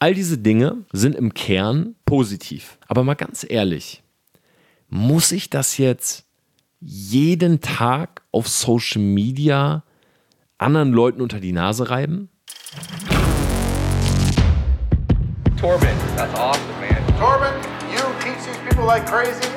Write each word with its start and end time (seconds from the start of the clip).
All 0.00 0.14
diese 0.14 0.38
Dinge 0.38 0.84
sind 0.92 1.16
im 1.16 1.34
Kern 1.34 1.96
positiv. 2.04 2.78
Aber 2.86 3.02
mal 3.02 3.14
ganz 3.14 3.44
ehrlich, 3.48 4.04
muss 4.88 5.32
ich 5.32 5.50
das 5.50 5.76
jetzt 5.76 6.24
jeden 6.80 7.60
Tag 7.60 8.22
auf 8.30 8.46
Social 8.46 9.02
Media 9.02 9.82
anderen 10.56 10.92
Leuten 10.92 11.20
unter 11.20 11.40
die 11.40 11.50
Nase 11.50 11.90
reiben? 11.90 12.28
Torben, 15.56 15.88
that's 16.14 16.32
awesome, 16.38 16.62
man. 16.78 17.04
Torben, 17.18 17.52
you 17.90 17.98
teach 18.20 18.38
these 18.46 18.58
people 18.68 18.86
like 18.86 19.04
crazy. 19.04 19.50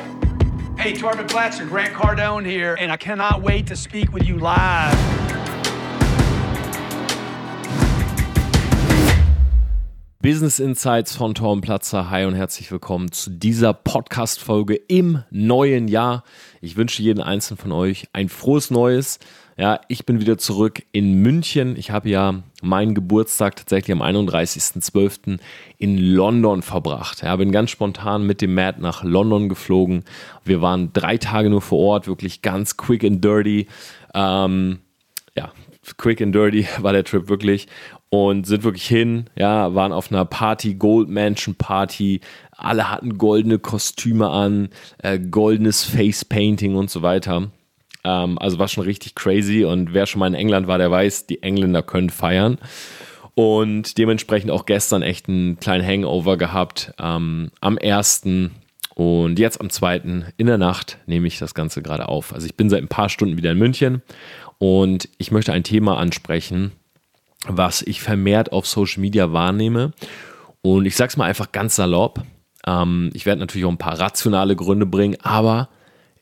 Hey, 0.76 0.94
Torben 0.94 1.28
Blatcher, 1.28 1.66
Grant 1.66 1.94
Cardone 1.94 2.44
here, 2.44 2.76
and 2.80 2.92
I 2.92 2.98
cannot 2.98 3.44
wait 3.44 3.68
to 3.68 3.76
speak 3.76 4.12
with 4.12 4.24
you 4.28 4.40
live. 4.40 5.21
Business 10.32 10.60
Insights 10.60 11.14
von 11.14 11.36
Torben 11.36 11.60
Platzer. 11.60 12.10
Hi 12.10 12.24
und 12.24 12.36
herzlich 12.36 12.72
willkommen 12.72 13.12
zu 13.12 13.30
dieser 13.30 13.74
Podcast-Folge 13.74 14.76
im 14.76 15.24
neuen 15.30 15.90
Jahr. 15.90 16.24
Ich 16.62 16.78
wünsche 16.78 17.04
jedem 17.04 17.22
einzelnen 17.22 17.58
von 17.58 17.74
euch 17.74 18.08
ein 18.14 18.30
frohes 18.30 18.72
Neues. 18.72 19.20
Ja, 19.58 19.82
ich 19.90 20.06
bin 20.06 20.22
wieder 20.22 20.38
zurück 20.38 20.84
in 20.94 21.16
München. 21.16 21.76
Ich 21.76 21.92
habe 21.92 22.10
ja 22.10 22.44
meinen 22.62 22.96
Geburtstag 22.96 23.58
tatsächlich 23.58 23.92
am 23.92 24.02
31.12. 24.02 25.38
in 25.78 25.98
London 25.98 26.62
verbracht. 26.62 27.24
Ja, 27.24 27.36
bin 27.36 27.52
ganz 27.52 27.72
spontan 27.72 28.26
mit 28.26 28.40
dem 28.40 28.54
Matt 28.54 28.80
nach 28.80 29.04
London 29.04 29.50
geflogen. 29.50 30.06
Wir 30.46 30.62
waren 30.62 30.94
drei 30.94 31.18
Tage 31.18 31.50
nur 31.50 31.62
vor 31.62 31.80
Ort, 31.80 32.08
wirklich 32.08 32.42
ganz 32.42 32.78
quick 32.78 33.04
and 33.04 33.22
dirty. 33.22 33.68
Ähm, 34.14 34.80
ja, 35.36 35.52
quick 35.98 36.22
and 36.22 36.34
dirty 36.34 36.66
war 36.80 36.94
der 36.94 37.04
Trip 37.04 37.28
wirklich 37.28 37.68
und 38.14 38.46
sind 38.46 38.64
wirklich 38.64 38.86
hin, 38.86 39.30
ja, 39.38 39.74
waren 39.74 39.94
auf 39.94 40.12
einer 40.12 40.26
Party, 40.26 40.76
Gold 40.76 41.08
Mansion 41.08 41.56
Party. 41.56 42.20
Alle 42.52 42.92
hatten 42.92 43.18
goldene 43.18 43.58
Kostüme 43.58 44.30
an, 44.30 44.68
äh, 45.02 45.18
goldenes 45.18 45.86
Face 45.86 46.26
Painting 46.26 46.76
und 46.76 46.90
so 46.90 47.02
weiter. 47.02 47.52
Ähm, 48.04 48.38
also 48.38 48.60
war 48.60 48.68
schon 48.68 48.84
richtig 48.84 49.16
crazy 49.16 49.64
und 49.64 49.94
wer 49.94 50.06
schon 50.08 50.20
mal 50.20 50.28
in 50.28 50.34
England 50.34 50.68
war, 50.68 50.78
der 50.78 50.92
weiß, 50.92 51.26
die 51.28 51.42
Engländer 51.42 51.84
können 51.84 52.10
feiern. 52.10 52.58
Und 53.34 53.98
dementsprechend 53.98 54.52
auch 54.52 54.66
gestern 54.66 55.04
echt 55.04 55.30
einen 55.30 55.58
kleinen 55.62 55.88
Hangover 55.88 56.36
gehabt. 56.36 56.94
Ähm, 57.00 57.52
am 57.62 57.78
ersten 57.78 58.52
und 58.94 59.40
jetzt 59.40 59.62
am 59.62 59.70
zweiten 59.70 60.26
in 60.36 60.48
der 60.48 60.58
Nacht 60.58 60.98
nehme 61.06 61.28
ich 61.28 61.40
das 61.40 61.56
Ganze 61.56 61.82
gerade 61.82 62.10
auf. 62.10 62.34
Also 62.34 62.46
ich 62.46 62.58
bin 62.58 62.70
seit 62.70 62.82
ein 62.82 62.90
paar 62.90 63.08
Stunden 63.08 63.38
wieder 63.38 63.52
in 63.52 63.58
München 63.58 64.02
und 64.58 65.08
ich 65.18 65.32
möchte 65.32 65.54
ein 65.54 65.64
Thema 65.64 65.98
ansprechen, 65.98 66.74
was 67.48 67.82
ich 67.82 68.02
vermehrt 68.02 68.52
auf 68.52 68.68
Social 68.68 69.02
Media 69.02 69.34
wahrnehme. 69.34 69.94
Und 70.62 70.86
ich 70.86 70.96
sage 70.96 71.10
es 71.10 71.18
mal 71.18 71.26
einfach 71.26 71.52
ganz 71.52 71.76
salopp. 71.76 72.24
Ähm, 72.68 73.10
ich 73.14 73.26
werde 73.26 73.40
natürlich 73.40 73.66
auch 73.66 73.72
ein 73.72 73.78
paar 73.78 74.00
rationale 74.00 74.56
Gründe 74.56 74.86
bringen, 74.86 75.18
aber 75.22 75.70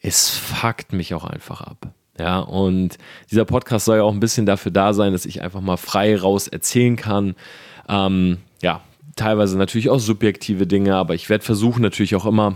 es 0.01 0.29
fuckt 0.29 0.93
mich 0.93 1.13
auch 1.13 1.25
einfach 1.25 1.61
ab. 1.61 1.93
Ja, 2.17 2.39
und 2.39 2.97
dieser 3.31 3.45
Podcast 3.45 3.85
soll 3.85 3.97
ja 3.97 4.03
auch 4.03 4.13
ein 4.13 4.19
bisschen 4.19 4.45
dafür 4.45 4.71
da 4.71 4.93
sein, 4.93 5.13
dass 5.13 5.25
ich 5.25 5.41
einfach 5.41 5.61
mal 5.61 5.77
frei 5.77 6.17
raus 6.17 6.47
erzählen 6.47 6.95
kann. 6.95 7.35
Ähm, 7.87 8.39
ja, 8.61 8.81
teilweise 9.15 9.57
natürlich 9.57 9.89
auch 9.89 9.99
subjektive 9.99 10.67
Dinge, 10.67 10.95
aber 10.95 11.15
ich 11.15 11.29
werde 11.29 11.45
versuchen 11.45 11.81
natürlich 11.81 12.15
auch 12.15 12.25
immer 12.25 12.55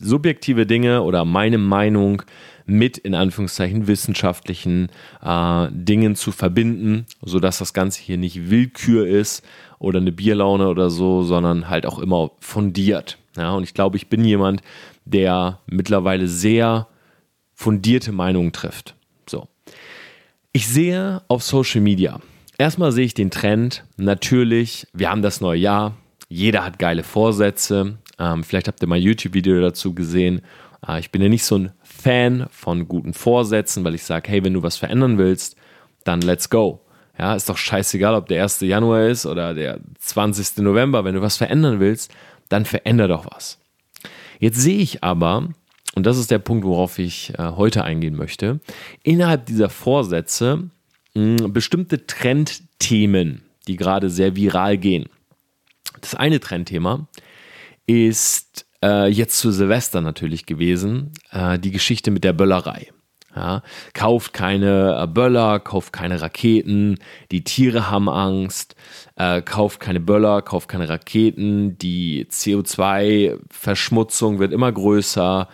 subjektive 0.00 0.66
Dinge 0.66 1.02
oder 1.02 1.24
meine 1.24 1.58
Meinung 1.58 2.22
mit 2.66 2.98
in 2.98 3.14
Anführungszeichen 3.14 3.86
wissenschaftlichen 3.86 4.88
äh, 5.22 5.68
Dingen 5.70 6.16
zu 6.16 6.32
verbinden, 6.32 7.06
sodass 7.22 7.58
das 7.58 7.74
Ganze 7.74 8.02
hier 8.02 8.16
nicht 8.16 8.50
Willkür 8.50 9.06
ist 9.06 9.44
oder 9.78 9.98
eine 9.98 10.12
Bierlaune 10.12 10.68
oder 10.68 10.90
so, 10.90 11.22
sondern 11.22 11.68
halt 11.68 11.86
auch 11.86 11.98
immer 11.98 12.30
fundiert. 12.40 13.18
Ja, 13.36 13.52
und 13.52 13.64
ich 13.64 13.74
glaube, 13.74 13.96
ich 13.96 14.08
bin 14.08 14.24
jemand, 14.24 14.62
der 15.04 15.60
mittlerweile 15.66 16.28
sehr 16.28 16.88
fundierte 17.54 18.12
Meinungen 18.12 18.52
trifft. 18.52 18.94
So. 19.28 19.48
Ich 20.52 20.66
sehe 20.68 21.22
auf 21.28 21.42
Social 21.42 21.80
Media, 21.80 22.20
erstmal 22.58 22.92
sehe 22.92 23.04
ich 23.04 23.14
den 23.14 23.30
Trend, 23.30 23.84
natürlich, 23.96 24.86
wir 24.92 25.10
haben 25.10 25.22
das 25.22 25.40
neue 25.40 25.58
Jahr, 25.58 25.96
jeder 26.28 26.64
hat 26.64 26.78
geile 26.78 27.02
Vorsätze. 27.02 27.98
Ähm, 28.18 28.44
vielleicht 28.44 28.68
habt 28.68 28.82
ihr 28.82 28.88
mein 28.88 29.02
YouTube-Video 29.02 29.60
dazu 29.60 29.94
gesehen. 29.94 30.40
Äh, 30.86 31.00
ich 31.00 31.10
bin 31.10 31.22
ja 31.22 31.28
nicht 31.28 31.44
so 31.44 31.58
ein 31.58 31.72
Fan 32.04 32.48
von 32.50 32.86
guten 32.86 33.14
Vorsätzen, 33.14 33.82
weil 33.82 33.94
ich 33.94 34.04
sage, 34.04 34.30
hey, 34.30 34.44
wenn 34.44 34.52
du 34.52 34.62
was 34.62 34.76
verändern 34.76 35.16
willst, 35.16 35.56
dann 36.04 36.20
let's 36.20 36.50
go. 36.50 36.82
Ja, 37.18 37.34
ist 37.34 37.48
doch 37.48 37.56
scheißegal, 37.56 38.14
ob 38.14 38.26
der 38.26 38.42
1. 38.42 38.60
Januar 38.60 39.06
ist 39.06 39.24
oder 39.24 39.54
der 39.54 39.80
20. 40.00 40.58
November. 40.58 41.06
Wenn 41.06 41.14
du 41.14 41.22
was 41.22 41.38
verändern 41.38 41.80
willst, 41.80 42.12
dann 42.50 42.66
veränder 42.66 43.08
doch 43.08 43.24
was. 43.32 43.58
Jetzt 44.38 44.60
sehe 44.60 44.80
ich 44.80 45.02
aber, 45.02 45.48
und 45.94 46.04
das 46.04 46.18
ist 46.18 46.30
der 46.30 46.40
Punkt, 46.40 46.66
worauf 46.66 46.98
ich 46.98 47.32
äh, 47.38 47.52
heute 47.52 47.84
eingehen 47.84 48.16
möchte, 48.16 48.60
innerhalb 49.02 49.46
dieser 49.46 49.70
Vorsätze 49.70 50.68
mh, 51.14 51.48
bestimmte 51.48 52.06
Trendthemen, 52.06 53.44
die 53.66 53.76
gerade 53.76 54.10
sehr 54.10 54.36
viral 54.36 54.76
gehen. 54.76 55.08
Das 56.02 56.14
eine 56.14 56.38
Trendthema 56.38 57.08
ist 57.86 58.66
äh, 58.84 59.08
jetzt 59.08 59.38
zu 59.38 59.50
Silvester 59.50 60.02
natürlich 60.02 60.46
gewesen, 60.46 61.12
äh, 61.30 61.58
die 61.58 61.70
Geschichte 61.70 62.10
mit 62.10 62.24
der 62.24 62.34
Böllerei. 62.34 62.88
Ja, 63.34 63.62
kauft 63.94 64.32
keine 64.32 64.96
äh, 65.02 65.08
Böller, 65.08 65.58
kauft 65.58 65.92
keine 65.92 66.20
Raketen, 66.20 67.00
die 67.32 67.42
Tiere 67.42 67.90
haben 67.90 68.08
Angst, 68.08 68.76
äh, 69.16 69.42
kauft 69.42 69.80
keine 69.80 69.98
Böller, 69.98 70.40
kauft 70.40 70.68
keine 70.68 70.88
Raketen, 70.88 71.76
die 71.78 72.28
CO2-Verschmutzung 72.30 74.38
wird 74.38 74.52
immer 74.52 74.70
größer 74.70 75.48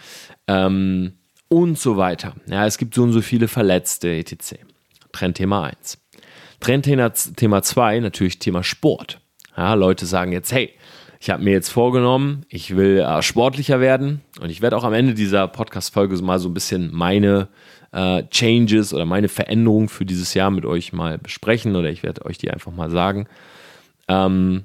ähm, 0.47 1.15
und 1.49 1.79
so 1.79 1.97
weiter. 1.97 2.35
Ja, 2.51 2.67
es 2.67 2.77
gibt 2.77 2.95
so 2.95 3.03
und 3.03 3.13
so 3.13 3.23
viele 3.23 3.49
Verletzte, 3.49 4.11
etc. 4.11 4.57
Trendthema 5.13 5.65
1. 5.65 5.97
Trendthema 6.61 7.63
2, 7.63 8.01
natürlich 8.01 8.39
Thema 8.39 8.63
Sport. 8.63 9.23
Ja, 9.57 9.73
Leute 9.73 10.05
sagen 10.05 10.33
jetzt, 10.33 10.53
hey, 10.53 10.75
ich 11.23 11.29
habe 11.29 11.45
mir 11.45 11.53
jetzt 11.53 11.69
vorgenommen, 11.69 12.47
ich 12.49 12.77
will 12.77 12.99
äh, 12.99 13.21
sportlicher 13.21 13.79
werden 13.79 14.23
und 14.41 14.49
ich 14.49 14.63
werde 14.63 14.77
auch 14.79 14.85
am 14.85 14.95
Ende 14.95 15.13
dieser 15.13 15.47
Podcast-Folge 15.49 16.17
mal 16.23 16.39
so 16.39 16.49
ein 16.49 16.55
bisschen 16.55 16.89
meine 16.95 17.49
äh, 17.93 18.23
Changes 18.31 18.95
oder 18.95 19.05
meine 19.05 19.29
Veränderungen 19.29 19.91
für 19.91 20.07
dieses 20.07 20.33
Jahr 20.33 20.51
mit 20.51 20.65
euch 20.65 20.95
mal 20.95 21.19
besprechen 21.19 21.77
oder 21.77 21.91
ich 21.91 22.03
werde 22.03 22.25
euch 22.25 22.39
die 22.39 22.51
einfach 22.51 22.73
mal 22.73 22.91
sagen. 22.91 23.27
Ähm, 24.09 24.65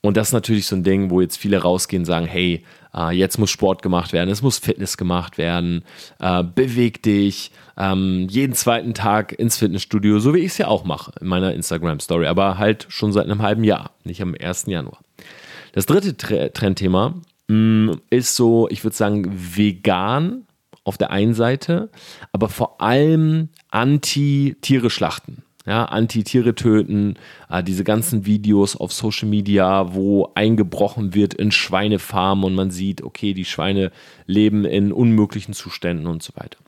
und 0.00 0.16
das 0.16 0.28
ist 0.28 0.32
natürlich 0.32 0.66
so 0.66 0.76
ein 0.76 0.82
Ding, 0.82 1.10
wo 1.10 1.20
jetzt 1.20 1.36
viele 1.36 1.58
rausgehen 1.58 2.02
und 2.02 2.06
sagen, 2.06 2.26
hey, 2.26 2.64
äh, 2.94 3.14
jetzt 3.14 3.38
muss 3.38 3.50
Sport 3.50 3.82
gemacht 3.82 4.14
werden, 4.14 4.30
es 4.30 4.40
muss 4.40 4.56
Fitness 4.56 4.96
gemacht 4.96 5.36
werden, 5.36 5.84
äh, 6.20 6.42
beweg 6.42 7.02
dich, 7.02 7.50
ähm, 7.76 8.28
jeden 8.30 8.54
zweiten 8.54 8.94
Tag 8.94 9.38
ins 9.38 9.58
Fitnessstudio, 9.58 10.20
so 10.20 10.32
wie 10.32 10.38
ich 10.38 10.52
es 10.52 10.58
ja 10.58 10.68
auch 10.68 10.84
mache 10.84 11.12
in 11.20 11.26
meiner 11.26 11.52
Instagram-Story, 11.52 12.28
aber 12.28 12.56
halt 12.56 12.86
schon 12.88 13.12
seit 13.12 13.24
einem 13.24 13.42
halben 13.42 13.64
Jahr, 13.64 13.90
nicht 14.04 14.22
am 14.22 14.34
1. 14.40 14.66
Januar. 14.68 15.00
Das 15.76 15.84
dritte 15.84 16.16
Trendthema 16.54 17.20
mm, 17.48 17.90
ist 18.08 18.34
so, 18.34 18.66
ich 18.70 18.82
würde 18.82 18.96
sagen, 18.96 19.30
vegan 19.30 20.46
auf 20.84 20.96
der 20.96 21.10
einen 21.10 21.34
Seite, 21.34 21.90
aber 22.32 22.48
vor 22.48 22.80
allem 22.80 23.50
anti-Tiere 23.68 24.88
schlachten. 24.88 25.42
Ja, 25.66 25.84
Anti-Tiere 25.84 26.54
töten, 26.54 27.16
äh, 27.50 27.62
diese 27.62 27.84
ganzen 27.84 28.24
Videos 28.24 28.74
auf 28.74 28.90
Social 28.90 29.28
Media, 29.28 29.92
wo 29.92 30.32
eingebrochen 30.34 31.12
wird 31.12 31.34
in 31.34 31.52
Schweinefarmen 31.52 32.44
und 32.44 32.54
man 32.54 32.70
sieht, 32.70 33.02
okay, 33.02 33.34
die 33.34 33.44
Schweine 33.44 33.92
leben 34.24 34.64
in 34.64 34.92
unmöglichen 34.92 35.52
Zuständen 35.52 36.06
und 36.06 36.22
so 36.22 36.32
weiter. 36.36 36.58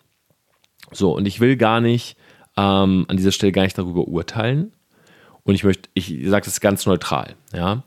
So, 0.93 1.17
und 1.17 1.25
ich 1.25 1.41
will 1.41 1.57
gar 1.57 1.81
nicht 1.81 2.19
ähm, 2.59 3.07
an 3.09 3.17
dieser 3.17 3.33
Stelle 3.33 3.53
gar 3.53 3.63
nicht 3.63 3.79
darüber 3.79 4.07
urteilen. 4.07 4.73
Und 5.45 5.55
ich 5.55 5.65
möchte, 5.65 5.89
ich 5.95 6.15
sage 6.27 6.45
das 6.45 6.61
ganz 6.61 6.85
neutral, 6.85 7.37
ja. 7.55 7.85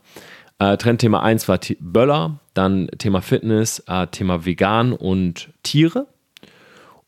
Äh, 0.62 0.76
Trendthema 0.76 1.20
1 1.22 1.48
war 1.48 1.58
T 1.58 1.76
Böller, 1.80 2.38
dann 2.54 2.86
Thema 2.98 3.20
Fitness, 3.20 3.82
äh, 3.88 4.06
Thema 4.06 4.44
Vegan 4.44 4.92
und 4.92 5.50
Tiere. 5.64 6.06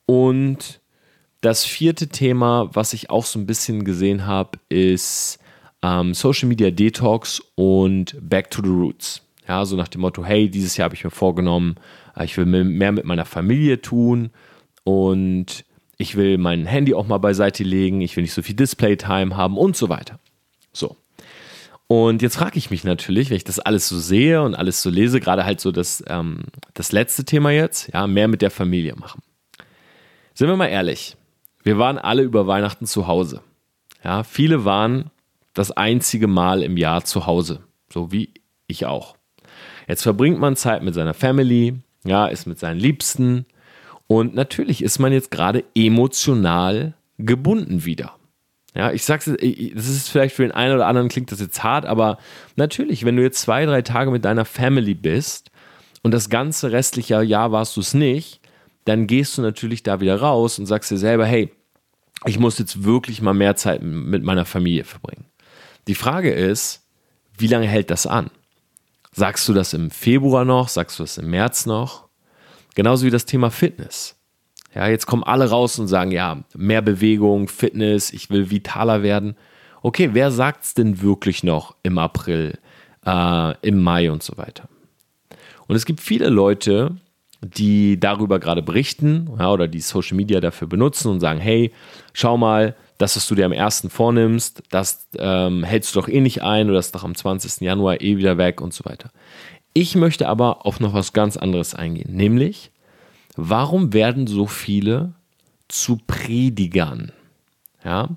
Und 0.07 0.81
das 1.41 1.65
vierte 1.65 2.09
Thema, 2.09 2.69
was 2.73 2.95
ich 2.95 3.11
auch 3.11 3.25
so 3.25 3.39
ein 3.39 3.47
bisschen 3.47 3.85
gesehen 3.85 4.27
habe, 4.27 4.59
ist 4.71 5.39
ähm, 5.83 6.15
Social 6.15 6.49
Media 6.49 6.73
Detox 6.73 7.41
und 7.55 8.17
Back 8.21 8.51
to 8.51 8.61
the 8.61 8.71
Roots. 8.71 9.23
Ja, 9.47 9.65
so 9.65 9.77
nach 9.77 9.87
dem 9.87 10.01
Motto, 10.01 10.25
hey, 10.25 10.51
dieses 10.51 10.77
Jahr 10.77 10.87
habe 10.87 10.97
ich 10.97 11.05
mir 11.05 11.11
vorgenommen, 11.11 11.77
äh, 12.17 12.25
ich 12.25 12.37
will 12.37 12.47
mehr 12.47 12.91
mit 12.91 13.05
meiner 13.05 13.25
Familie 13.25 13.81
tun 13.81 14.31
und 14.83 15.65
ich 15.97 16.17
will 16.17 16.39
mein 16.39 16.67
Handy 16.67 16.93
auch 16.93 17.07
mal 17.07 17.19
beiseite 17.19 17.63
legen, 17.63 18.01
ich 18.01 18.17
will 18.17 18.23
nicht 18.23 18.35
so 18.35 18.43
viel 18.43 18.57
Display-Time 18.57 19.37
haben 19.37 19.57
und 19.57 19.77
so 19.77 19.89
weiter. 19.89 20.19
So. 20.73 20.97
Und 21.87 22.23
jetzt 22.23 22.37
frage 22.37 22.59
ich 22.59 22.71
mich 22.71 22.85
natürlich, 22.85 23.31
wenn 23.31 23.37
ich 23.37 23.45
das 23.45 23.59
alles 23.59 23.89
so 23.89 23.99
sehe 23.99 24.43
und 24.43 24.55
alles 24.55 24.83
so 24.83 24.91
lese, 24.91 25.21
gerade 25.21 25.45
halt 25.45 25.61
so 25.61 25.71
das, 25.71 26.03
ähm, 26.09 26.45
das 26.73 26.93
letzte 26.93 27.25
Thema 27.25 27.51
jetzt, 27.51 27.93
ja, 27.93 28.07
mehr 28.07 28.29
mit 28.29 28.43
der 28.43 28.51
Familie 28.51 28.97
machen. 28.97 29.23
Sind 30.33 30.49
wir 30.49 30.57
mal 30.57 30.67
ehrlich, 30.67 31.17
wir 31.63 31.79
waren 31.79 31.99
alle 31.99 32.23
über 32.23 32.47
Weihnachten 32.47 32.87
zu 32.87 33.07
Hause. 33.07 33.43
Ja, 34.03 34.23
viele 34.23 34.65
waren 34.65 35.11
das 35.53 35.71
einzige 35.71 36.27
Mal 36.27 36.63
im 36.63 36.77
Jahr 36.77 37.05
zu 37.05 37.27
Hause. 37.27 37.61
So 37.93 38.11
wie 38.11 38.33
ich 38.67 38.87
auch. 38.87 39.17
Jetzt 39.87 40.03
verbringt 40.03 40.41
man 40.41 40.57
Zeit 40.57 40.83
mit 40.83 40.95
seiner 40.95 41.15
Family, 41.15 41.75
ja, 42.05 42.27
ist 42.27 42.47
mit 42.47 42.59
seinen 42.59 42.81
Liebsten 42.81 43.47
und 44.07 44.35
natürlich 44.35 44.83
ist 44.83 44.99
man 44.99 45.13
jetzt 45.13 45.31
gerade 45.31 45.65
emotional 45.75 46.95
gebunden 47.19 47.85
wieder. 47.85 48.17
Ja, 48.75 48.91
ich 48.91 49.05
sag's, 49.05 49.27
das 49.27 49.39
ist 49.89 50.09
vielleicht 50.09 50.35
für 50.35 50.43
den 50.43 50.51
einen 50.51 50.75
oder 50.75 50.87
anderen 50.87 51.09
klingt 51.09 51.31
das 51.31 51.41
jetzt 51.41 51.63
hart, 51.63 51.87
aber 51.87 52.19
natürlich, 52.57 53.05
wenn 53.05 53.17
du 53.17 53.23
jetzt 53.23 53.41
zwei, 53.41 53.67
drei 53.67 53.83
Tage 53.83 54.11
mit 54.11 54.25
deiner 54.25 54.45
Family 54.45 54.95
bist 54.95 55.51
und 56.03 56.13
das 56.13 56.29
ganze 56.29 56.73
restliche 56.73 57.23
Jahr 57.23 57.53
warst 57.53 57.77
du 57.77 57.81
es 57.81 57.95
nicht, 57.95 58.41
dann 58.85 59.07
gehst 59.07 59.39
du 59.39 59.43
natürlich 59.43 59.85
da 59.85 60.01
wieder 60.01 60.21
raus 60.21 60.59
und 60.59 60.67
sagst 60.67 60.91
dir 60.91 60.99
selber, 60.99 61.25
hey, 61.25 61.53
ich 62.27 62.39
muss 62.39 62.59
jetzt 62.59 62.85
wirklich 62.85 63.23
mal 63.23 63.33
mehr 63.33 63.55
Zeit 63.55 63.83
mit 63.83 64.25
meiner 64.25 64.45
Familie 64.45 64.85
verbringen. 64.85 65.27
Die 65.87 65.95
Frage 65.95 66.33
ist, 66.33 66.83
wie 67.39 67.47
lange 67.47 67.67
hält 67.67 67.91
das 67.91 68.07
an? 68.07 68.31
Sagst 69.13 69.49
du 69.49 69.53
das 69.53 69.73
im 69.73 69.91
Februar 69.91 70.45
noch? 70.45 70.69
Sagst 70.69 70.99
du 70.99 71.05
das 71.05 71.19
im 71.19 71.31
März 71.31 71.67
noch? 71.67 72.09
Genauso 72.75 73.07
wie 73.07 73.11
das 73.11 73.27
Thema 73.27 73.51
Fitness. 73.51 74.17
Ja, 74.75 74.89
jetzt 74.89 75.07
kommen 75.07 75.23
alle 75.23 75.51
raus 75.51 75.79
und 75.79 75.87
sagen, 75.87 76.11
ja, 76.11 76.43
mehr 76.57 76.83
Bewegung, 76.83 77.49
Fitness, 77.49 78.13
ich 78.13 78.31
will 78.31 78.51
vitaler 78.51 79.03
werden. 79.03 79.37
Okay, 79.83 80.11
wer 80.13 80.31
sagt 80.31 80.65
es 80.65 80.75
denn 80.75 81.01
wirklich 81.01 81.45
noch 81.45 81.77
im 81.83 81.99
April, 81.99 82.59
äh, 83.07 83.55
im 83.61 83.83
Mai 83.83 84.11
und 84.11 84.23
so 84.23 84.37
weiter? 84.37 84.69
Und 85.69 85.77
es 85.77 85.85
gibt 85.85 86.01
viele 86.01 86.29
Leute, 86.29 86.97
die 87.41 88.01
darüber 88.01 88.39
gerade 88.39 88.63
berichten 88.63 89.31
ja, 89.39 89.53
oder 89.53 89.69
die 89.69 89.81
Social 89.81 90.17
Media 90.17 90.41
dafür 90.41 90.67
benutzen 90.67 91.11
und 91.11 91.21
sagen, 91.21 91.41
hey, 91.41 91.73
schau 92.13 92.37
mal, 92.37 92.75
das, 92.99 93.17
was 93.17 93.27
du 93.27 93.35
dir 93.35 93.45
am 93.45 93.53
1. 93.53 93.89
vornimmst, 93.91 94.63
das 94.71 95.09
ähm, 95.19 95.65
hältst 95.65 95.95
du 95.95 96.01
doch 96.01 96.09
eh 96.09 96.21
nicht 96.21 96.43
ein 96.43 96.69
oder 96.69 96.77
das 96.77 96.87
ist 96.87 96.95
doch 96.95 97.05
am 97.05 97.15
20. 97.15 97.61
Januar 97.61 98.01
eh 98.01 98.17
wieder 98.17 98.39
weg 98.39 98.61
und 98.61 98.73
so 98.73 98.85
weiter. 98.85 99.11
Ich 99.73 99.97
möchte 99.97 100.29
aber 100.29 100.65
auf 100.65 100.81
noch 100.81 100.95
was 100.95 101.13
ganz 101.13 101.37
anderes 101.37 101.75
eingehen, 101.75 102.15
nämlich 102.15 102.71
warum 103.37 103.93
werden 103.93 104.27
so 104.27 104.47
viele 104.47 105.15
zu 105.69 105.99
Predigern? 106.07 107.13
Ja, 107.85 108.09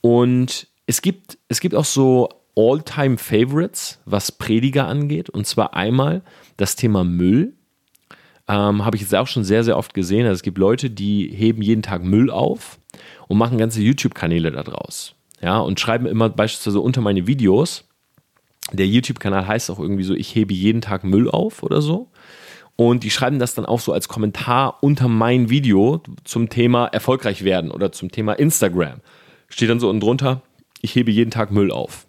und 0.00 0.66
es 0.86 1.02
gibt, 1.02 1.38
es 1.48 1.60
gibt 1.60 1.74
auch 1.74 1.84
so 1.84 2.28
All-Time-Favorites, 2.56 4.00
was 4.04 4.32
Prediger 4.32 4.86
angeht, 4.86 5.30
und 5.30 5.46
zwar 5.46 5.74
einmal 5.74 6.22
das 6.56 6.76
Thema 6.76 7.04
Müll. 7.04 7.54
Ähm, 8.48 8.84
Habe 8.84 8.96
ich 8.96 9.02
jetzt 9.02 9.14
auch 9.14 9.26
schon 9.26 9.44
sehr, 9.44 9.64
sehr 9.64 9.78
oft 9.78 9.94
gesehen. 9.94 10.26
Also 10.26 10.34
es 10.34 10.42
gibt 10.42 10.58
Leute, 10.58 10.90
die 10.90 11.28
heben 11.28 11.62
jeden 11.62 11.82
Tag 11.82 12.02
Müll 12.02 12.30
auf 12.30 12.78
und 13.28 13.38
machen 13.38 13.58
ganze 13.58 13.80
YouTube-Kanäle 13.80 14.50
daraus. 14.50 15.14
Ja, 15.40 15.58
und 15.58 15.80
schreiben 15.80 16.06
immer 16.06 16.28
beispielsweise 16.28 16.80
unter 16.80 17.00
meine 17.00 17.26
Videos. 17.26 17.84
Der 18.72 18.86
YouTube-Kanal 18.86 19.46
heißt 19.46 19.70
auch 19.70 19.78
irgendwie 19.78 20.04
so, 20.04 20.14
ich 20.14 20.34
hebe 20.34 20.54
jeden 20.54 20.80
Tag 20.80 21.04
Müll 21.04 21.28
auf 21.28 21.62
oder 21.62 21.80
so. 21.80 22.10
Und 22.76 23.04
die 23.04 23.10
schreiben 23.10 23.38
das 23.38 23.54
dann 23.54 23.66
auch 23.66 23.80
so 23.80 23.92
als 23.92 24.08
Kommentar 24.08 24.78
unter 24.82 25.08
mein 25.08 25.50
Video 25.50 26.02
zum 26.24 26.48
Thema 26.48 26.86
erfolgreich 26.86 27.44
werden 27.44 27.70
oder 27.70 27.92
zum 27.92 28.10
Thema 28.10 28.32
Instagram. 28.32 29.00
Steht 29.48 29.70
dann 29.70 29.80
so 29.80 29.88
unten 29.88 30.00
drunter, 30.00 30.42
ich 30.80 30.94
hebe 30.94 31.10
jeden 31.10 31.30
Tag 31.30 31.50
Müll 31.50 31.70
auf. 31.70 32.06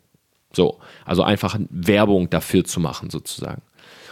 So, 0.54 0.80
also 1.06 1.24
einfach 1.24 1.58
Werbung 1.70 2.30
dafür 2.30 2.64
zu 2.64 2.80
machen 2.80 3.10
sozusagen. 3.10 3.62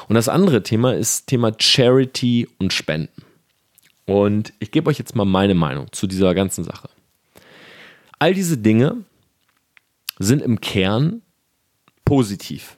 Und 0.07 0.15
das 0.15 0.27
andere 0.27 0.63
Thema 0.63 0.93
ist 0.93 1.27
Thema 1.27 1.53
Charity 1.57 2.47
und 2.59 2.73
Spenden. 2.73 3.23
Und 4.05 4.51
ich 4.59 4.71
gebe 4.71 4.89
euch 4.89 4.97
jetzt 4.97 5.15
mal 5.15 5.25
meine 5.25 5.55
Meinung 5.55 5.91
zu 5.91 6.07
dieser 6.07 6.33
ganzen 6.33 6.63
Sache. 6.63 6.89
All 8.19 8.33
diese 8.33 8.57
Dinge 8.57 8.97
sind 10.19 10.41
im 10.41 10.59
Kern 10.59 11.21
positiv. 12.03 12.77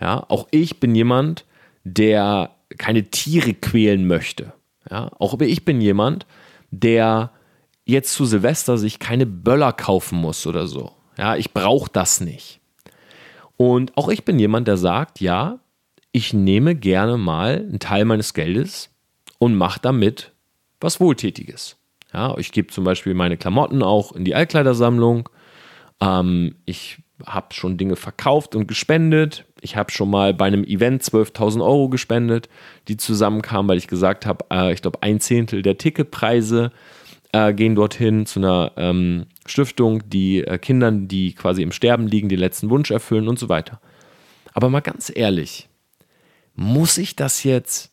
Ja, 0.00 0.24
auch 0.28 0.48
ich 0.50 0.80
bin 0.80 0.94
jemand, 0.94 1.44
der 1.84 2.51
keine 2.78 3.10
Tiere 3.10 3.54
quälen 3.54 4.06
möchte. 4.06 4.52
Ja, 4.90 5.10
auch 5.18 5.38
ich 5.40 5.64
bin 5.64 5.80
jemand, 5.80 6.26
der 6.70 7.30
jetzt 7.84 8.14
zu 8.14 8.24
Silvester 8.24 8.78
sich 8.78 8.98
keine 8.98 9.26
Böller 9.26 9.72
kaufen 9.72 10.18
muss 10.18 10.46
oder 10.46 10.66
so. 10.66 10.92
Ja, 11.18 11.36
ich 11.36 11.52
brauche 11.52 11.90
das 11.92 12.20
nicht. 12.20 12.60
Und 13.56 13.96
auch 13.96 14.08
ich 14.08 14.24
bin 14.24 14.38
jemand, 14.38 14.66
der 14.68 14.76
sagt, 14.76 15.20
ja, 15.20 15.60
ich 16.10 16.34
nehme 16.34 16.74
gerne 16.74 17.16
mal 17.16 17.56
einen 17.56 17.78
Teil 17.78 18.04
meines 18.04 18.34
Geldes 18.34 18.90
und 19.38 19.54
mache 19.54 19.80
damit 19.80 20.32
was 20.80 21.00
Wohltätiges. 21.00 21.76
Ja, 22.12 22.36
ich 22.36 22.52
gebe 22.52 22.68
zum 22.68 22.84
Beispiel 22.84 23.14
meine 23.14 23.36
Klamotten 23.36 23.82
auch 23.82 24.12
in 24.12 24.24
die 24.24 24.34
Altkleidersammlung. 24.34 25.28
Ähm, 26.00 26.56
ich 26.66 26.98
habe 27.24 27.54
schon 27.54 27.78
Dinge 27.78 27.96
verkauft 27.96 28.54
und 28.54 28.66
gespendet. 28.66 29.46
Ich 29.62 29.76
habe 29.76 29.92
schon 29.92 30.10
mal 30.10 30.34
bei 30.34 30.46
einem 30.46 30.64
Event 30.64 31.02
12.000 31.02 31.62
Euro 31.62 31.88
gespendet, 31.88 32.48
die 32.88 32.96
zusammenkamen, 32.96 33.68
weil 33.68 33.78
ich 33.78 33.86
gesagt 33.86 34.26
habe, 34.26 34.44
äh, 34.50 34.72
ich 34.72 34.82
glaube, 34.82 35.02
ein 35.02 35.20
Zehntel 35.20 35.62
der 35.62 35.78
Ticketpreise 35.78 36.72
äh, 37.32 37.54
gehen 37.54 37.76
dorthin 37.76 38.26
zu 38.26 38.40
einer 38.40 38.72
ähm, 38.76 39.26
Stiftung, 39.46 40.02
die 40.08 40.44
äh, 40.44 40.58
Kindern, 40.58 41.06
die 41.06 41.32
quasi 41.32 41.62
im 41.62 41.72
Sterben 41.72 42.08
liegen, 42.08 42.28
den 42.28 42.40
letzten 42.40 42.70
Wunsch 42.70 42.90
erfüllen 42.90 43.28
und 43.28 43.38
so 43.38 43.48
weiter. 43.48 43.80
Aber 44.52 44.68
mal 44.68 44.80
ganz 44.80 45.10
ehrlich, 45.14 45.68
muss 46.54 46.98
ich 46.98 47.16
das 47.16 47.44
jetzt 47.44 47.92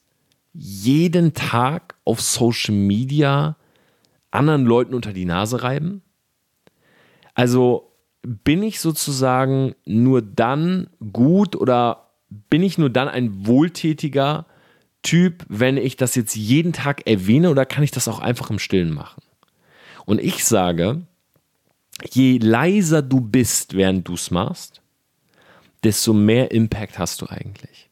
jeden 0.54 1.34
Tag 1.34 1.96
auf 2.04 2.20
Social 2.20 2.74
Media 2.74 3.56
anderen 4.32 4.66
Leuten 4.66 4.94
unter 4.94 5.14
die 5.14 5.26
Nase 5.26 5.64
reiben? 5.64 6.02
Also 7.36 7.89
bin 8.22 8.64
ich 8.64 8.80
sozusagen 8.80 9.76
nur 9.86 10.22
dann 10.22 10.90
gut 11.12 11.56
oder 11.56 12.10
bin 12.50 12.64
ich 12.64 12.78
nur 12.78 12.90
dann 12.90 13.08
ein 13.08 13.48
wohltätiger 13.48 14.46
Typ, 15.02 15.46
wenn 15.48 15.78
ich 15.78 15.96
das 15.96 16.16
jetzt 16.16 16.36
jeden 16.36 16.74
Tag 16.74 17.08
erwähne 17.08 17.50
oder 17.50 17.66
kann 17.66 17.84
ich 17.84 17.92
das 17.92 18.08
auch 18.08 18.20
einfach 18.20 18.50
im 18.50 18.60
Stillen 18.60 18.94
machen? 18.94 19.22
Und 20.06 20.20
ich 20.20 20.44
sage, 20.44 21.02
je 22.12 22.38
leiser 22.38 23.02
du 23.02 23.22
bist, 23.22 23.76
während 23.76 24.08
du 24.08 24.16
es 24.16 24.32
machst, 24.32 24.82
desto 25.84 26.14
mehr 26.14 26.52
Impact 26.52 27.00
hast 27.00 27.22
du 27.22 27.28
eigentlich 27.28 27.90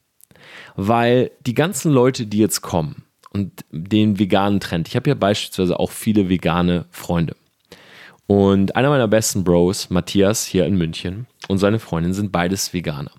weil 0.77 1.31
die 1.45 1.55
ganzen 1.55 1.91
Leute, 1.91 2.25
die 2.27 2.37
jetzt 2.37 2.61
kommen 2.61 3.03
und 3.31 3.65
den 3.71 4.19
veganen 4.19 4.61
Trend, 4.61 4.87
ich 4.87 4.95
habe 4.95 5.09
ja 5.09 5.15
beispielsweise 5.15 5.77
auch 5.79 5.91
viele 5.91 6.29
vegane 6.29 6.85
Freunde. 6.91 7.35
Und 8.27 8.75
einer 8.75 8.89
meiner 8.89 9.07
besten 9.07 9.43
Bros, 9.43 9.89
Matthias 9.89 10.45
hier 10.45 10.65
in 10.65 10.77
München, 10.77 11.27
und 11.47 11.59
seine 11.59 11.79
Freundin 11.79 12.13
sind 12.13 12.31
beides 12.31 12.73
Veganer. 12.73 13.11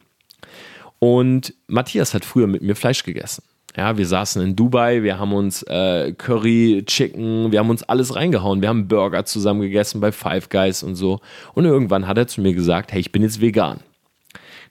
Und 0.98 1.54
Matthias 1.66 2.14
hat 2.14 2.24
früher 2.24 2.46
mit 2.46 2.62
mir 2.62 2.76
Fleisch 2.76 3.04
gegessen. 3.04 3.42
Ja, 3.76 3.96
wir 3.96 4.06
saßen 4.06 4.42
in 4.42 4.56
Dubai, 4.56 5.02
wir 5.02 5.18
haben 5.18 5.32
uns 5.32 5.62
äh, 5.62 6.12
Curry, 6.12 6.82
Chicken, 6.84 7.52
wir 7.52 7.60
haben 7.60 7.70
uns 7.70 7.84
alles 7.84 8.16
reingehauen. 8.16 8.60
Wir 8.60 8.68
haben 8.68 8.88
Burger 8.88 9.24
zusammen 9.24 9.60
gegessen 9.60 10.00
bei 10.00 10.10
Five 10.10 10.48
Guys 10.48 10.82
und 10.82 10.96
so. 10.96 11.20
Und 11.54 11.64
irgendwann 11.64 12.08
hat 12.08 12.18
er 12.18 12.26
zu 12.26 12.40
mir 12.40 12.54
gesagt, 12.54 12.92
hey, 12.92 12.98
ich 12.98 13.12
bin 13.12 13.22
jetzt 13.22 13.40
vegan. 13.40 13.80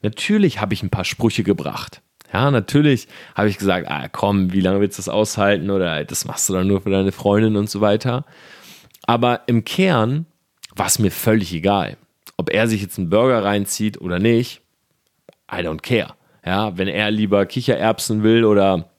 Natürlich 0.01 0.59
habe 0.59 0.73
ich 0.73 0.83
ein 0.83 0.89
paar 0.89 1.05
Sprüche 1.05 1.43
gebracht. 1.43 2.01
Ja, 2.33 2.51
natürlich 2.51 3.07
habe 3.35 3.47
ich 3.47 3.57
gesagt, 3.57 3.87
ah, 3.89 4.09
komm, 4.11 4.51
wie 4.51 4.59
lange 4.59 4.81
willst 4.81 4.97
du 4.97 5.01
das 5.01 5.09
aushalten 5.09 5.69
oder 5.69 6.03
das 6.03 6.25
machst 6.25 6.49
du 6.49 6.53
dann 6.53 6.67
nur 6.67 6.81
für 6.81 6.89
deine 6.89 7.13
Freundin 7.13 7.55
und 7.55 7.69
so 7.69 7.79
weiter. 7.79 8.25
Aber 9.07 9.41
im 9.47 9.63
Kern 9.63 10.27
war 10.75 10.85
es 10.85 10.99
mir 10.99 11.11
völlig 11.11 11.53
egal, 11.53 11.97
ob 12.35 12.51
er 12.51 12.67
sich 12.67 12.81
jetzt 12.83 12.99
einen 12.99 13.09
Burger 13.09 13.43
reinzieht 13.43 13.99
oder 13.99 14.19
nicht. 14.19 14.61
I 15.51 15.57
don't 15.57 15.81
care. 15.81 16.13
Ja, 16.45 16.77
wenn 16.77 16.87
er 16.87 17.09
lieber 17.09 17.45
Kichererbsen 17.45 18.21
will 18.21 18.45
oder 18.45 18.89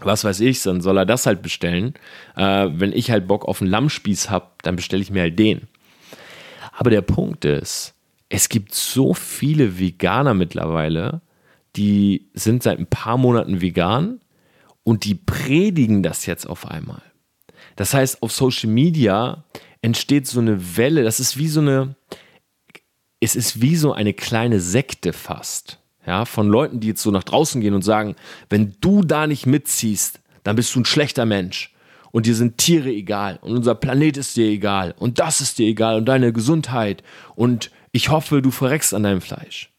was 0.00 0.22
weiß 0.22 0.40
ich, 0.40 0.62
dann 0.62 0.80
soll 0.80 0.98
er 0.98 1.06
das 1.06 1.26
halt 1.26 1.42
bestellen. 1.42 1.94
Äh, 2.36 2.68
wenn 2.72 2.92
ich 2.92 3.10
halt 3.10 3.26
Bock 3.26 3.46
auf 3.46 3.60
einen 3.60 3.70
Lammspieß 3.70 4.30
habe, 4.30 4.46
dann 4.62 4.76
bestelle 4.76 5.02
ich 5.02 5.10
mir 5.10 5.22
halt 5.22 5.38
den. 5.38 5.68
Aber 6.72 6.90
der 6.90 7.02
Punkt 7.02 7.44
ist, 7.44 7.94
es 8.28 8.48
gibt 8.48 8.74
so 8.74 9.14
viele 9.14 9.78
Veganer 9.78 10.34
mittlerweile, 10.34 11.22
die 11.76 12.30
sind 12.34 12.62
seit 12.62 12.78
ein 12.78 12.86
paar 12.86 13.16
Monaten 13.16 13.60
vegan 13.60 14.20
und 14.84 15.04
die 15.04 15.14
predigen 15.14 16.02
das 16.02 16.26
jetzt 16.26 16.46
auf 16.46 16.66
einmal. 16.66 17.02
Das 17.78 17.94
heißt, 17.94 18.24
auf 18.24 18.32
Social 18.32 18.68
Media 18.68 19.44
entsteht 19.82 20.26
so 20.26 20.40
eine 20.40 20.76
Welle, 20.76 21.04
das 21.04 21.20
ist 21.20 21.38
wie 21.38 21.46
so 21.46 21.60
eine, 21.60 21.94
es 23.20 23.36
ist 23.36 23.62
wie 23.62 23.76
so 23.76 23.92
eine 23.92 24.14
kleine 24.14 24.58
Sekte 24.58 25.12
fast. 25.12 25.78
Ja, 26.04 26.24
von 26.24 26.48
Leuten, 26.48 26.80
die 26.80 26.88
jetzt 26.88 27.02
so 27.02 27.12
nach 27.12 27.22
draußen 27.22 27.60
gehen 27.60 27.74
und 27.74 27.82
sagen, 27.82 28.16
wenn 28.48 28.74
du 28.80 29.02
da 29.02 29.28
nicht 29.28 29.46
mitziehst, 29.46 30.18
dann 30.42 30.56
bist 30.56 30.74
du 30.74 30.80
ein 30.80 30.86
schlechter 30.86 31.24
Mensch. 31.24 31.72
Und 32.10 32.26
dir 32.26 32.34
sind 32.34 32.58
Tiere 32.58 32.90
egal 32.90 33.38
und 33.42 33.56
unser 33.56 33.76
Planet 33.76 34.16
ist 34.16 34.36
dir 34.36 34.46
egal 34.46 34.92
und 34.98 35.20
das 35.20 35.40
ist 35.40 35.60
dir 35.60 35.68
egal 35.68 35.98
und 35.98 36.06
deine 36.06 36.32
Gesundheit 36.32 37.04
und 37.36 37.70
ich 37.92 38.08
hoffe, 38.08 38.42
du 38.42 38.50
verreckst 38.50 38.92
an 38.92 39.04
deinem 39.04 39.20
Fleisch. 39.20 39.70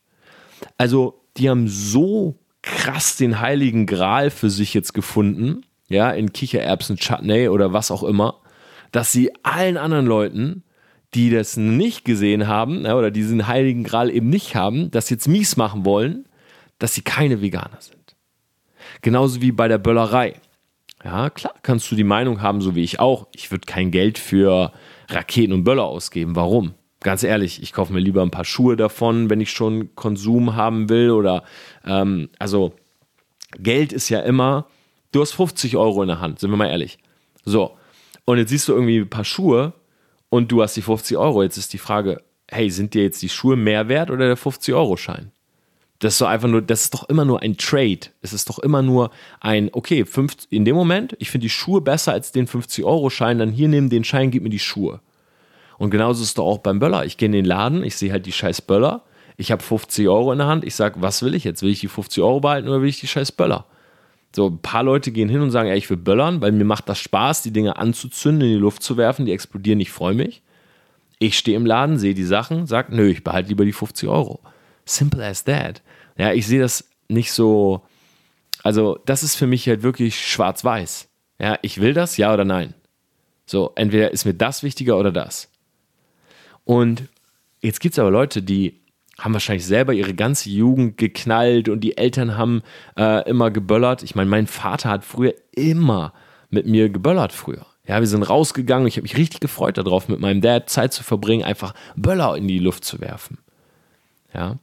Also 0.77 1.19
die 1.35 1.49
haben 1.49 1.67
so 1.67 2.39
krass 2.61 3.17
den 3.17 3.41
heiligen 3.41 3.87
Gral 3.87 4.29
für 4.29 4.49
sich 4.49 4.73
jetzt 4.73 4.93
gefunden, 4.93 5.65
ja, 5.89 6.11
in 6.11 6.31
Kichererbsen, 6.31 6.97
Chutney 6.97 7.49
oder 7.49 7.73
was 7.73 7.91
auch 7.91 8.03
immer, 8.03 8.39
dass 8.91 9.11
sie 9.11 9.31
allen 9.43 9.77
anderen 9.77 10.05
Leuten, 10.05 10.63
die 11.13 11.31
das 11.31 11.57
nicht 11.57 12.05
gesehen 12.05 12.47
haben, 12.47 12.85
ja, 12.85 12.95
oder 12.95 13.11
diesen 13.11 13.47
heiligen 13.47 13.83
Gral 13.83 14.09
eben 14.09 14.29
nicht 14.29 14.55
haben, 14.55 14.91
das 14.91 15.09
jetzt 15.09 15.27
mies 15.27 15.57
machen 15.57 15.83
wollen, 15.83 16.25
dass 16.77 16.93
sie 16.93 17.01
keine 17.01 17.41
Veganer 17.41 17.79
sind. 17.79 18.15
Genauso 19.01 19.41
wie 19.41 19.51
bei 19.51 19.67
der 19.67 19.77
Böllerei. 19.77 20.35
Ja, 21.03 21.29
klar, 21.29 21.53
kannst 21.61 21.89
du 21.91 21.95
die 21.95 22.03
Meinung 22.03 22.41
haben, 22.41 22.61
so 22.61 22.75
wie 22.75 22.83
ich 22.83 22.99
auch. 22.99 23.27
Ich 23.33 23.51
würde 23.51 23.65
kein 23.65 23.89
Geld 23.91 24.17
für 24.17 24.73
Raketen 25.07 25.53
und 25.53 25.63
Böller 25.63 25.85
ausgeben. 25.85 26.35
Warum? 26.35 26.73
Ganz 27.01 27.23
ehrlich, 27.23 27.63
ich 27.63 27.71
kaufe 27.71 27.93
mir 27.93 28.01
lieber 28.01 28.21
ein 28.21 28.31
paar 28.31 28.43
Schuhe 28.43 28.75
davon, 28.75 29.29
wenn 29.29 29.39
ich 29.39 29.51
schon 29.51 29.95
Konsum 29.95 30.55
haben 30.55 30.89
will. 30.89 31.11
Oder 31.11 31.43
ähm, 31.85 32.29
also 32.37 32.73
Geld 33.57 33.93
ist 33.93 34.09
ja 34.09 34.19
immer, 34.19 34.67
du 35.11 35.21
hast 35.21 35.33
50 35.33 35.77
Euro 35.77 36.01
in 36.01 36.07
der 36.07 36.21
Hand, 36.21 36.39
sind 36.39 36.49
wir 36.49 36.57
mal 36.57 36.69
ehrlich. 36.69 36.99
So, 37.45 37.77
und 38.25 38.37
jetzt 38.37 38.49
siehst 38.49 38.67
du 38.67 38.73
irgendwie 38.73 38.99
ein 38.99 39.09
paar 39.09 39.25
Schuhe 39.25 39.73
und 40.29 40.51
du 40.51 40.61
hast 40.61 40.75
die 40.75 40.81
50 40.81 41.17
Euro. 41.17 41.43
Jetzt 41.43 41.57
ist 41.57 41.73
die 41.73 41.77
Frage, 41.77 42.21
hey, 42.47 42.69
sind 42.69 42.93
dir 42.93 43.03
jetzt 43.03 43.21
die 43.21 43.29
Schuhe 43.29 43.55
mehr 43.55 43.87
wert 43.87 44.11
oder 44.11 44.27
der 44.27 44.37
50-Euro-Schein? 44.37 45.31
Das 45.99 46.13
ist 46.13 46.19
so 46.19 46.25
einfach 46.25 46.47
nur, 46.47 46.61
das 46.61 46.83
ist 46.83 46.93
doch 46.93 47.09
immer 47.09 47.25
nur 47.25 47.41
ein 47.41 47.57
Trade. 47.57 47.99
Es 48.21 48.31
ist 48.31 48.49
doch 48.49 48.59
immer 48.59 48.81
nur 48.81 49.11
ein, 49.41 49.69
okay, 49.73 50.05
fünf, 50.05 50.33
in 50.49 50.63
dem 50.63 50.75
Moment, 50.75 51.15
ich 51.19 51.29
finde 51.29 51.45
die 51.45 51.49
Schuhe 51.49 51.81
besser 51.81 52.13
als 52.13 52.31
den 52.31 52.47
50-Euro-Schein, 52.47 53.37
dann 53.37 53.51
hier 53.51 53.67
nehmen 53.67 53.89
den 53.89 54.05
Schein, 54.05 54.31
gib 54.31 54.43
mir 54.43 54.49
die 54.49 54.59
Schuhe. 54.59 55.01
Und 55.77 55.89
genauso 55.89 56.21
ist 56.21 56.29
es 56.29 56.33
doch 56.35 56.45
auch 56.45 56.59
beim 56.59 56.79
Böller. 56.79 57.05
Ich 57.05 57.17
gehe 57.17 57.25
in 57.25 57.31
den 57.33 57.45
Laden, 57.45 57.83
ich 57.83 57.95
sehe 57.95 58.11
halt 58.11 58.25
die 58.25 58.31
scheiß 58.31 58.61
Böller, 58.61 59.03
ich 59.37 59.51
habe 59.51 59.63
50 59.63 60.07
Euro 60.07 60.31
in 60.31 60.37
der 60.37 60.47
Hand, 60.47 60.63
ich 60.63 60.75
sage, 60.75 61.01
was 61.01 61.21
will 61.23 61.33
ich 61.33 61.43
jetzt? 61.43 61.61
Will 61.61 61.71
ich 61.71 61.79
die 61.79 61.87
50 61.87 62.21
Euro 62.23 62.41
behalten 62.41 62.67
oder 62.67 62.81
will 62.81 62.89
ich 62.89 62.99
die 62.99 63.07
scheiß 63.07 63.31
Böller? 63.31 63.65
So, 64.35 64.47
ein 64.47 64.59
paar 64.59 64.83
Leute 64.83 65.11
gehen 65.11 65.29
hin 65.29 65.41
und 65.41 65.51
sagen, 65.51 65.69
ey, 65.69 65.77
ich 65.77 65.89
will 65.89 65.97
böllern, 65.97 66.41
weil 66.41 66.51
mir 66.51 66.65
macht 66.65 66.87
das 66.87 66.99
Spaß, 66.99 67.41
die 67.41 67.51
Dinge 67.51 67.77
anzuzünden, 67.77 68.47
in 68.47 68.53
die 68.55 68.59
Luft 68.59 68.83
zu 68.83 68.95
werfen, 68.95 69.25
die 69.25 69.31
explodieren, 69.31 69.79
ich 69.79 69.91
freue 69.91 70.13
mich. 70.13 70.43
Ich 71.17 71.37
stehe 71.37 71.57
im 71.57 71.65
Laden, 71.65 71.97
sehe 71.97 72.13
die 72.13 72.23
Sachen, 72.23 72.67
sage, 72.67 72.95
nö, 72.95 73.09
ich 73.09 73.23
behalte 73.23 73.49
lieber 73.49 73.65
die 73.65 73.73
50 73.73 74.07
Euro. 74.07 74.39
Simple 74.85 75.25
as 75.25 75.43
that. 75.43 75.81
Ja, 76.17 76.31
ich 76.31 76.47
sehe 76.47 76.61
das 76.61 76.87
nicht 77.07 77.31
so, 77.33 77.81
also 78.63 78.99
das 79.05 79.23
ist 79.23 79.35
für 79.35 79.47
mich 79.47 79.67
halt 79.67 79.83
wirklich 79.83 80.25
schwarz-weiß. 80.27 81.09
Ja, 81.39 81.57
ich 81.61 81.81
will 81.81 81.93
das, 81.93 82.17
ja 82.17 82.33
oder 82.33 82.45
nein. 82.45 82.73
So, 83.45 83.71
entweder 83.75 84.11
ist 84.11 84.25
mir 84.25 84.33
das 84.33 84.61
wichtiger 84.61 84.97
oder 84.97 85.11
das. 85.11 85.49
Und 86.65 87.09
jetzt 87.61 87.79
gibt 87.79 87.93
es 87.93 87.99
aber 87.99 88.11
Leute, 88.11 88.43
die 88.43 88.79
haben 89.19 89.33
wahrscheinlich 89.33 89.65
selber 89.65 89.93
ihre 89.93 90.13
ganze 90.13 90.49
Jugend 90.49 90.97
geknallt 90.97 91.69
und 91.69 91.81
die 91.81 91.97
Eltern 91.97 92.37
haben 92.37 92.61
äh, 92.97 93.27
immer 93.29 93.51
geböllert. 93.51 94.03
Ich 94.03 94.15
meine, 94.15 94.29
mein 94.29 94.47
Vater 94.47 94.89
hat 94.89 95.03
früher 95.03 95.33
immer 95.51 96.13
mit 96.49 96.65
mir 96.65 96.89
geböllert 96.89 97.33
früher. 97.33 97.65
Ja, 97.87 97.99
wir 97.99 98.07
sind 98.07 98.23
rausgegangen. 98.23 98.87
Ich 98.87 98.95
habe 98.95 99.03
mich 99.03 99.17
richtig 99.17 99.39
gefreut 99.39 99.77
darauf, 99.77 100.07
mit 100.07 100.19
meinem 100.19 100.41
Dad 100.41 100.69
Zeit 100.69 100.93
zu 100.93 101.03
verbringen, 101.03 101.43
einfach 101.43 101.73
Böller 101.95 102.37
in 102.37 102.47
die 102.47 102.59
Luft 102.59 102.85
zu 102.85 103.01
werfen. 103.01 103.39
Ja. 104.33 104.57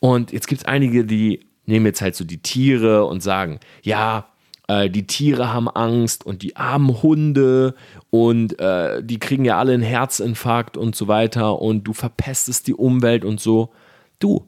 Und 0.00 0.32
jetzt 0.32 0.48
gibt 0.48 0.60
es 0.60 0.68
einige, 0.68 1.04
die 1.04 1.46
nehmen 1.64 1.86
jetzt 1.86 2.02
halt 2.02 2.14
so 2.14 2.24
die 2.24 2.42
Tiere 2.42 3.04
und 3.04 3.22
sagen, 3.22 3.58
ja, 3.82 4.28
äh, 4.68 4.88
die 4.90 5.06
Tiere 5.06 5.52
haben 5.52 5.68
Angst 5.68 6.24
und 6.24 6.42
die 6.42 6.56
armen 6.56 7.02
Hunde 7.02 7.74
und 8.10 8.58
äh, 8.60 9.02
die 9.02 9.18
kriegen 9.18 9.44
ja 9.44 9.58
alle 9.58 9.72
einen 9.72 9.82
Herzinfarkt 9.82 10.76
und 10.76 10.94
so 10.94 11.08
weiter 11.08 11.60
und 11.60 11.84
du 11.84 11.92
verpestest 11.92 12.66
die 12.66 12.74
Umwelt 12.74 13.24
und 13.24 13.40
so. 13.40 13.70
Du, 14.18 14.46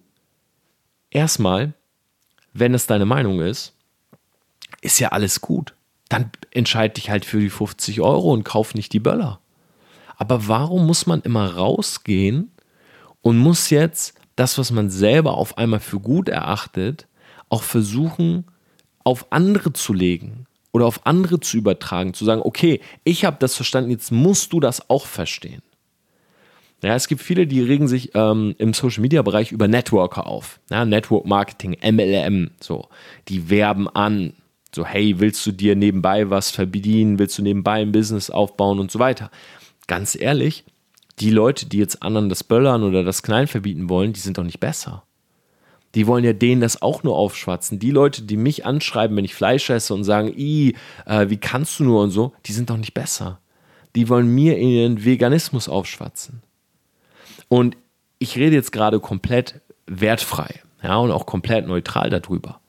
erstmal, 1.11 1.75
wenn 2.53 2.75
es 2.75 2.87
deine 2.87 3.07
Meinung 3.07 3.41
ist, 3.41 3.75
ist 4.81 4.99
ja 4.99 5.09
alles 5.09 5.41
gut. 5.41 5.75
Dann 6.09 6.31
entscheide 6.51 6.95
dich 6.95 7.11
halt 7.11 7.25
für 7.25 7.41
die 7.41 7.51
50 7.51 8.01
Euro 8.01 8.33
und 8.33 8.45
kauf 8.45 8.75
nicht 8.75 8.93
die 8.93 9.01
Böller. 9.01 9.41
Aber 10.17 10.49
warum 10.49 10.87
muss 10.87 11.07
man 11.07 11.23
immer 11.23 11.55
rausgehen 11.55 12.51
und 13.23 13.39
muss 13.39 13.71
jetzt 13.71 14.15
das, 14.37 14.59
was 14.59 14.71
man 14.71 14.91
selber 14.91 15.35
auf 15.35 15.57
einmal 15.59 15.81
für 15.81 16.01
gut 16.01 16.29
erachtet, 16.29 17.07
auch 17.49 17.63
versuchen, 17.63 18.45
auf 19.05 19.33
andere 19.33 19.73
zu 19.73 19.93
legen 19.93 20.47
oder 20.73 20.87
auf 20.87 21.07
andere 21.07 21.41
zu 21.41 21.57
übertragen, 21.57 22.15
zu 22.15 22.25
sagen, 22.25 22.43
okay, 22.45 22.81
ich 23.05 23.25
habe 23.25 23.37
das 23.41 23.55
verstanden, 23.55 23.91
jetzt 23.91 24.13
musst 24.13 24.53
du 24.53 24.61
das 24.61 24.89
auch 24.91 25.07
verstehen. 25.07 25.63
Ja, 26.83 26.95
es 26.95 27.09
gibt 27.09 27.21
viele, 27.21 27.47
die 27.47 27.61
regen 27.61 27.89
sich 27.89 28.13
ähm, 28.15 28.55
im 28.59 28.73
Social 28.73 29.03
Media 29.03 29.21
Bereich 29.23 29.53
über 29.53 29.69
Networker 29.69 30.27
auf. 30.27 30.61
Ja, 30.71 30.85
Network 30.85 31.27
Marketing, 31.27 31.77
MLM, 31.83 32.53
so. 32.61 32.89
Die 33.29 33.51
werben 33.51 33.89
an. 33.89 34.33
So, 34.75 34.87
hey, 34.87 35.19
willst 35.19 35.45
du 35.47 35.53
dir 35.53 35.77
nebenbei 35.77 36.31
was 36.31 36.51
verdienen? 36.51 37.19
Willst 37.19 37.37
du 37.37 37.43
nebenbei 37.43 37.83
ein 37.83 37.93
Business 37.93 38.31
aufbauen 38.31 38.79
und 38.79 38.91
so 38.91 38.99
weiter? 38.99 39.31
Ganz 39.89 40.15
ehrlich, 40.15 40.65
die 41.19 41.31
Leute, 41.31 41.67
die 41.67 41.79
jetzt 41.79 42.03
anderen 42.03 42.29
das 42.29 42.45
Böllern 42.45 42.83
oder 42.83 43.05
das 43.05 43.23
Knallen 43.23 43.49
verbieten 43.49 43.89
wollen, 43.89 44.13
die 44.13 44.21
sind 44.21 44.39
doch 44.39 44.45
nicht 44.45 44.61
besser. 44.61 45.03
Die 45.95 46.07
wollen 46.07 46.25
ja 46.25 46.33
denen 46.33 46.61
das 46.61 46.81
auch 46.81 47.03
nur 47.03 47.17
aufschwatzen. 47.17 47.81
Die 47.81 47.91
Leute, 47.91 48.23
die 48.23 48.37
mich 48.37 48.65
anschreiben, 48.65 49.17
wenn 49.17 49.25
ich 49.25 49.35
Fleisch 49.35 49.69
esse 49.69 49.93
und 49.93 50.05
sagen, 50.05 50.29
äh, 50.29 50.73
wie 51.29 51.37
kannst 51.37 51.81
du 51.81 51.85
nur 51.85 52.03
und 52.03 52.11
so, 52.11 52.33
die 52.47 52.53
sind 52.53 52.71
doch 52.71 52.77
nicht 52.77 52.95
besser. 52.95 53.41
Die 53.97 54.09
wollen 54.09 54.33
mir 54.33 54.57
ihren 54.57 55.05
Veganismus 55.05 55.69
aufschwatzen. 55.69 56.43
Und 57.51 57.77
ich 58.21 58.37
rede 58.37 58.55
jetzt 58.55 58.71
gerade 58.71 59.01
komplett 59.01 59.61
wertfrei, 59.87 60.61
ja, 60.83 60.97
und 60.97 61.11
auch 61.11 61.27
komplett 61.27 61.67
neutral 61.67 62.09
darüber. 62.09 62.61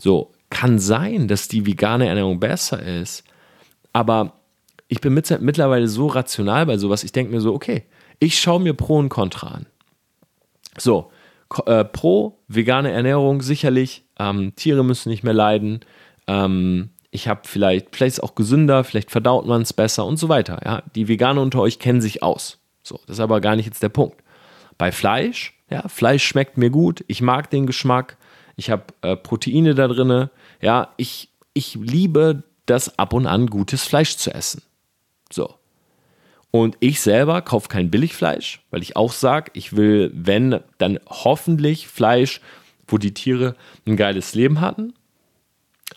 So, 0.00 0.32
kann 0.48 0.78
sein, 0.78 1.28
dass 1.28 1.46
die 1.46 1.66
vegane 1.66 2.08
Ernährung 2.08 2.40
besser 2.40 2.82
ist, 2.82 3.22
aber 3.92 4.32
ich 4.88 5.02
bin 5.02 5.12
mit, 5.12 5.30
mittlerweile 5.42 5.88
so 5.88 6.06
rational 6.06 6.64
bei 6.64 6.78
sowas, 6.78 7.04
ich 7.04 7.12
denke 7.12 7.32
mir 7.32 7.42
so, 7.42 7.52
okay, 7.54 7.84
ich 8.18 8.40
schaue 8.40 8.60
mir 8.60 8.72
Pro 8.72 8.96
und 8.96 9.10
Contra 9.10 9.48
an. 9.48 9.66
So, 10.78 11.12
äh, 11.66 11.84
Pro, 11.84 12.38
vegane 12.48 12.90
Ernährung, 12.90 13.42
sicherlich, 13.42 14.04
ähm, 14.18 14.54
Tiere 14.56 14.84
müssen 14.84 15.10
nicht 15.10 15.22
mehr 15.22 15.34
leiden, 15.34 15.80
ähm, 16.26 16.90
ich 17.10 17.28
habe 17.28 17.42
vielleicht, 17.44 17.94
vielleicht 17.94 18.14
ist 18.14 18.18
es 18.18 18.24
auch 18.24 18.34
gesünder, 18.34 18.84
vielleicht 18.84 19.10
verdaut 19.10 19.46
man 19.46 19.62
es 19.62 19.74
besser 19.74 20.06
und 20.06 20.16
so 20.16 20.30
weiter. 20.30 20.60
Ja? 20.64 20.82
Die 20.94 21.08
Veganer 21.08 21.42
unter 21.42 21.60
euch 21.60 21.78
kennen 21.78 22.00
sich 22.00 22.22
aus. 22.22 22.57
So, 22.88 22.98
das 23.06 23.18
ist 23.18 23.20
aber 23.20 23.42
gar 23.42 23.54
nicht 23.54 23.66
jetzt 23.66 23.82
der 23.82 23.90
Punkt. 23.90 24.16
Bei 24.78 24.90
Fleisch, 24.92 25.54
ja, 25.70 25.86
Fleisch 25.88 26.24
schmeckt 26.24 26.56
mir 26.56 26.70
gut, 26.70 27.04
ich 27.06 27.20
mag 27.20 27.50
den 27.50 27.66
Geschmack, 27.66 28.16
ich 28.56 28.70
habe 28.70 28.84
äh, 29.02 29.14
Proteine 29.14 29.74
da 29.74 29.88
drin, 29.88 30.30
ja, 30.62 30.94
ich, 30.96 31.28
ich 31.52 31.74
liebe 31.74 32.44
das 32.64 32.98
ab 32.98 33.12
und 33.12 33.26
an 33.26 33.48
gutes 33.48 33.84
Fleisch 33.84 34.16
zu 34.16 34.32
essen. 34.32 34.62
So. 35.30 35.54
Und 36.50 36.78
ich 36.80 37.02
selber 37.02 37.42
kaufe 37.42 37.68
kein 37.68 37.90
Billigfleisch, 37.90 38.62
weil 38.70 38.80
ich 38.80 38.96
auch 38.96 39.12
sage, 39.12 39.50
ich 39.52 39.76
will, 39.76 40.10
wenn, 40.14 40.60
dann 40.78 40.98
hoffentlich 41.06 41.88
Fleisch, 41.88 42.40
wo 42.86 42.96
die 42.96 43.12
Tiere 43.12 43.54
ein 43.86 43.96
geiles 43.96 44.34
Leben 44.34 44.62
hatten. 44.62 44.94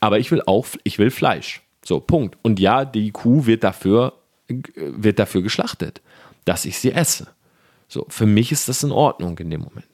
Aber 0.01 0.19
ich 0.19 0.29
will 0.29 0.41
auch, 0.45 0.67
ich 0.83 0.99
will 0.99 1.09
Fleisch. 1.09 1.61
So, 1.85 2.01
Punkt. 2.01 2.37
Und 2.41 2.59
ja, 2.59 2.83
die 2.83 3.11
Kuh 3.11 3.45
wird 3.45 3.63
dafür, 3.63 4.13
wird 4.75 5.19
dafür 5.19 5.41
geschlachtet 5.41 6.01
dass 6.45 6.65
ich 6.65 6.79
sie 6.79 6.91
esse. 6.91 7.27
So, 7.87 8.05
für 8.09 8.25
mich 8.25 8.51
ist 8.51 8.69
das 8.69 8.83
in 8.83 8.91
Ordnung 8.91 9.37
in 9.39 9.49
dem 9.49 9.61
Moment. 9.61 9.87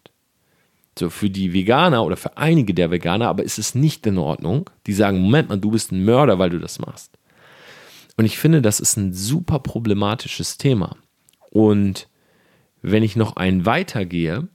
So, 0.97 1.09
für 1.09 1.29
die 1.29 1.53
Veganer 1.53 2.03
oder 2.03 2.17
für 2.17 2.37
einige 2.37 2.73
der 2.73 2.91
Veganer, 2.91 3.27
aber 3.27 3.43
ist 3.43 3.59
es 3.59 3.75
nicht 3.75 4.05
in 4.07 4.17
Ordnung. 4.17 4.69
Die 4.85 4.93
sagen, 4.93 5.19
Moment 5.19 5.49
mal, 5.49 5.59
du 5.59 5.71
bist 5.71 5.91
ein 5.91 6.05
Mörder, 6.05 6.39
weil 6.39 6.49
du 6.49 6.59
das 6.59 6.79
machst. 6.79 7.17
Und 8.17 8.25
ich 8.25 8.37
finde, 8.37 8.61
das 8.61 8.79
ist 8.79 8.97
ein 8.97 9.13
super 9.13 9.59
problematisches 9.59 10.57
Thema. 10.57 10.97
Und 11.51 12.07
wenn 12.81 13.03
ich 13.03 13.15
noch 13.15 13.35
einen 13.35 13.65
weitergehe, 13.65 14.47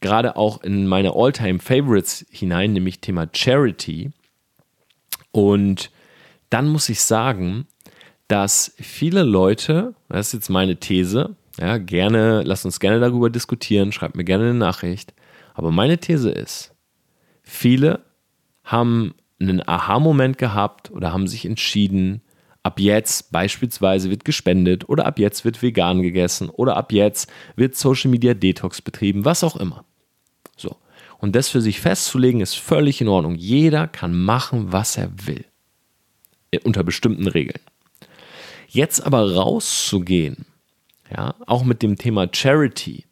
gerade 0.00 0.36
auch 0.36 0.62
in 0.62 0.86
meine 0.86 1.14
Alltime 1.14 1.60
favorites 1.60 2.26
hinein, 2.30 2.74
nämlich 2.74 3.00
Thema 3.00 3.26
Charity. 3.32 4.10
Und 5.32 5.90
dann 6.50 6.68
muss 6.68 6.90
ich 6.90 7.00
sagen, 7.00 7.66
dass 8.28 8.74
viele 8.78 9.22
Leute, 9.22 9.94
das 10.08 10.28
ist 10.28 10.32
jetzt 10.32 10.50
meine 10.50 10.76
These, 10.76 11.36
ja, 11.58 11.78
gerne, 11.78 12.42
lasst 12.42 12.64
uns 12.64 12.80
gerne 12.80 13.00
darüber 13.00 13.30
diskutieren, 13.30 13.92
schreibt 13.92 14.16
mir 14.16 14.24
gerne 14.24 14.44
eine 14.44 14.54
Nachricht. 14.54 15.14
Aber 15.54 15.70
meine 15.70 15.98
These 15.98 16.30
ist, 16.30 16.74
viele 17.42 18.00
haben 18.64 19.14
einen 19.40 19.66
Aha-Moment 19.66 20.38
gehabt 20.38 20.90
oder 20.90 21.12
haben 21.12 21.28
sich 21.28 21.44
entschieden, 21.44 22.22
ab 22.62 22.80
jetzt 22.80 23.30
beispielsweise 23.30 24.10
wird 24.10 24.24
gespendet 24.24 24.88
oder 24.88 25.06
ab 25.06 25.18
jetzt 25.18 25.44
wird 25.44 25.62
vegan 25.62 26.02
gegessen 26.02 26.48
oder 26.48 26.76
ab 26.76 26.92
jetzt 26.92 27.30
wird 27.56 27.76
Social 27.76 28.10
Media 28.10 28.34
Detox 28.34 28.80
betrieben, 28.80 29.24
was 29.24 29.44
auch 29.44 29.56
immer. 29.56 29.84
So. 30.56 30.76
Und 31.18 31.36
das 31.36 31.48
für 31.48 31.60
sich 31.60 31.80
festzulegen 31.80 32.40
ist 32.40 32.54
völlig 32.54 33.00
in 33.00 33.08
Ordnung. 33.08 33.34
Jeder 33.36 33.86
kann 33.86 34.18
machen, 34.18 34.72
was 34.72 34.96
er 34.96 35.10
will. 35.26 35.44
Unter 36.64 36.84
bestimmten 36.84 37.26
Regeln. 37.26 37.60
Jetzt 38.74 39.06
aber 39.06 39.36
rauszugehen, 39.36 40.46
ja, 41.08 41.36
auch 41.46 41.62
mit 41.62 41.80
dem 41.80 41.96
Thema 41.96 42.28
Charity 42.30 43.04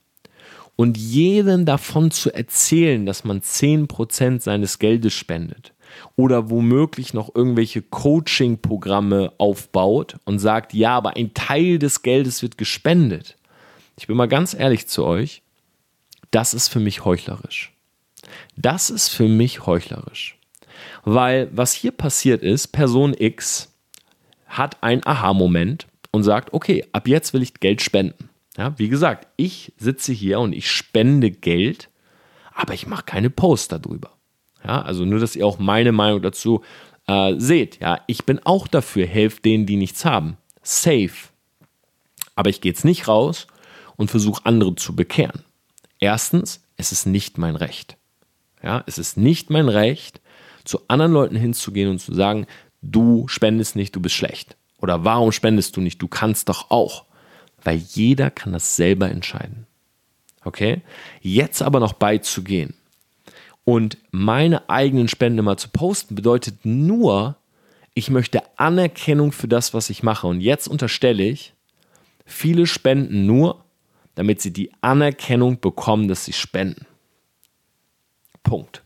und 0.74 0.98
jedem 0.98 1.66
davon 1.66 2.10
zu 2.10 2.34
erzählen, 2.34 3.06
dass 3.06 3.22
man 3.22 3.42
10% 3.42 4.40
seines 4.40 4.80
Geldes 4.80 5.12
spendet 5.12 5.72
oder 6.16 6.50
womöglich 6.50 7.14
noch 7.14 7.32
irgendwelche 7.32 7.80
Coaching-Programme 7.80 9.34
aufbaut 9.38 10.16
und 10.24 10.40
sagt, 10.40 10.74
ja, 10.74 10.96
aber 10.96 11.14
ein 11.14 11.32
Teil 11.32 11.78
des 11.78 12.02
Geldes 12.02 12.42
wird 12.42 12.58
gespendet. 12.58 13.36
Ich 13.96 14.08
bin 14.08 14.16
mal 14.16 14.26
ganz 14.26 14.54
ehrlich 14.54 14.88
zu 14.88 15.04
euch, 15.04 15.42
das 16.32 16.54
ist 16.54 16.66
für 16.66 16.80
mich 16.80 17.04
heuchlerisch. 17.04 17.72
Das 18.56 18.90
ist 18.90 19.10
für 19.10 19.28
mich 19.28 19.64
heuchlerisch. 19.64 20.36
Weil 21.04 21.48
was 21.52 21.72
hier 21.72 21.92
passiert 21.92 22.42
ist, 22.42 22.72
Person 22.72 23.14
X 23.16 23.71
hat 24.52 24.82
einen 24.82 25.04
Aha-Moment 25.04 25.86
und 26.10 26.22
sagt, 26.22 26.52
okay, 26.52 26.84
ab 26.92 27.08
jetzt 27.08 27.32
will 27.32 27.42
ich 27.42 27.54
Geld 27.54 27.82
spenden. 27.82 28.28
Ja, 28.56 28.78
wie 28.78 28.88
gesagt, 28.88 29.28
ich 29.36 29.72
sitze 29.78 30.12
hier 30.12 30.38
und 30.40 30.52
ich 30.52 30.70
spende 30.70 31.30
Geld, 31.30 31.88
aber 32.54 32.74
ich 32.74 32.86
mache 32.86 33.04
keine 33.04 33.30
Post 33.30 33.72
darüber. 33.72 34.10
Ja, 34.64 34.82
also 34.82 35.04
nur, 35.04 35.18
dass 35.18 35.36
ihr 35.36 35.46
auch 35.46 35.58
meine 35.58 35.90
Meinung 35.90 36.20
dazu 36.20 36.62
äh, 37.06 37.34
seht. 37.38 37.80
Ja, 37.80 38.00
ich 38.06 38.24
bin 38.24 38.40
auch 38.44 38.68
dafür, 38.68 39.06
helft 39.06 39.44
denen, 39.46 39.64
die 39.64 39.76
nichts 39.76 40.04
haben. 40.04 40.36
Safe. 40.62 41.10
Aber 42.34 42.50
ich 42.50 42.60
gehe 42.60 42.72
jetzt 42.72 42.84
nicht 42.84 43.08
raus 43.08 43.46
und 43.96 44.10
versuche 44.10 44.44
andere 44.44 44.74
zu 44.74 44.94
bekehren. 44.94 45.44
Erstens, 45.98 46.62
es 46.76 46.92
ist 46.92 47.06
nicht 47.06 47.38
mein 47.38 47.56
Recht. 47.56 47.96
Ja, 48.62 48.84
es 48.86 48.98
ist 48.98 49.16
nicht 49.16 49.50
mein 49.50 49.68
Recht, 49.68 50.20
zu 50.64 50.80
anderen 50.88 51.12
Leuten 51.12 51.36
hinzugehen 51.36 51.90
und 51.90 51.98
zu 51.98 52.14
sagen, 52.14 52.46
du 52.82 53.26
spendest 53.28 53.76
nicht, 53.76 53.96
du 53.96 54.00
bist 54.00 54.14
schlecht. 54.14 54.56
Oder 54.78 55.04
warum 55.04 55.32
spendest 55.32 55.76
du 55.76 55.80
nicht? 55.80 56.02
Du 56.02 56.08
kannst 56.08 56.48
doch 56.48 56.70
auch. 56.70 57.04
Weil 57.62 57.76
jeder 57.76 58.30
kann 58.30 58.52
das 58.52 58.76
selber 58.76 59.10
entscheiden. 59.10 59.66
Okay? 60.44 60.82
Jetzt 61.20 61.62
aber 61.62 61.78
noch 61.80 61.92
beizugehen 61.92 62.74
und 63.64 63.98
meine 64.10 64.68
eigenen 64.68 65.08
Spenden 65.08 65.44
mal 65.44 65.56
zu 65.56 65.68
posten, 65.68 66.14
bedeutet 66.14 66.64
nur, 66.64 67.36
ich 67.94 68.10
möchte 68.10 68.42
Anerkennung 68.58 69.32
für 69.32 69.48
das, 69.48 69.74
was 69.74 69.90
ich 69.90 70.02
mache. 70.02 70.26
Und 70.26 70.40
jetzt 70.40 70.66
unterstelle 70.66 71.22
ich, 71.22 71.54
viele 72.24 72.66
spenden 72.66 73.26
nur, 73.26 73.64
damit 74.14 74.40
sie 74.40 74.52
die 74.52 74.72
Anerkennung 74.80 75.60
bekommen, 75.60 76.08
dass 76.08 76.24
sie 76.24 76.32
spenden. 76.32 76.86
Punkt. 78.42 78.82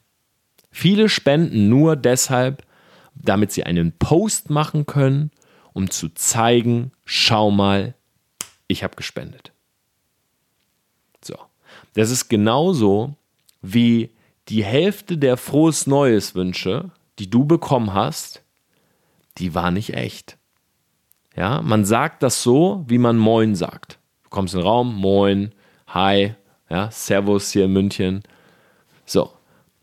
Viele 0.71 1.09
spenden 1.09 1.69
nur 1.69 1.97
deshalb, 1.97 2.63
damit 3.23 3.53
sie 3.53 3.65
einen 3.65 3.93
Post 3.93 4.51
machen 4.51 4.87
können, 4.87 5.31
um 5.73 5.91
zu 5.91 6.09
zeigen, 6.09 6.93
schau 7.05 7.51
mal, 7.51 7.95
ich 8.67 8.83
habe 8.83 8.97
gespendet. 8.97 9.53
So. 11.23 11.37
Das 11.95 12.11
ist 12.11 12.29
genauso 12.29 13.15
wie 13.63 14.11
die 14.49 14.65
Hälfte 14.65 15.19
der 15.19 15.37
frohes 15.37 15.87
Neues 15.87 16.35
Wünsche, 16.35 16.91
die 17.19 17.29
du 17.29 17.45
bekommen 17.45 17.95
hast, 17.95 18.43
die 19.39 19.55
war 19.55 19.71
nicht 19.71 19.95
echt. 19.95 20.37
Ja, 21.37 21.61
man 21.61 21.85
sagt 21.85 22.23
das 22.23 22.43
so, 22.43 22.85
wie 22.89 22.99
man 22.99 23.19
Moin 23.19 23.55
sagt. 23.55 23.99
Du 24.25 24.31
kommst 24.31 24.55
in 24.55 24.61
den 24.61 24.67
Raum, 24.67 24.95
Moin, 24.95 25.53
Hi, 25.89 26.35
ja, 26.71 26.91
Servus 26.91 27.51
hier 27.51 27.67
in 27.67 27.73
München. 27.73 28.23
So. 29.05 29.33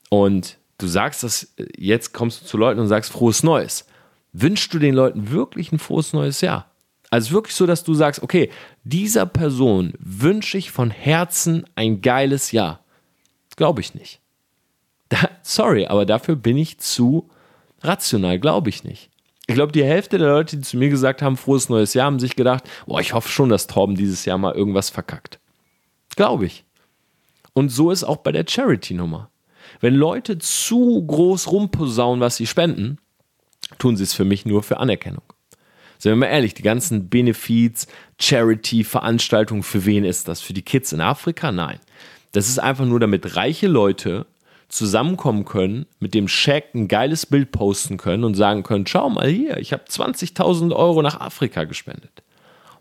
Und 0.10 0.58
du 0.78 0.88
sagst 0.88 1.24
das, 1.24 1.54
jetzt 1.78 2.14
kommst 2.14 2.42
du 2.42 2.46
zu 2.46 2.58
Leuten 2.58 2.80
und 2.80 2.88
sagst 2.88 3.12
frohes 3.12 3.44
Neues. 3.44 3.86
Wünschst 4.34 4.74
du 4.74 4.80
den 4.80 4.96
Leuten 4.96 5.32
wirklich 5.32 5.72
ein 5.72 5.80
frohes 5.80 6.14
neues 6.14 6.42
Jahr? 6.42 6.72
Also 7.12 7.32
wirklich 7.32 7.56
so, 7.56 7.68
dass 7.68 7.84
du 7.84 7.94
sagst, 7.94 8.24
okay, 8.24 8.50
dieser 8.84 9.28
Person 9.28 9.94
wünsche 10.00 10.58
ich 10.58 10.72
von 10.72 10.90
Herzen 10.90 11.66
ein 11.76 12.02
geiles 12.02 12.52
Jahr. 12.52 12.84
Glaube 13.56 13.82
ich 13.82 13.94
nicht. 13.94 14.20
Da, 15.10 15.30
sorry, 15.44 15.86
aber 15.86 16.08
dafür 16.08 16.36
bin 16.36 16.58
ich 16.58 16.80
zu 16.80 17.30
rational, 17.82 18.40
glaube 18.40 18.70
ich 18.70 18.84
nicht. 18.84 19.12
Ich 19.46 19.54
glaube, 19.54 19.72
die 19.72 19.84
Hälfte 19.84 20.18
der 20.18 20.30
Leute, 20.30 20.58
die 20.58 20.64
zu 20.64 20.78
mir 20.78 20.90
gesagt 20.90 21.22
haben, 21.22 21.38
frohes 21.38 21.70
neues 21.70 21.94
Jahr, 21.94 22.08
haben 22.08 22.20
sich 22.20 22.36
gedacht, 22.36 22.64
boah, 22.88 23.00
ich 23.00 23.14
hoffe 23.14 23.30
schon, 23.30 23.50
dass 23.50 23.68
Torben 23.68 23.96
dieses 23.96 24.26
Jahr 24.26 24.40
mal 24.40 24.56
irgendwas 24.56 24.90
verkackt. 24.90 25.40
Glaube 26.16 26.46
ich. 26.46 26.64
Und 27.54 27.70
so 27.70 27.92
ist 27.92 28.04
auch 28.04 28.18
bei 28.18 28.32
der 28.32 28.46
Charity-Nummer. 28.48 29.30
Wenn 29.84 29.96
Leute 29.96 30.38
zu 30.38 31.06
groß 31.06 31.52
rumposaunen, 31.52 32.22
was 32.22 32.38
sie 32.38 32.48
spenden, 32.48 33.00
tun 33.80 33.98
sie 33.98 34.04
es 34.04 34.14
für 34.14 34.24
mich 34.24 34.46
nur 34.46 34.64
für 34.64 34.78
Anerkennung. 34.78 35.26
Seien 35.98 36.14
wir 36.14 36.20
mal 36.20 36.28
ehrlich, 36.28 36.54
die 36.54 36.62
ganzen 36.62 37.10
Benefits, 37.10 37.88
Charity-Veranstaltungen, 38.18 39.62
für 39.62 39.84
wen 39.84 40.06
ist 40.06 40.30
das? 40.30 40.40
Für 40.40 40.54
die 40.54 40.62
Kids 40.62 40.94
in 40.94 41.02
Afrika? 41.02 41.52
Nein. 41.52 41.80
Das 42.32 42.48
ist 42.48 42.60
einfach 42.60 42.86
nur, 42.86 43.02
damit 43.02 43.36
reiche 43.36 43.68
Leute 43.68 44.26
zusammenkommen 44.70 45.44
können, 45.44 45.86
mit 46.00 46.14
dem 46.14 46.30
Scheck 46.30 46.74
ein 46.74 46.88
geiles 46.88 47.26
Bild 47.26 47.52
posten 47.52 47.98
können 47.98 48.24
und 48.24 48.36
sagen 48.36 48.64
können, 48.64 48.88
schau 48.88 49.10
mal 49.10 49.28
hier, 49.28 49.58
ich 49.58 49.74
habe 49.74 49.84
20.000 49.84 50.74
Euro 50.74 51.02
nach 51.02 51.20
Afrika 51.20 51.66
gespendet. 51.66 52.24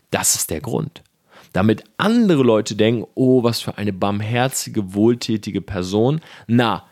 Das 0.09 0.35
ist 0.35 0.51
der 0.51 0.61
Grund. 0.61 1.03
Damit 1.51 1.83
andere 1.97 2.43
Leute 2.43 2.75
denken, 2.75 3.05
oh, 3.13 3.43
was 3.43 3.59
für 3.59 3.77
eine 3.77 3.91
barmherzige, 3.91 4.93
wohltätige 4.93 5.59
Person. 5.59 6.21
Na, 6.47 6.85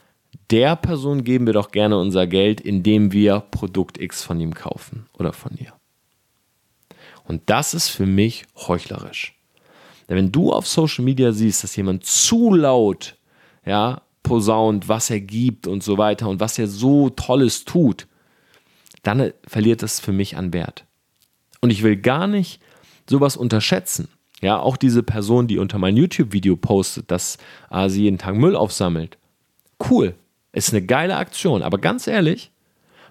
der 0.51 0.75
Person 0.75 1.23
geben 1.23 1.45
wir 1.45 1.53
doch 1.53 1.71
gerne 1.71 1.97
unser 1.97 2.27
Geld, 2.27 2.61
indem 2.61 3.11
wir 3.11 3.39
Produkt 3.39 3.99
X 3.99 4.23
von 4.23 4.39
ihm 4.39 4.53
kaufen 4.53 5.07
oder 5.17 5.33
von 5.33 5.53
ihr. 5.57 5.73
Und 7.23 7.43
das 7.45 7.73
ist 7.73 7.89
für 7.89 8.05
mich 8.05 8.45
heuchlerisch. 8.55 9.35
Denn 10.09 10.17
wenn 10.17 10.31
du 10.31 10.51
auf 10.51 10.67
Social 10.67 11.05
Media 11.05 11.31
siehst, 11.31 11.63
dass 11.63 11.75
jemand 11.75 12.05
zu 12.05 12.53
laut 12.53 13.15
ja, 13.65 14.01
posaunt, 14.23 14.89
was 14.89 15.09
er 15.09 15.21
gibt 15.21 15.67
und 15.67 15.83
so 15.83 15.97
weiter 15.97 16.27
und 16.27 16.39
was 16.41 16.59
er 16.59 16.67
so 16.67 17.09
Tolles 17.09 17.63
tut, 17.63 18.07
dann 19.03 19.31
verliert 19.47 19.81
das 19.81 19.99
für 19.99 20.11
mich 20.11 20.35
an 20.35 20.53
Wert. 20.53 20.85
Und 21.61 21.69
ich 21.69 21.83
will 21.83 21.95
gar 21.95 22.27
nicht 22.27 22.61
sowas 23.09 23.37
unterschätzen. 23.37 24.09
Ja, 24.41 24.59
auch 24.59 24.75
diese 24.75 25.03
Person, 25.03 25.47
die 25.47 25.59
unter 25.59 25.77
mein 25.77 25.95
YouTube-Video 25.95 26.57
postet, 26.57 27.11
dass 27.11 27.37
äh, 27.69 27.87
sie 27.89 28.03
jeden 28.03 28.17
Tag 28.17 28.35
Müll 28.35 28.55
aufsammelt. 28.55 29.19
Cool, 29.89 30.15
ist 30.53 30.73
eine 30.73 30.85
geile 30.85 31.17
Aktion. 31.17 31.61
Aber 31.61 31.77
ganz 31.77 32.07
ehrlich, 32.07 32.51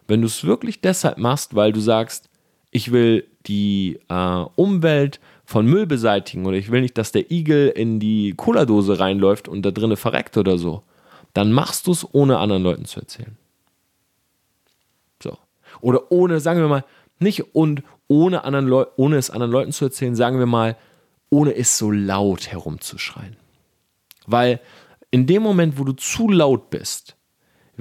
wenn 0.06 0.20
du 0.20 0.26
es 0.26 0.44
wirklich 0.44 0.80
deshalb 0.80 1.18
machst, 1.18 1.54
weil 1.54 1.72
du 1.72 1.80
sagst, 1.80 2.28
ich 2.70 2.92
will 2.92 3.26
die 3.46 3.98
äh, 4.08 4.44
Umwelt 4.56 5.20
von 5.44 5.66
Müll 5.66 5.86
beseitigen 5.86 6.46
oder 6.46 6.56
ich 6.56 6.70
will 6.70 6.80
nicht, 6.80 6.98
dass 6.98 7.12
der 7.12 7.30
Igel 7.30 7.68
in 7.68 7.98
die 7.98 8.34
Cola-Dose 8.36 9.00
reinläuft 9.00 9.48
und 9.48 9.62
da 9.62 9.70
drinnen 9.70 9.96
verreckt 9.96 10.36
oder 10.36 10.58
so, 10.58 10.82
dann 11.32 11.52
machst 11.52 11.86
du 11.86 11.92
es, 11.92 12.06
ohne 12.14 12.38
anderen 12.38 12.62
Leuten 12.62 12.84
zu 12.84 13.00
erzählen. 13.00 13.36
So. 15.22 15.36
Oder 15.80 16.12
ohne, 16.12 16.40
sagen 16.40 16.60
wir 16.60 16.68
mal, 16.68 16.84
nicht 17.18 17.54
und 17.54 17.82
ohne, 18.08 18.44
anderen 18.44 18.66
Leu 18.66 18.86
ohne 18.96 19.16
es 19.16 19.30
anderen 19.30 19.52
Leuten 19.52 19.72
zu 19.72 19.86
erzählen, 19.86 20.16
sagen 20.16 20.38
wir 20.38 20.46
mal, 20.46 20.76
ohne 21.30 21.54
es 21.54 21.78
so 21.78 21.90
laut 21.90 22.48
herumzuschreien. 22.48 23.36
Weil 24.26 24.60
in 25.10 25.26
dem 25.26 25.42
Moment, 25.42 25.78
wo 25.78 25.84
du 25.84 25.92
zu 25.92 26.28
laut 26.28 26.70
bist, 26.70 27.16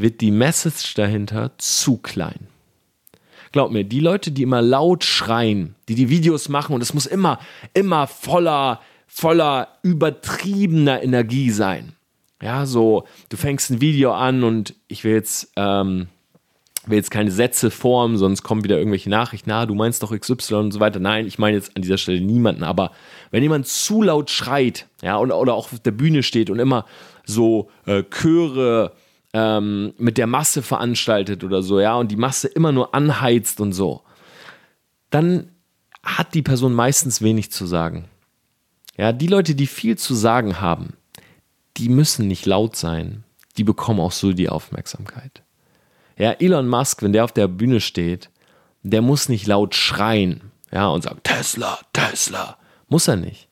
wird 0.02 0.22
die 0.22 0.32
Message 0.32 0.94
dahinter 0.94 1.52
zu 1.58 1.98
klein. 1.98 2.48
Glaub 3.52 3.72
mir, 3.72 3.84
die 3.84 4.00
Leute, 4.00 4.32
die 4.32 4.44
immer 4.44 4.62
laut 4.62 5.04
schreien, 5.04 5.76
die 5.88 5.96
die 5.96 6.10
Videos 6.10 6.50
machen 6.50 6.76
und 6.76 6.82
es 6.82 6.94
muss 6.94 7.06
immer, 7.06 7.40
immer 7.74 8.06
voller, 8.06 8.80
voller 9.08 9.80
übertriebener 9.82 11.02
Energie 11.02 11.50
sein. 11.50 11.94
Ja, 12.42 12.66
so, 12.66 13.06
du 13.30 13.38
fängst 13.38 13.72
ein 13.72 13.82
Video 13.82 14.14
an 14.14 14.44
und 14.44 14.76
ich 14.88 15.04
will 15.04 15.14
jetzt, 15.14 15.52
ähm, 15.56 16.08
will 16.86 16.98
jetzt 16.98 17.12
keine 17.12 17.32
Sätze 17.32 17.72
formen, 17.72 18.18
sonst 18.18 18.44
kommen 18.44 18.64
wieder 18.64 18.78
irgendwelche 18.78 19.10
Nachrichten, 19.10 19.50
na, 19.50 19.66
du 19.66 19.74
meinst 19.74 20.04
doch 20.04 20.18
XY 20.18 20.54
und 20.56 20.72
so 20.72 20.80
weiter. 20.80 21.00
Nein, 21.00 21.26
ich 21.26 21.40
meine 21.40 21.58
jetzt 21.58 21.76
an 21.76 21.82
dieser 21.82 21.98
Stelle 21.98 22.22
niemanden, 22.22 22.64
aber 22.64 22.92
wenn 23.32 23.44
jemand 23.44 23.68
zu 23.68 24.04
laut 24.04 24.30
schreit, 24.30 24.88
ja, 25.02 25.18
und, 25.18 25.32
oder 25.32 25.56
auch 25.56 25.74
auf 25.74 25.80
der 25.80 25.92
Bühne 25.92 26.24
steht 26.24 26.50
und 26.50 26.60
immer 26.60 26.86
so 27.26 27.70
äh, 27.86 28.04
Chöre 28.04 28.94
ähm, 29.34 29.94
mit 29.98 30.18
der 30.18 30.28
Masse 30.28 30.62
veranstaltet 30.62 31.44
oder 31.44 31.62
so, 31.62 31.80
ja, 31.80 31.96
und 31.96 32.10
die 32.10 32.15
Masse 32.15 32.48
immer 32.48 32.72
nur 32.72 32.96
anheizt 32.96 33.62
und 33.62 33.74
so, 33.74 34.02
dann 35.10 35.52
hat 36.04 36.34
die 36.34 36.42
Person 36.42 36.74
meistens 36.74 37.22
wenig 37.22 37.52
zu 37.52 37.65
sagen. 37.65 38.06
Ja, 38.98 39.13
die 39.13 39.28
Leute, 39.28 39.56
die 39.56 39.68
viel 39.68 39.98
zu 39.98 40.13
sagen 40.13 40.60
haben, 40.60 40.94
die 41.78 41.89
müssen 41.89 42.28
nicht 42.28 42.46
laut 42.46 42.76
sein. 42.76 43.24
Die 43.58 43.63
bekommen 43.63 44.00
auch 44.00 44.12
so 44.12 44.34
die 44.34 44.50
Aufmerksamkeit. 44.50 45.44
Ja, 46.18 46.32
Elon 46.32 46.68
Musk, 46.68 47.02
wenn 47.02 47.13
der 47.13 47.24
auf 47.24 47.32
der 47.32 47.48
Bühne 47.48 47.80
steht, 47.80 48.30
der 48.84 49.02
muss 49.02 49.30
nicht 49.30 49.48
laut 49.48 49.76
schreien, 49.76 50.52
ja, 50.72 50.88
und 50.88 51.04
sagen, 51.04 51.20
Tesla, 51.24 51.80
Tesla. 51.94 52.58
Muss 52.88 53.08
er 53.08 53.15
nicht. 53.15 53.48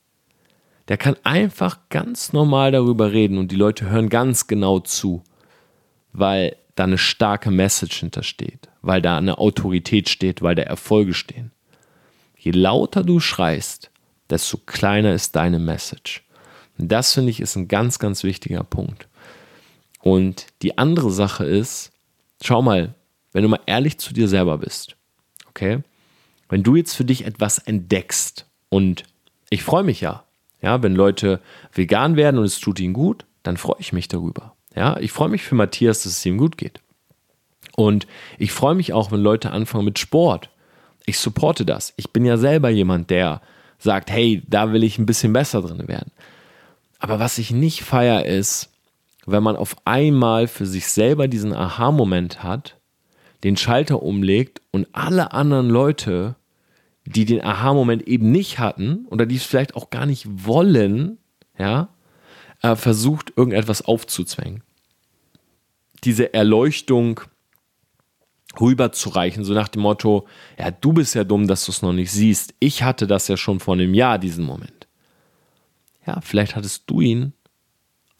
Der 0.87 0.97
kann 0.97 1.15
einfach 1.23 1.79
ganz 1.89 2.33
normal 2.33 2.71
darüber 2.71 3.11
reden 3.11 3.37
und 3.37 3.51
die 3.51 3.55
Leute 3.57 3.89
hören 3.89 4.09
ganz 4.09 4.47
genau 4.47 4.79
zu, 4.79 5.23
weil 6.17 6.57
da 6.75 6.83
eine 6.83 6.97
starke 6.97 7.51
Message 7.51 7.99
hintersteht, 7.99 8.69
weil 8.81 9.01
da 9.01 9.17
eine 9.17 9.37
Autorität 9.37 10.09
steht, 10.09 10.41
weil 10.41 10.55
da 10.55 10.63
Erfolge 10.63 11.13
stehen. 11.13 11.51
Je 12.37 12.51
lauter 12.51 13.03
du 13.03 13.19
schreist, 13.19 13.91
desto 14.29 14.57
kleiner 14.57 15.13
ist 15.13 15.35
deine 15.35 15.59
Message. 15.59 16.23
Und 16.77 16.91
das 16.91 17.13
finde 17.13 17.31
ich 17.31 17.39
ist 17.39 17.55
ein 17.55 17.67
ganz, 17.67 17.99
ganz 17.99 18.23
wichtiger 18.23 18.63
Punkt. 18.63 19.07
Und 20.01 20.47
die 20.61 20.77
andere 20.77 21.11
Sache 21.11 21.45
ist, 21.45 21.91
schau 22.41 22.61
mal, 22.61 22.95
wenn 23.31 23.43
du 23.43 23.49
mal 23.49 23.59
ehrlich 23.65 23.99
zu 23.99 24.13
dir 24.13 24.27
selber 24.27 24.57
bist, 24.59 24.95
okay? 25.49 25.83
Wenn 26.49 26.63
du 26.63 26.75
jetzt 26.75 26.95
für 26.95 27.05
dich 27.05 27.25
etwas 27.25 27.59
entdeckst 27.59 28.45
und 28.69 29.03
ich 29.49 29.63
freue 29.63 29.83
mich 29.83 30.01
ja, 30.01 30.23
ja, 30.61 30.81
wenn 30.81 30.95
Leute 30.95 31.41
vegan 31.73 32.15
werden 32.15 32.39
und 32.39 32.45
es 32.45 32.59
tut 32.59 32.79
ihnen 32.79 32.93
gut, 32.93 33.25
dann 33.43 33.57
freue 33.57 33.79
ich 33.79 33.93
mich 33.93 34.07
darüber. 34.07 34.56
Ja, 34.77 34.97
ich 34.99 35.11
freue 35.11 35.29
mich 35.29 35.41
für 35.41 35.55
Matthias, 35.55 36.03
dass 36.03 36.11
es 36.11 36.25
ihm 36.25 36.37
gut 36.37 36.55
geht. 36.55 36.81
Und 37.75 38.05
ich 38.37 38.51
freue 38.51 38.75
mich 38.75 38.93
auch, 38.93 39.11
wenn 39.11 39.21
Leute 39.21 39.49
anfangen 39.49 39.85
mit 39.85 39.97
Sport. 39.97 40.51
Ich 41.07 41.17
supporte 41.17 41.65
das. 41.65 41.93
Ich 41.97 42.11
bin 42.11 42.25
ja 42.25 42.37
selber 42.37 42.69
jemand, 42.69 43.09
der 43.09 43.41
sagt, 43.79 44.11
hey, 44.11 44.43
da 44.47 44.71
will 44.71 44.83
ich 44.83 44.99
ein 44.99 45.07
bisschen 45.07 45.33
besser 45.33 45.63
drin 45.63 45.87
werden. 45.87 46.11
Aber 46.99 47.19
was 47.19 47.39
ich 47.39 47.49
nicht 47.49 47.81
feier 47.81 48.25
ist, 48.25 48.69
wenn 49.25 49.41
man 49.41 49.55
auf 49.55 49.75
einmal 49.85 50.47
für 50.47 50.67
sich 50.67 50.87
selber 50.87 51.27
diesen 51.27 51.53
Aha-Moment 51.53 52.43
hat, 52.43 52.77
den 53.43 53.57
Schalter 53.57 54.03
umlegt 54.03 54.61
und 54.69 54.87
alle 54.91 55.31
anderen 55.31 55.69
Leute, 55.69 56.35
die 57.05 57.25
den 57.25 57.43
Aha-Moment 57.43 58.07
eben 58.07 58.31
nicht 58.31 58.59
hatten 58.59 59.07
oder 59.09 59.25
die 59.25 59.37
es 59.37 59.43
vielleicht 59.45 59.75
auch 59.75 59.89
gar 59.89 60.05
nicht 60.05 60.45
wollen, 60.45 61.17
ja, 61.57 61.89
äh, 62.61 62.75
versucht, 62.75 63.33
irgendetwas 63.35 63.81
aufzuzwängen. 63.81 64.61
Diese 66.03 66.33
Erleuchtung 66.33 67.21
rüberzureichen, 68.59 69.43
so 69.43 69.53
nach 69.53 69.67
dem 69.67 69.81
Motto, 69.83 70.27
ja, 70.57 70.71
du 70.71 70.93
bist 70.93 71.15
ja 71.15 71.23
dumm, 71.23 71.47
dass 71.47 71.65
du 71.65 71.71
es 71.71 71.81
noch 71.81 71.93
nicht 71.93 72.11
siehst. 72.11 72.53
Ich 72.59 72.83
hatte 72.83 73.07
das 73.07 73.27
ja 73.27 73.37
schon 73.37 73.59
vor 73.59 73.73
einem 73.73 73.93
Jahr, 73.93 74.17
diesen 74.17 74.45
Moment. 74.45 74.87
Ja, 76.05 76.21
vielleicht 76.21 76.55
hattest 76.55 76.83
du 76.87 77.01
ihn 77.01 77.33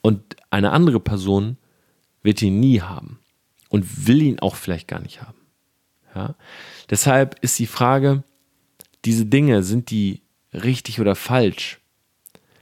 und 0.01 0.35
eine 0.49 0.71
andere 0.71 0.99
Person 0.99 1.57
wird 2.21 2.41
ihn 2.41 2.59
nie 2.59 2.81
haben 2.81 3.19
und 3.69 4.07
will 4.07 4.21
ihn 4.21 4.39
auch 4.39 4.55
vielleicht 4.55 4.87
gar 4.87 4.99
nicht 4.99 5.21
haben. 5.21 5.37
Ja? 6.13 6.35
Deshalb 6.89 7.37
ist 7.41 7.57
die 7.59 7.67
Frage, 7.67 8.23
diese 9.05 9.25
Dinge, 9.25 9.63
sind 9.63 9.89
die 9.91 10.21
richtig 10.53 10.99
oder 10.99 11.15
falsch? 11.15 11.79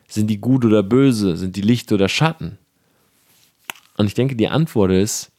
Sind 0.07 0.27
die 0.27 0.39
gut 0.39 0.65
oder 0.65 0.83
böse? 0.83 1.37
Sind 1.37 1.55
die 1.55 1.61
Licht 1.61 1.91
oder 1.91 2.07
Schatten? 2.07 2.59
Und 3.97 4.07
ich 4.07 4.13
denke, 4.13 4.35
die 4.35 4.47
Antwort 4.47 4.91
ist, 4.91 5.31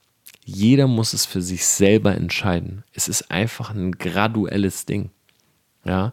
jeder 0.44 0.86
muss 0.86 1.12
es 1.12 1.26
für 1.26 1.42
sich 1.42 1.66
selber 1.66 2.14
entscheiden. 2.14 2.84
Es 2.92 3.08
ist 3.08 3.30
einfach 3.30 3.70
ein 3.70 3.92
graduelles 3.92 4.86
Ding. 4.86 5.10
Ja, 5.84 6.12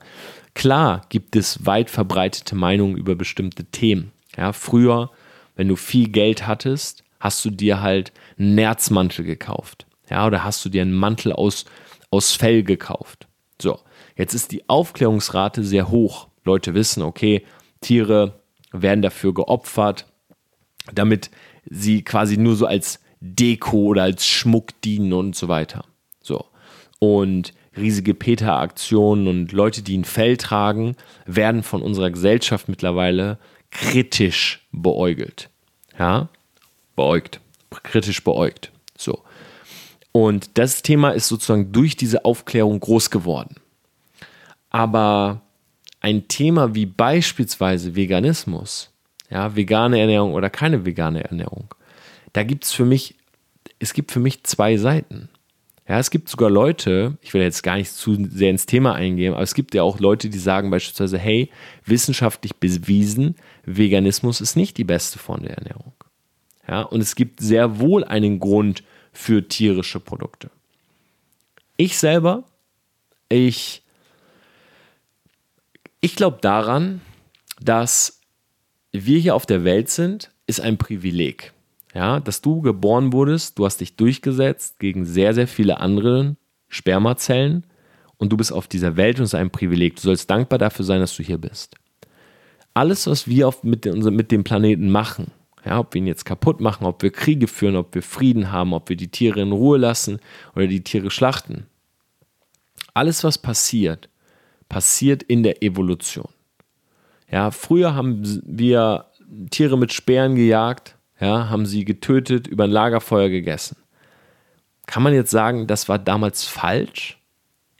klar 0.53 1.05
gibt 1.09 1.35
es 1.35 1.65
weit 1.65 1.89
verbreitete 1.89 2.55
Meinungen 2.55 2.97
über 2.97 3.15
bestimmte 3.15 3.65
Themen. 3.65 4.11
Ja, 4.35 4.53
früher, 4.53 5.11
wenn 5.55 5.67
du 5.67 5.75
viel 5.75 6.09
Geld 6.09 6.47
hattest, 6.47 7.03
hast 7.19 7.43
du 7.45 7.49
dir 7.49 7.81
halt 7.81 8.11
einen 8.37 8.55
Nerzmantel 8.55 9.23
gekauft. 9.23 9.85
Ja, 10.09 10.27
oder 10.27 10.43
hast 10.43 10.63
du 10.65 10.69
dir 10.69 10.81
einen 10.81 10.93
Mantel 10.93 11.31
aus, 11.31 11.65
aus 12.09 12.33
Fell 12.33 12.63
gekauft. 12.63 13.27
So, 13.61 13.79
jetzt 14.15 14.33
ist 14.33 14.51
die 14.51 14.67
Aufklärungsrate 14.67 15.63
sehr 15.63 15.89
hoch. 15.89 16.27
Leute 16.43 16.73
wissen, 16.73 17.03
okay, 17.03 17.45
Tiere 17.81 18.41
werden 18.71 19.01
dafür 19.01 19.33
geopfert, 19.33 20.05
damit 20.93 21.31
sie 21.69 22.03
quasi 22.03 22.37
nur 22.37 22.55
so 22.55 22.65
als 22.65 22.99
Deko 23.19 23.77
oder 23.77 24.03
als 24.03 24.25
Schmuck 24.27 24.79
dienen 24.81 25.13
und 25.13 25.35
so 25.35 25.47
weiter. 25.47 25.85
So. 26.21 26.45
Und 26.99 27.53
riesige 27.77 28.13
Peter-Aktionen 28.13 29.27
und 29.27 29.51
Leute, 29.51 29.81
die 29.81 29.97
ein 29.97 30.05
Fell 30.05 30.37
tragen, 30.37 30.95
werden 31.25 31.63
von 31.63 31.81
unserer 31.81 32.11
Gesellschaft 32.11 32.69
mittlerweile 32.69 33.37
kritisch 33.71 34.67
beäugelt. 34.71 35.49
Ja? 35.97 36.29
Beäugt. 36.95 37.39
Kritisch 37.83 38.23
beäugt. 38.23 38.71
So. 38.97 39.23
Und 40.11 40.51
das 40.59 40.83
Thema 40.83 41.09
ist 41.09 41.27
sozusagen 41.27 41.71
durch 41.71 41.95
diese 41.95 42.23
Aufklärung 42.23 42.79
groß 42.79 43.09
geworden. 43.09 43.55
Aber 44.69 45.41
ein 46.01 46.27
Thema 46.27 46.75
wie 46.75 46.85
beispielsweise 46.85 47.95
Veganismus, 47.95 48.92
ja, 49.33 49.55
vegane 49.55 49.99
Ernährung 49.99 50.33
oder 50.33 50.49
keine 50.51 50.85
vegane 50.85 51.23
Ernährung, 51.23 51.73
da 52.33 52.43
gibt 52.43 52.65
es 52.65 52.71
für 52.71 52.85
mich, 52.85 53.15
es 53.79 53.93
gibt 53.93 54.11
für 54.11 54.19
mich 54.19 54.43
zwei 54.43 54.77
Seiten. 54.77 55.29
Ja, 55.87 55.99
es 55.99 56.11
gibt 56.11 56.29
sogar 56.29 56.49
Leute, 56.49 57.17
ich 57.21 57.33
will 57.33 57.41
jetzt 57.41 57.63
gar 57.63 57.75
nicht 57.75 57.91
zu 57.91 58.15
sehr 58.29 58.51
ins 58.51 58.67
Thema 58.67 58.93
eingehen, 58.93 59.33
aber 59.33 59.43
es 59.43 59.55
gibt 59.55 59.73
ja 59.73 59.83
auch 59.83 59.99
Leute, 59.99 60.29
die 60.29 60.37
sagen 60.37 60.69
beispielsweise, 60.69 61.17
hey, 61.17 61.49
wissenschaftlich 61.83 62.55
bewiesen, 62.55 63.35
Veganismus 63.65 64.39
ist 64.39 64.55
nicht 64.55 64.77
die 64.77 64.85
beste 64.85 65.19
Form 65.19 65.41
der 65.41 65.57
Ernährung. 65.57 65.93
Ja, 66.67 66.83
und 66.83 67.01
es 67.01 67.15
gibt 67.15 67.41
sehr 67.41 67.79
wohl 67.79 68.05
einen 68.05 68.39
Grund 68.39 68.83
für 69.11 69.45
tierische 69.47 69.99
Produkte. 69.99 70.51
Ich 71.75 71.97
selber, 71.97 72.45
ich, 73.27 73.81
ich 75.99 76.15
glaube 76.15 76.37
daran, 76.39 77.01
dass 77.59 78.22
wir 78.93 79.19
hier 79.19 79.35
auf 79.35 79.45
der 79.45 79.63
Welt 79.63 79.89
sind, 79.89 80.31
ist 80.47 80.61
ein 80.61 80.77
Privileg 80.77 81.53
ja, 81.93 82.19
dass 82.19 82.41
du 82.41 82.61
geboren 82.61 83.13
wurdest, 83.13 83.59
du 83.59 83.65
hast 83.65 83.79
dich 83.79 83.95
durchgesetzt 83.95 84.79
gegen 84.79 85.05
sehr, 85.05 85.33
sehr 85.33 85.47
viele 85.47 85.79
andere 85.79 86.35
Spermazellen 86.67 87.65
und 88.17 88.31
du 88.31 88.37
bist 88.37 88.51
auf 88.51 88.67
dieser 88.67 88.97
Welt 88.97 89.19
und 89.19 89.25
es 89.25 89.33
ist 89.33 89.39
ein 89.39 89.51
Privileg. 89.51 89.95
Du 89.97 90.01
sollst 90.01 90.29
dankbar 90.29 90.57
dafür 90.57 90.85
sein, 90.85 91.01
dass 91.01 91.15
du 91.15 91.23
hier 91.23 91.37
bist. 91.37 91.75
Alles, 92.73 93.05
was 93.05 93.27
wir 93.27 93.47
auf, 93.47 93.63
mit, 93.63 93.85
mit 93.85 94.31
dem 94.31 94.43
Planeten 94.43 94.89
machen, 94.89 95.31
ja, 95.63 95.79
ob 95.79 95.93
wir 95.93 96.01
ihn 96.01 96.07
jetzt 96.07 96.25
kaputt 96.25 96.59
machen, 96.59 96.85
ob 96.85 97.03
wir 97.03 97.11
Kriege 97.11 97.47
führen, 97.47 97.75
ob 97.75 97.93
wir 97.93 98.01
Frieden 98.01 98.51
haben, 98.51 98.73
ob 98.73 98.89
wir 98.89 98.95
die 98.95 99.09
Tiere 99.09 99.41
in 99.41 99.51
Ruhe 99.51 99.77
lassen 99.77 100.19
oder 100.55 100.65
die 100.65 100.83
Tiere 100.83 101.11
schlachten, 101.11 101.67
alles, 102.95 103.23
was 103.23 103.37
passiert, 103.37 104.09
passiert 104.67 105.21
in 105.21 105.43
der 105.43 105.61
Evolution. 105.61 106.29
Ja, 107.29 107.51
früher 107.51 107.95
haben 107.95 108.41
wir 108.45 109.05
Tiere 109.49 109.77
mit 109.77 109.93
Speeren 109.93 110.35
gejagt, 110.35 110.95
ja, 111.19 111.49
haben 111.49 111.65
sie 111.65 111.85
getötet, 111.85 112.47
über 112.47 112.65
ein 112.65 112.71
Lagerfeuer 112.71 113.29
gegessen. 113.29 113.77
Kann 114.85 115.03
man 115.03 115.13
jetzt 115.13 115.31
sagen, 115.31 115.67
das 115.67 115.87
war 115.87 115.97
damals 115.97 116.45
falsch? 116.45 117.19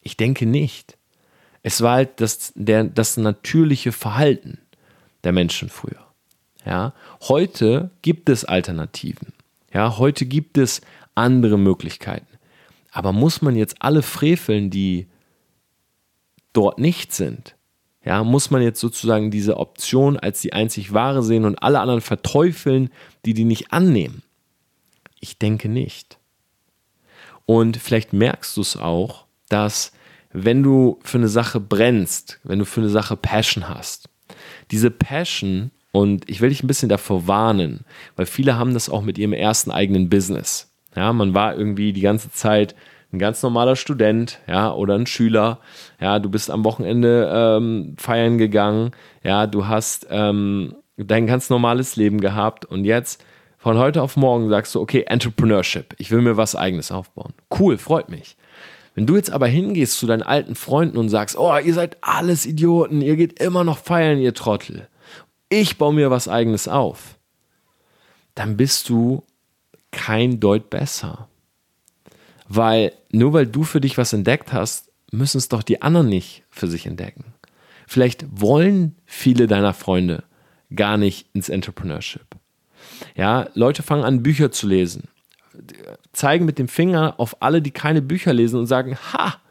Ich 0.02 0.18
denke 0.18 0.46
nicht. 0.46 0.98
Es 1.62 1.82
war 1.82 1.96
halt 1.96 2.22
das, 2.22 2.54
der, 2.56 2.84
das 2.86 3.18
natürliche 3.18 3.92
Verhalten 3.92 4.60
der 5.24 5.32
Menschen 5.32 5.70
früher. 5.70 6.04
Ja, 6.66 6.94
heute 7.22 7.92
gibt 8.02 8.30
es 8.30 8.46
Alternativen. 8.46 9.34
Ja, 9.74 9.98
heute 9.98 10.26
gibt 10.26 10.58
es 10.58 10.82
andere 11.16 11.58
Möglichkeiten. 11.58 12.28
Aber 12.92 13.12
muss 13.12 13.42
man 13.42 13.56
jetzt 13.56 13.82
alle 13.82 14.02
freveln, 14.02 14.70
die 14.70 15.08
dort 16.54 16.80
nicht 16.80 17.14
sind? 17.14 17.56
Ja, 18.06 18.24
muss 18.24 18.52
man 18.52 18.62
jetzt 18.62 18.80
sozusagen 18.80 19.32
diese 19.32 19.58
Option 19.58 20.18
als 20.18 20.42
die 20.42 20.54
einzig 20.54 20.94
wahre 20.94 21.24
sehen 21.24 21.46
und 21.46 21.62
alle 21.64 21.80
anderen 21.80 22.02
verteufeln, 22.02 22.90
die 23.26 23.34
die 23.34 23.46
nicht 23.46 23.72
annehmen? 23.72 24.24
Ich 25.20 25.38
denke 25.38 25.70
nicht. 25.70 26.18
Und 27.46 27.78
vielleicht 27.78 28.14
merkst 28.14 28.58
du 28.58 28.62
es 28.62 28.76
auch, 28.76 29.26
dass 29.50 29.94
wenn 30.34 30.64
du 30.64 31.00
für 31.04 31.18
eine 31.18 31.28
Sache 31.28 31.60
brennst, 31.60 32.40
wenn 32.44 32.60
du 32.60 32.66
für 32.66 32.82
eine 32.82 32.90
Sache 32.90 33.16
Passion 33.16 33.70
hast, 33.70 34.10
diese 34.72 34.92
Passion, 34.92 35.72
und 35.92 36.28
ich 36.28 36.42
will 36.42 36.50
dich 36.50 36.64
ein 36.64 36.68
bisschen 36.68 36.90
davor 36.90 37.28
warnen, 37.28 37.86
weil 38.16 38.26
viele 38.26 38.58
haben 38.58 38.74
das 38.74 38.90
auch 38.90 39.04
mit 39.04 39.18
ihrem 39.20 39.34
ersten 39.34 39.70
eigenen 39.70 40.10
Business. 40.10 40.72
Ja, 40.96 41.14
man 41.14 41.34
war 41.34 41.56
irgendwie 41.56 41.94
die 41.94 42.02
ganze 42.02 42.32
Zeit 42.32 42.76
ein 43.14 43.20
ganz 43.20 43.44
normaler 43.44 43.76
Student, 43.76 44.40
ja, 44.48 44.74
oder 44.74 44.96
ein 44.96 45.06
Schüler, 45.06 45.60
ja, 46.02 46.20
du 46.20 46.30
bist 46.30 46.50
am 46.50 46.66
Wochenende 46.66 47.32
ähm, 47.34 47.96
feiern 47.98 48.38
gegangen, 48.38 48.92
ja, 49.24 49.46
du 49.46 49.68
hast 49.68 50.08
ähm, 50.10 50.76
dein 50.98 51.28
ganz 51.28 51.50
normales 51.50 51.96
Leben 51.96 52.20
gehabt 52.20 52.66
und 52.66 52.86
jetzt 52.86 53.24
von 53.58 53.78
heute 53.78 54.02
auf 54.02 54.18
morgen 54.18 54.50
sagst 54.50 54.76
du, 54.76 54.82
okay, 54.82 55.06
Entrepreneurship, 55.08 55.96
ich 55.98 56.12
will 56.12 56.22
mir 56.22 56.36
was 56.36 56.56
eigenes 56.56 56.92
aufbauen. 56.92 57.34
Cool, 57.58 57.78
freut 57.78 58.10
mich. 58.10 58.36
Wenn 58.96 59.06
du 59.06 59.16
jetzt 59.16 59.32
aber 59.32 59.48
hingehst 59.48 59.98
zu 59.98 60.06
deinen 60.06 60.22
alten 60.22 60.56
Freunden 60.56 60.98
und 60.98 61.10
sagst, 61.10 61.38
oh, 61.38 61.58
ihr 61.58 61.74
seid 61.74 61.98
alles 62.02 62.46
Idioten, 62.46 63.02
ihr 63.02 63.16
geht 63.16 63.40
immer 63.40 63.64
noch 63.64 63.78
feiern, 63.78 64.20
ihr 64.20 64.34
Trottel. 64.34 64.88
Ich 65.50 65.78
baue 65.78 65.94
mir 65.94 66.12
was 66.12 66.28
eigenes 66.28 66.68
auf. 66.68 67.18
Dann 68.36 68.58
bist 68.58 68.90
du 68.90 69.24
kein 69.92 70.40
Deut 70.40 70.70
besser. 70.70 71.30
Weil 72.56 72.94
nur 73.12 73.34
weil 73.34 73.48
du 73.48 73.64
für 73.64 73.82
dich 73.82 73.98
was 73.98 74.14
entdeckt 74.14 74.54
hast, 74.54 74.92
müssen 75.12 75.40
es 75.40 75.50
doch 75.50 75.64
die 75.64 75.82
anderen 75.82 76.08
nicht 76.08 76.44
für 76.52 76.68
sich 76.68 76.86
entdecken. 76.86 77.34
Vielleicht 77.88 78.26
wollen 78.30 78.96
viele 79.08 79.48
deiner 79.48 79.74
Freunde 79.74 80.24
gar 80.76 80.98
nicht 80.98 81.28
ins 81.34 81.50
Entrepreneurship. 81.50 82.28
Ja, 83.16 83.50
Leute 83.56 83.82
fangen 83.82 84.04
an, 84.04 84.22
Bücher 84.22 84.52
zu 84.52 84.68
lesen, 84.68 85.08
zeigen 86.12 86.46
mit 86.46 86.60
dem 86.60 86.68
Finger 86.68 87.16
auf 87.18 87.42
alle, 87.42 87.60
die 87.60 87.72
keine 87.72 88.04
Bücher 88.04 88.34
lesen 88.34 88.60
und 88.60 88.68
sagen, 88.68 88.98
ha, 88.98 89.42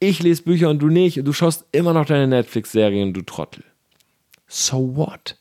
ich 0.00 0.20
lese 0.20 0.42
Bücher 0.42 0.68
und 0.68 0.80
du 0.80 0.88
nicht 0.88 1.16
und 1.16 1.26
du 1.26 1.32
schaust 1.32 1.64
immer 1.70 1.92
noch 1.92 2.06
deine 2.06 2.26
Netflix-Serien, 2.26 3.14
du 3.14 3.22
Trottel. 3.22 3.62
So 4.48 4.96
what? 4.96 5.36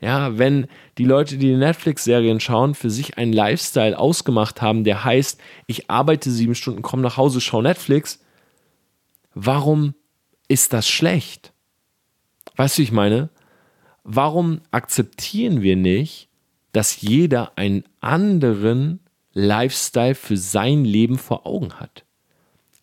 Ja, 0.00 0.38
wenn 0.38 0.66
die 0.98 1.04
Leute, 1.04 1.38
die, 1.38 1.54
Netflix-Serien 1.54 2.40
schauen, 2.40 2.74
für 2.74 2.90
sich 2.90 3.16
einen 3.16 3.32
Lifestyle 3.32 3.98
ausgemacht 3.98 4.60
haben, 4.60 4.84
der 4.84 5.04
heißt, 5.04 5.40
ich 5.66 5.90
arbeite 5.90 6.30
sieben 6.30 6.54
Stunden, 6.54 6.82
komme 6.82 7.02
nach 7.02 7.16
Hause, 7.16 7.40
schaue 7.40 7.62
Netflix, 7.62 8.20
warum 9.34 9.94
ist 10.48 10.72
das 10.72 10.88
schlecht? 10.88 11.52
Weißt 12.56 12.78
du, 12.78 12.82
ich 12.82 12.92
meine? 12.92 13.30
Warum 14.02 14.60
akzeptieren 14.70 15.62
wir 15.62 15.76
nicht, 15.76 16.28
dass 16.72 17.00
jeder 17.00 17.56
einen 17.56 17.84
anderen 18.00 19.00
Lifestyle 19.34 20.14
für 20.14 20.36
sein 20.36 20.84
Leben 20.84 21.18
vor 21.18 21.46
Augen 21.46 21.74
hat. 21.74 22.04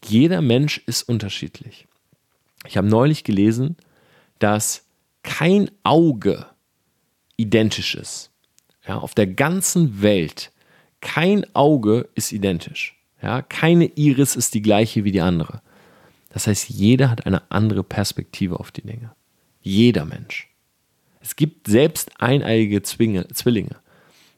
Jeder 0.06 0.42
Mensch 0.42 0.82
ist 0.86 1.04
unterschiedlich. 1.04 1.88
Ich 2.68 2.78
habe 2.78 2.88
neulich 2.88 3.24
gelesen, 3.24 3.78
dass 4.40 4.86
kein 5.24 5.72
Auge 5.84 6.46
identisch 7.38 7.96
ist. 7.96 8.32
Ja, 8.88 8.98
auf 8.98 9.14
der 9.14 9.28
ganzen 9.28 10.02
Welt 10.02 10.52
kein 11.02 11.46
Auge 11.56 12.10
ist 12.16 12.32
identisch. 12.32 12.96
Ja, 13.22 13.42
keine 13.42 13.86
Iris 13.86 14.36
ist 14.36 14.54
die 14.54 14.62
gleiche 14.62 15.04
wie 15.04 15.12
die 15.12 15.22
andere. 15.22 15.62
Das 16.30 16.48
heißt, 16.48 16.70
jeder 16.70 17.10
hat 17.10 17.26
eine 17.26 17.52
andere 17.52 17.84
Perspektive 17.84 18.60
auf 18.60 18.72
die 18.72 18.82
Dinge. 18.82 19.12
Jeder 19.62 20.06
Mensch. 20.06 20.50
Es 21.20 21.36
gibt 21.36 21.68
selbst 21.68 22.12
eineiige 22.20 22.82
Zwillinge. 22.82 23.76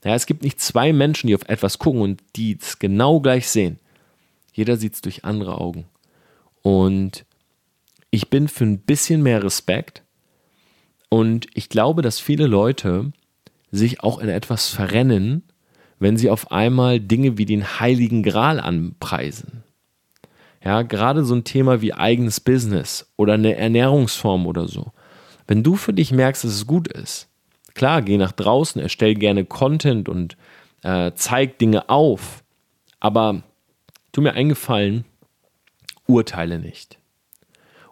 Ja, 0.03 0.15
es 0.15 0.25
gibt 0.25 0.43
nicht 0.43 0.60
zwei 0.60 0.91
Menschen, 0.91 1.27
die 1.27 1.36
auf 1.36 1.47
etwas 1.47 1.79
gucken 1.79 2.01
und 2.01 2.21
die 2.36 2.58
es 2.60 2.79
genau 2.79 3.21
gleich 3.21 3.47
sehen. 3.47 3.79
Jeder 4.51 4.75
sieht 4.75 4.95
es 4.95 5.01
durch 5.01 5.23
andere 5.23 5.60
Augen. 5.60 5.86
Und 6.62 7.25
ich 8.12 8.29
bin 8.29 8.47
für 8.47 8.65
ein 8.65 8.79
bisschen 8.79 9.23
mehr 9.23 9.43
Respekt. 9.43 10.03
Und 11.13 11.45
ich 11.54 11.69
glaube, 11.69 12.02
dass 12.02 12.19
viele 12.19 12.47
Leute 12.47 13.12
sich 13.69 14.02
auch 14.02 14.17
in 14.17 14.30
etwas 14.30 14.69
verrennen, 14.69 15.43
wenn 15.99 16.17
sie 16.17 16.32
auf 16.32 16.52
einmal 16.52 16.99
Dinge 16.99 17.38
wie 17.38 17.45
den 17.45 17.80
heiligen 17.80 18.23
Gral 18.23 18.60
anpreisen. 18.60 19.62
Ja, 20.63 20.82
gerade 20.82 21.23
so 21.23 21.36
ein 21.36 21.43
Thema 21.43 21.84
wie 21.84 21.93
eigenes 21.93 22.39
Business 22.39 23.13
oder 23.15 23.34
eine 23.34 23.56
Ernährungsform 23.56 24.47
oder 24.47 24.67
so. 24.67 24.91
Wenn 25.45 25.62
du 25.62 25.76
für 25.76 25.93
dich 25.93 26.12
merkst, 26.12 26.45
dass 26.45 26.52
es 26.52 26.65
gut 26.65 26.88
ist, 26.88 27.28
klar, 27.76 28.02
geh 28.02 28.17
nach 28.17 28.32
draußen, 28.32 28.82
erstell 28.82 29.13
gerne 29.13 29.45
Content 29.45 30.10
und 30.10 30.36
äh, 30.82 31.12
zeig 31.13 31.60
Dinge 31.60 31.89
auf, 31.89 32.43
aber 32.99 33.43
tu 34.13 34.21
mir 34.21 34.34
eingefallen, 34.34 35.06
urteile 36.08 36.58
nicht. 36.58 36.97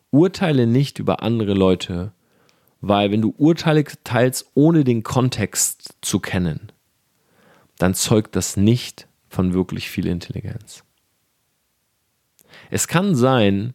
Urteile 0.09 0.65
nicht 0.65 0.97
über 0.97 1.21
andere 1.21 1.53
Leute, 1.53 2.13
weil 2.81 3.11
wenn 3.11 3.21
du 3.21 3.33
Urteile 3.37 3.83
teilst, 4.03 4.51
ohne 4.55 4.83
den 4.83 5.03
Kontext 5.03 5.95
zu 6.01 6.19
kennen, 6.19 6.71
dann 7.77 7.93
zeugt 7.93 8.35
das 8.35 8.57
nicht 8.57 9.07
von 9.29 9.53
wirklich 9.53 9.89
viel 9.89 10.07
Intelligenz. 10.07 10.83
Es 12.69 12.87
kann 12.87 13.15
sein, 13.15 13.73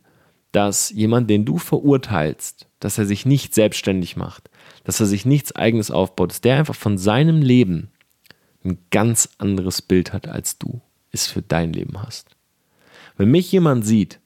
dass 0.53 0.91
jemand, 0.91 1.31
den 1.31 1.45
du 1.45 1.59
verurteilst, 1.59 2.67
dass 2.81 2.99
er 2.99 3.07
sich 3.07 3.27
nicht 3.27 3.55
selbstständig 3.55 4.17
macht, 4.17 4.51
dass 4.85 5.01
er 5.01 5.07
sich 5.07 5.25
nichts 5.25 5.53
eigenes 5.53 5.91
aufbaut, 5.91 6.31
dass 6.31 6.41
der 6.41 6.59
einfach 6.59 6.75
von 6.75 6.99
seinem 6.99 7.43
Leben 7.43 7.91
ein 8.65 8.79
ganz 8.91 9.29
anderes 9.39 9.83
Bild 9.83 10.13
hat, 10.13 10.29
als 10.29 10.59
du 10.59 10.81
es 11.13 11.27
für 11.27 11.43
dein 11.43 11.73
Leben 11.73 12.03
hast. 12.03 12.37
Wenn 13.17 13.31
mich 13.31 13.51
jemand 13.53 13.87
sieht, 13.87 14.21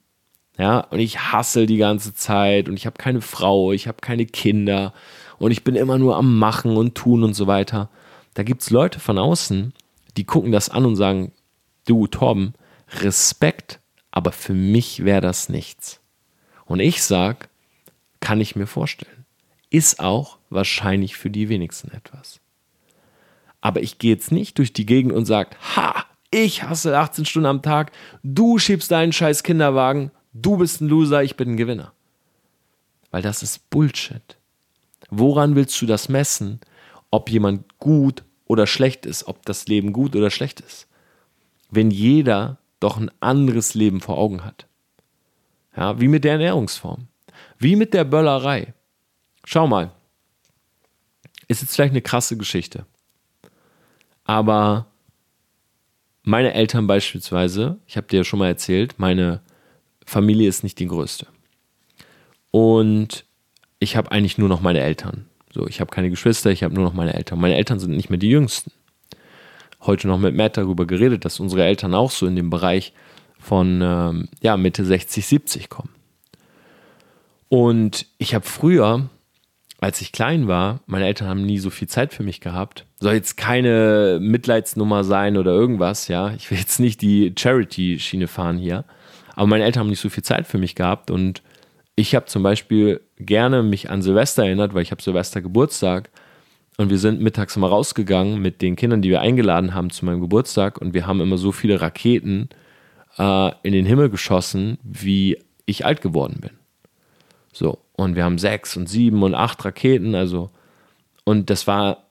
ja, 0.61 0.81
und 0.81 0.99
ich 0.99 1.33
hassel 1.33 1.65
die 1.65 1.79
ganze 1.79 2.13
Zeit 2.13 2.69
und 2.69 2.77
ich 2.77 2.85
habe 2.85 2.99
keine 2.99 3.23
Frau, 3.23 3.73
ich 3.73 3.89
habe 3.89 4.03
keine 4.03 4.27
Kinder 4.27 4.93
und 5.39 5.53
ich 5.53 5.65
bin 5.65 5.75
immer 5.75 5.97
nur 5.97 6.17
am 6.19 6.39
Machen 6.39 6.77
und 6.77 6.95
Tun 6.95 7.25
und 7.25 7.33
so 7.33 7.47
weiter, 7.47 7.89
da 8.35 8.43
gibt 8.43 8.61
es 8.61 8.69
Leute 8.69 9.01
von 9.01 9.17
außen, 9.17 9.73
die 10.19 10.25
gucken 10.25 10.53
das 10.53 10.69
an 10.69 10.85
und 10.85 10.97
sagen, 10.97 11.33
du 11.87 12.07
Torben, 12.07 12.53
Respekt, 13.01 13.81
aber 14.11 14.33
für 14.33 14.53
mich 14.53 15.03
wäre 15.03 15.23
das 15.23 15.49
nichts. 15.49 16.01
Und 16.67 16.81
ich 16.81 17.03
sage, 17.03 17.49
kann 18.21 18.39
ich 18.39 18.55
mir 18.55 18.67
vorstellen. 18.67 19.25
Ist 19.71 19.99
auch 19.99 20.37
wahrscheinlich 20.51 21.17
für 21.17 21.31
die 21.31 21.49
wenigsten 21.49 21.91
etwas. 21.91 22.39
Aber 23.63 23.81
ich 23.81 23.97
gehe 23.97 24.13
jetzt 24.13 24.31
nicht 24.31 24.59
durch 24.59 24.75
die 24.75 24.85
Gegend 24.85 25.13
und 25.13 25.25
sage, 25.25 25.57
ha, 25.75 26.05
ich 26.31 26.65
hasse 26.65 26.99
18 26.99 27.25
Stunden 27.25 27.47
am 27.47 27.63
Tag, 27.63 27.93
du 28.23 28.59
schiebst 28.59 28.91
deinen 28.91 29.15
scheiß 29.15 29.43
Kinderwagen, 29.43 30.11
du 30.33 30.57
bist 30.57 30.81
ein 30.81 30.89
Loser, 30.89 31.23
ich 31.23 31.37
bin 31.37 31.51
ein 31.51 31.57
Gewinner. 31.57 31.93
Weil 33.11 33.23
das 33.23 33.43
ist 33.43 33.71
Bullshit. 33.71 34.39
Woran 35.11 35.57
willst 35.57 35.81
du 35.83 35.87
das 35.87 36.09
messen, 36.09 36.61
ob 37.11 37.31
jemand 37.31 37.79
gut 37.79 38.25
oder 38.47 38.67
schlecht 38.67 39.07
ist, 39.07 39.27
ob 39.27 39.45
das 39.45 39.67
Leben 39.67 39.93
gut 39.93 40.15
oder 40.15 40.31
schlecht 40.31 40.61
ist? 40.61 40.87
Wenn 41.71 41.91
jeder 41.91 42.59
doch 42.79 42.97
ein 42.97 43.11
anderes 43.21 43.75
Leben 43.75 44.01
vor 44.01 44.19
Augen 44.19 44.45
hat. 44.45 44.67
Ja, 45.77 46.01
wie 46.01 46.09
mit 46.09 46.25
der 46.25 46.33
Ernährungsform. 46.33 47.09
Wie 47.59 47.77
mit 47.77 47.95
der 47.95 48.05
Böllerei. 48.05 48.75
Schau 49.45 49.67
mal. 49.67 49.93
Ist 51.47 51.63
jetzt 51.63 51.75
vielleicht 51.75 51.93
eine 51.93 52.03
krasse 52.03 52.37
Geschichte. 52.37 52.87
Aber 54.25 54.87
meine 56.23 56.55
Eltern 56.55 56.87
beispielsweise, 56.87 57.79
ich 57.87 57.97
habe 57.97 58.07
dir 58.07 58.19
ja 58.19 58.25
schon 58.25 58.39
mal 58.39 58.49
erzählt, 58.49 58.99
meine 58.99 59.43
Familie 60.11 60.49
ist 60.49 60.65
nicht 60.65 60.81
die 60.81 60.89
größte. 60.89 61.29
Und 62.51 63.25
ich 63.79 63.97
habe 63.97 64.11
eigentlich 64.11 64.39
nur 64.39 64.49
noch 64.49 64.61
meine 64.61 64.81
Eltern. 64.81 65.27
So, 65.55 65.69
ich 65.69 65.81
habe 65.81 65.93
keine 65.93 66.11
Geschwister, 66.11 66.51
ich 66.51 66.65
habe 66.65 66.75
nur 66.75 66.83
noch 66.83 66.95
meine 66.95 67.15
Eltern. 67.15 67.41
Meine 67.41 67.55
Eltern 67.55 67.79
sind 67.79 67.93
nicht 67.93 68.11
mehr 68.11 68.19
die 68.19 68.29
jüngsten. 68.29 68.73
Heute 69.81 70.09
noch 70.09 70.19
mit 70.19 70.35
Matt 70.35 70.57
darüber 70.57 70.85
geredet, 70.85 71.25
dass 71.25 71.39
unsere 71.39 71.65
Eltern 71.65 71.95
auch 71.95 72.11
so 72.11 72.27
in 72.27 72.35
dem 72.35 72.51
Bereich 72.51 72.93
von 73.39 73.81
ähm, 73.83 74.29
ja, 74.43 74.57
Mitte 74.57 74.85
60, 74.85 75.25
70 75.25 75.69
kommen. 75.69 75.91
Und 77.49 78.07
ich 78.19 78.35
habe 78.35 78.45
früher, 78.45 79.09
als 79.81 80.01
ich 80.01 80.11
klein 80.11 80.49
war, 80.49 80.81
meine 80.87 81.07
Eltern 81.07 81.29
haben 81.29 81.47
nie 81.47 81.59
so 81.59 81.71
viel 81.71 81.89
Zeit 81.89 82.13
für 82.13 82.25
mich 82.25 82.41
gehabt. 82.41 82.85
Soll 82.99 83.15
jetzt 83.15 83.37
keine 83.37 84.19
Mitleidsnummer 84.21 85.05
sein 85.05 85.37
oder 85.37 85.53
irgendwas, 85.53 86.09
ja. 86.09 86.35
Ich 86.35 86.51
will 86.51 86.59
jetzt 86.59 86.81
nicht 86.81 87.01
die 87.01 87.33
Charity-Schiene 87.39 88.27
fahren 88.27 88.59
hier. 88.59 88.85
Aber 89.41 89.47
meine 89.47 89.65
Eltern 89.65 89.81
haben 89.81 89.89
nicht 89.89 90.01
so 90.01 90.11
viel 90.11 90.23
Zeit 90.23 90.47
für 90.47 90.59
mich 90.59 90.75
gehabt 90.75 91.11
und 91.11 91.43
ich 91.97 92.15
habe 92.15 92.27
zum 92.27 92.43
Beispiel 92.43 93.01
gerne 93.17 93.63
mich 93.63 93.89
an 93.89 94.03
Silvester 94.03 94.45
erinnert, 94.45 94.75
weil 94.75 94.83
ich 94.83 94.91
habe 94.91 95.01
Silvester 95.01 95.41
Geburtstag 95.41 96.11
und 96.77 96.91
wir 96.91 96.99
sind 96.99 97.23
mittags 97.23 97.57
mal 97.57 97.69
rausgegangen 97.69 98.43
mit 98.43 98.61
den 98.61 98.77
Kindern, 98.77 99.01
die 99.01 99.09
wir 99.09 99.23
eingeladen 99.23 99.73
haben 99.73 99.89
zu 99.89 100.05
meinem 100.05 100.21
Geburtstag 100.21 100.79
und 100.79 100.93
wir 100.93 101.07
haben 101.07 101.23
immer 101.23 101.39
so 101.39 101.53
viele 101.53 101.81
Raketen 101.81 102.51
äh, 103.17 103.53
in 103.63 103.73
den 103.73 103.87
Himmel 103.87 104.11
geschossen, 104.11 104.77
wie 104.83 105.39
ich 105.65 105.87
alt 105.87 106.03
geworden 106.03 106.41
bin. 106.43 106.51
So, 107.51 107.79
und 107.97 108.17
wir 108.17 108.25
haben 108.25 108.37
sechs 108.37 108.77
und 108.77 108.91
sieben 108.91 109.23
und 109.23 109.35
acht 109.35 109.65
Raketen, 109.65 110.15
also, 110.15 110.51
und 111.25 111.49
das 111.49 111.67
war, 111.67 112.11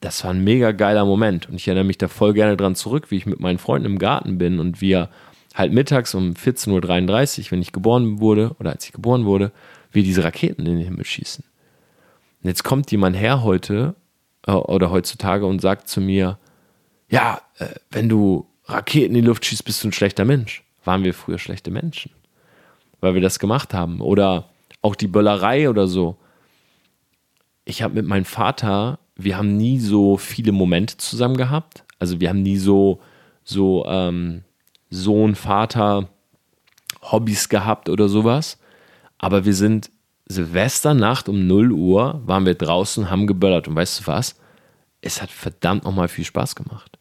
das 0.00 0.24
war 0.24 0.32
ein 0.32 0.42
mega 0.42 0.72
geiler 0.72 1.04
Moment. 1.04 1.48
Und 1.48 1.54
ich 1.54 1.68
erinnere 1.68 1.84
mich 1.84 1.98
da 1.98 2.08
voll 2.08 2.32
gerne 2.32 2.56
dran 2.56 2.74
zurück, 2.74 3.12
wie 3.12 3.18
ich 3.18 3.26
mit 3.26 3.38
meinen 3.38 3.58
Freunden 3.58 3.86
im 3.86 4.00
Garten 4.00 4.36
bin 4.36 4.58
und 4.58 4.80
wir 4.80 5.10
halt 5.54 5.72
mittags 5.72 6.14
um 6.14 6.32
14.33 6.32 7.40
Uhr, 7.40 7.50
wenn 7.52 7.62
ich 7.62 7.72
geboren 7.72 8.20
wurde 8.20 8.54
oder 8.58 8.70
als 8.70 8.84
ich 8.86 8.92
geboren 8.92 9.24
wurde, 9.24 9.52
wie 9.92 10.02
diese 10.02 10.24
Raketen 10.24 10.66
in 10.66 10.76
den 10.76 10.84
Himmel 10.84 11.04
schießen. 11.04 11.44
Und 12.42 12.48
jetzt 12.48 12.64
kommt 12.64 12.90
jemand 12.90 13.16
her 13.16 13.42
heute 13.42 13.94
äh, 14.46 14.52
oder 14.52 14.90
heutzutage 14.90 15.46
und 15.46 15.60
sagt 15.60 15.88
zu 15.88 16.00
mir, 16.00 16.38
ja, 17.08 17.40
äh, 17.58 17.66
wenn 17.90 18.08
du 18.08 18.46
Raketen 18.64 19.14
in 19.14 19.22
die 19.22 19.26
Luft 19.26 19.44
schießt, 19.44 19.64
bist 19.64 19.82
du 19.82 19.88
ein 19.88 19.92
schlechter 19.92 20.24
Mensch. 20.24 20.62
Waren 20.84 21.04
wir 21.04 21.12
früher 21.12 21.38
schlechte 21.38 21.70
Menschen, 21.70 22.12
weil 23.00 23.14
wir 23.14 23.20
das 23.20 23.38
gemacht 23.38 23.74
haben. 23.74 24.00
Oder 24.00 24.48
auch 24.80 24.94
die 24.94 25.08
Böllerei 25.08 25.68
oder 25.68 25.86
so. 25.88 26.16
Ich 27.64 27.82
habe 27.82 27.94
mit 27.94 28.06
meinem 28.06 28.24
Vater, 28.24 28.98
wir 29.16 29.36
haben 29.36 29.56
nie 29.56 29.78
so 29.78 30.16
viele 30.16 30.52
Momente 30.52 30.96
zusammen 30.96 31.36
gehabt. 31.36 31.84
Also 31.98 32.20
wir 32.20 32.30
haben 32.30 32.42
nie 32.42 32.56
so, 32.56 33.00
so, 33.44 33.84
ähm, 33.86 34.44
Sohn, 34.90 35.34
Vater, 35.34 36.08
Hobbys 37.02 37.48
gehabt 37.48 37.88
oder 37.88 38.08
sowas. 38.08 38.58
Aber 39.18 39.44
wir 39.44 39.54
sind 39.54 39.90
Silvesternacht 40.26 41.28
um 41.28 41.46
0 41.46 41.72
Uhr, 41.72 42.20
waren 42.24 42.46
wir 42.46 42.54
draußen, 42.54 43.10
haben 43.10 43.26
geböllert. 43.26 43.68
Und 43.68 43.76
weißt 43.76 44.00
du 44.00 44.06
was? 44.06 44.36
Es 45.00 45.22
hat 45.22 45.30
verdammt 45.30 45.84
nochmal 45.84 46.08
viel 46.08 46.24
Spaß 46.24 46.54
gemacht. 46.54 46.98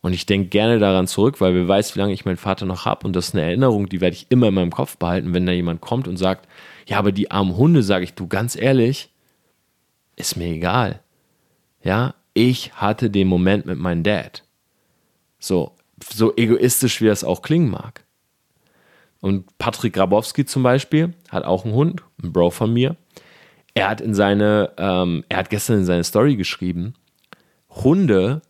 Und 0.00 0.12
ich 0.12 0.26
denke 0.26 0.48
gerne 0.48 0.78
daran 0.78 1.06
zurück, 1.06 1.40
weil 1.40 1.54
wer 1.54 1.66
weiß, 1.66 1.94
wie 1.94 1.98
lange 1.98 2.12
ich 2.12 2.24
meinen 2.24 2.36
Vater 2.36 2.66
noch 2.66 2.84
habe. 2.84 3.06
Und 3.06 3.14
das 3.16 3.28
ist 3.28 3.34
eine 3.34 3.44
Erinnerung, 3.44 3.88
die 3.88 4.00
werde 4.00 4.14
ich 4.14 4.26
immer 4.28 4.48
in 4.48 4.54
meinem 4.54 4.70
Kopf 4.70 4.96
behalten, 4.96 5.34
wenn 5.34 5.46
da 5.46 5.52
jemand 5.52 5.80
kommt 5.80 6.06
und 6.06 6.16
sagt, 6.16 6.48
ja, 6.86 6.98
aber 6.98 7.10
die 7.10 7.30
armen 7.30 7.56
Hunde, 7.56 7.82
sage 7.82 8.04
ich, 8.04 8.14
du 8.14 8.28
ganz 8.28 8.54
ehrlich, 8.54 9.10
ist 10.16 10.36
mir 10.36 10.48
egal. 10.48 11.00
Ja, 11.82 12.14
ich 12.32 12.72
hatte 12.74 13.10
den 13.10 13.28
Moment 13.28 13.66
mit 13.66 13.78
meinem 13.78 14.04
Dad. 14.04 14.44
So, 15.40 15.72
so 16.02 16.34
egoistisch 16.36 17.00
wie 17.00 17.06
das 17.06 17.24
auch 17.24 17.42
klingen 17.42 17.70
mag. 17.70 18.04
Und 19.20 19.58
Patrick 19.58 19.94
Grabowski 19.94 20.44
zum 20.44 20.62
Beispiel 20.62 21.14
hat 21.28 21.44
auch 21.44 21.64
einen 21.64 21.74
Hund, 21.74 22.02
ein 22.22 22.32
Bro 22.32 22.50
von 22.50 22.72
mir. 22.72 22.96
Er 23.74 23.88
hat 23.88 24.00
in 24.00 24.14
seine, 24.14 24.72
ähm, 24.76 25.24
er 25.28 25.38
hat 25.38 25.50
gestern 25.50 25.78
in 25.78 25.84
seine 25.84 26.04
Story 26.04 26.36
geschrieben, 26.36 26.94
Hunde 27.68 28.42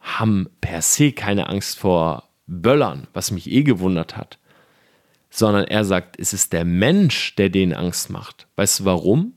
haben 0.00 0.48
per 0.60 0.82
se 0.82 1.12
keine 1.12 1.48
Angst 1.48 1.78
vor 1.78 2.24
Böllern, 2.46 3.08
was 3.12 3.30
mich 3.30 3.50
eh 3.50 3.62
gewundert 3.62 4.16
hat. 4.16 4.38
Sondern 5.30 5.64
er 5.64 5.84
sagt, 5.84 6.18
es 6.18 6.32
ist 6.32 6.52
der 6.52 6.64
Mensch, 6.64 7.34
der 7.36 7.48
denen 7.48 7.74
Angst 7.74 8.10
macht. 8.10 8.46
Weißt 8.56 8.80
du 8.80 8.84
warum? 8.84 9.34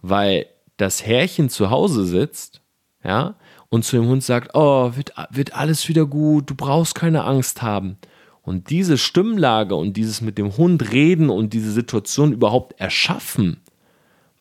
Weil 0.00 0.46
das 0.76 1.06
Härchen 1.06 1.48
zu 1.48 1.70
Hause 1.70 2.04
sitzt, 2.04 2.60
ja, 3.04 3.36
und 3.72 3.86
zu 3.86 3.96
dem 3.96 4.06
Hund 4.06 4.22
sagt, 4.22 4.50
oh, 4.52 4.94
wird, 4.96 5.14
wird 5.30 5.54
alles 5.54 5.88
wieder 5.88 6.04
gut, 6.04 6.50
du 6.50 6.54
brauchst 6.54 6.94
keine 6.94 7.24
Angst 7.24 7.62
haben. 7.62 7.96
Und 8.42 8.68
diese 8.68 8.98
Stimmlage 8.98 9.74
und 9.74 9.96
dieses 9.96 10.20
mit 10.20 10.36
dem 10.36 10.58
Hund 10.58 10.92
reden 10.92 11.30
und 11.30 11.54
diese 11.54 11.72
Situation 11.72 12.34
überhaupt 12.34 12.78
erschaffen, 12.78 13.62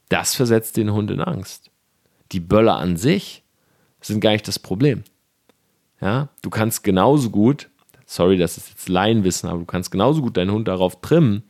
das 0.10 0.36
versetzt 0.36 0.76
den 0.76 0.92
Hund 0.92 1.12
in 1.12 1.22
Angst. 1.22 1.72
Die 2.34 2.42
Böller 2.42 2.76
an 2.76 2.98
sich 2.98 3.44
sind 4.02 4.20
gar 4.20 4.32
nicht 4.32 4.50
das 4.50 4.60
Problem. 4.60 5.06
Ja, 6.02 6.28
du 6.42 6.50
kannst 6.50 6.84
genauso 6.84 7.30
gut, 7.30 7.70
sorry, 8.06 8.38
das 8.38 8.58
ist 8.58 8.68
jetzt 8.68 8.90
Laienwissen, 8.90 9.48
aber 9.48 9.60
du 9.60 9.66
kannst 9.66 9.92
genauso 9.92 10.22
gut 10.22 10.36
deinen 10.36 10.52
Hund 10.52 10.68
darauf 10.68 11.00
trimmen, 11.00 11.44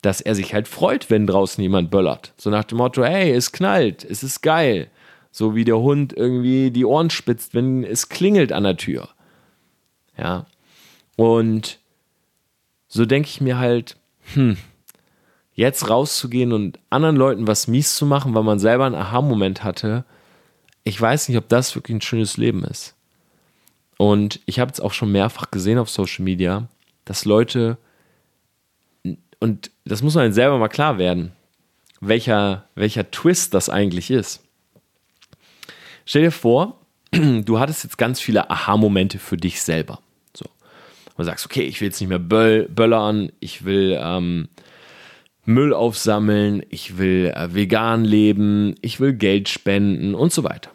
dass 0.00 0.20
er 0.20 0.34
sich 0.34 0.54
halt 0.54 0.66
freut, 0.66 1.08
wenn 1.08 1.28
draußen 1.28 1.62
jemand 1.62 1.92
böllert. 1.92 2.34
So 2.36 2.50
nach 2.50 2.64
dem 2.64 2.78
Motto, 2.78 3.04
hey, 3.04 3.30
es 3.30 3.52
knallt, 3.52 4.02
es 4.02 4.24
ist 4.24 4.40
geil. 4.40 4.90
So 5.32 5.56
wie 5.56 5.64
der 5.64 5.78
Hund 5.78 6.12
irgendwie 6.12 6.70
die 6.70 6.84
Ohren 6.84 7.10
spitzt, 7.10 7.54
wenn 7.54 7.82
es 7.82 8.08
klingelt 8.08 8.52
an 8.52 8.64
der 8.64 8.76
Tür. 8.76 9.08
Ja. 10.16 10.46
Und 11.16 11.80
so 12.86 13.06
denke 13.06 13.28
ich 13.28 13.40
mir 13.40 13.58
halt, 13.58 13.96
hm, 14.34 14.58
jetzt 15.54 15.88
rauszugehen 15.88 16.52
und 16.52 16.78
anderen 16.90 17.16
Leuten 17.16 17.46
was 17.46 17.66
mies 17.66 17.96
zu 17.96 18.06
machen, 18.06 18.34
weil 18.34 18.42
man 18.42 18.58
selber 18.58 18.84
einen 18.84 18.94
Aha-Moment 18.94 19.64
hatte, 19.64 20.04
ich 20.84 21.00
weiß 21.00 21.28
nicht, 21.28 21.38
ob 21.38 21.48
das 21.48 21.74
wirklich 21.74 21.96
ein 21.96 22.02
schönes 22.02 22.36
Leben 22.36 22.64
ist. 22.64 22.94
Und 23.98 24.40
ich 24.46 24.58
habe 24.58 24.72
es 24.72 24.80
auch 24.80 24.92
schon 24.92 25.12
mehrfach 25.12 25.50
gesehen 25.50 25.78
auf 25.78 25.88
Social 25.88 26.24
Media, 26.24 26.68
dass 27.04 27.24
Leute, 27.24 27.78
und 29.38 29.70
das 29.84 30.02
muss 30.02 30.14
man 30.14 30.32
selber 30.32 30.58
mal 30.58 30.68
klar 30.68 30.98
werden, 30.98 31.32
welcher, 32.00 32.68
welcher 32.74 33.10
Twist 33.10 33.54
das 33.54 33.68
eigentlich 33.68 34.10
ist. 34.10 34.42
Stell 36.06 36.22
dir 36.22 36.30
vor, 36.30 36.80
du 37.10 37.58
hattest 37.58 37.84
jetzt 37.84 37.98
ganz 37.98 38.20
viele 38.20 38.50
Aha-Momente 38.50 39.18
für 39.18 39.36
dich 39.36 39.62
selber. 39.62 40.00
So. 40.34 40.46
Und 41.16 41.24
sagst, 41.24 41.46
okay, 41.46 41.62
ich 41.62 41.80
will 41.80 41.88
jetzt 41.88 42.00
nicht 42.00 42.08
mehr 42.08 42.18
böll, 42.18 42.68
böllern, 42.68 43.30
ich 43.40 43.64
will 43.64 43.98
ähm, 44.00 44.48
Müll 45.44 45.74
aufsammeln, 45.74 46.62
ich 46.70 46.98
will 46.98 47.32
äh, 47.34 47.54
vegan 47.54 48.04
leben, 48.04 48.76
ich 48.80 49.00
will 49.00 49.12
Geld 49.12 49.48
spenden 49.48 50.14
und 50.14 50.32
so 50.32 50.44
weiter. 50.44 50.70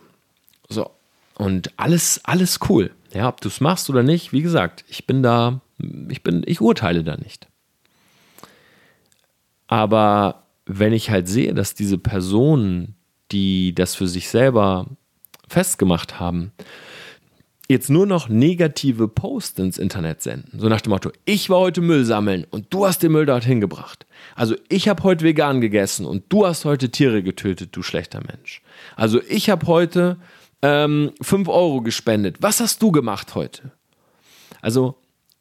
So. 0.70 0.92
Und 1.36 1.72
alles, 1.78 2.22
alles 2.24 2.60
cool. 2.70 2.92
Ja, 3.14 3.30
ob 3.30 3.42
du 3.42 3.48
es 3.48 3.62
machst 3.62 3.90
oder 3.90 4.04
nicht, 4.04 4.34
wie 4.34 4.42
gesagt, 4.42 4.84
ich 4.90 5.08
bin 5.08 5.24
da, 5.24 5.62
ich 6.10 6.24
bin, 6.24 6.44
ich 6.46 6.62
urteile 6.62 7.04
da 7.04 7.16
nicht. 7.16 7.48
Aber 9.68 10.44
wenn 10.66 10.94
ich 10.94 11.10
halt 11.10 11.28
sehe, 11.28 11.54
dass 11.54 11.74
diese 11.74 11.98
Personen, 11.98 12.96
die 13.32 13.74
das 13.74 13.96
für 13.96 14.08
sich 14.08 14.30
selber 14.30 14.88
festgemacht 15.48 16.20
haben, 16.20 16.52
jetzt 17.68 17.90
nur 17.90 18.06
noch 18.06 18.30
negative 18.30 19.08
Posts 19.08 19.60
ins 19.60 19.78
Internet 19.78 20.22
senden. 20.22 20.60
So 20.60 20.70
nach 20.70 20.82
dem 20.82 20.92
Motto, 20.92 21.12
ich 21.26 21.50
war 21.50 21.60
heute 21.60 21.82
Müll 21.82 22.06
sammeln 22.06 22.46
und 22.50 22.68
du 22.70 22.86
hast 22.86 23.04
den 23.04 23.12
Müll 23.12 23.26
dorthin 23.26 23.60
gebracht. 23.60 24.06
Also 24.36 24.56
ich 24.70 24.88
habe 24.88 25.04
heute 25.04 25.26
vegan 25.26 25.62
gegessen 25.62 26.06
und 26.06 26.26
du 26.30 26.46
hast 26.46 26.66
heute 26.66 26.90
Tiere 26.90 27.24
getötet, 27.24 27.76
du 27.76 27.84
schlechter 27.84 28.22
Mensch. 28.26 28.62
Also 28.96 29.22
ich 29.28 29.50
habe 29.50 29.68
heute 29.68 30.18
ähm, 30.62 31.12
5 31.22 31.50
Euro 31.50 31.82
gespendet. 31.82 32.38
Was 32.40 32.60
hast 32.60 32.82
du 32.82 32.92
gemacht 32.92 33.36
heute? 33.36 33.72
Also 34.62 34.96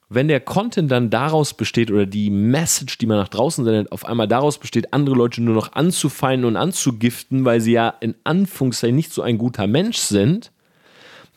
wenn 0.09 0.29
der 0.29 0.41
Content 0.41 0.91
dann 0.91 1.11
daraus 1.11 1.55
besteht 1.55 1.91
oder 1.91 2.07
die 2.07 2.31
Message, 2.31 2.99
die 2.99 3.07
man 3.07 3.19
nach 3.19 3.29
draußen 3.29 3.65
sendet, 3.65 3.91
auf 3.91 4.05
einmal 4.05 4.29
daraus 4.29 4.59
besteht, 4.59 4.93
andere 4.93 5.17
Leute 5.17 5.43
nur 5.43 5.55
noch 5.55 5.73
anzufeinden 5.73 6.47
und 6.47 6.57
anzugiften, 6.57 7.45
weil 7.45 7.61
sie 7.61 7.73
ja 7.73 7.89
in 8.01 8.15
Anführungszeichen 8.23 8.95
nicht 8.95 9.13
so 9.13 9.23
ein 9.23 9.37
guter 9.37 9.67
Mensch 9.67 9.99
sind, 9.99 10.53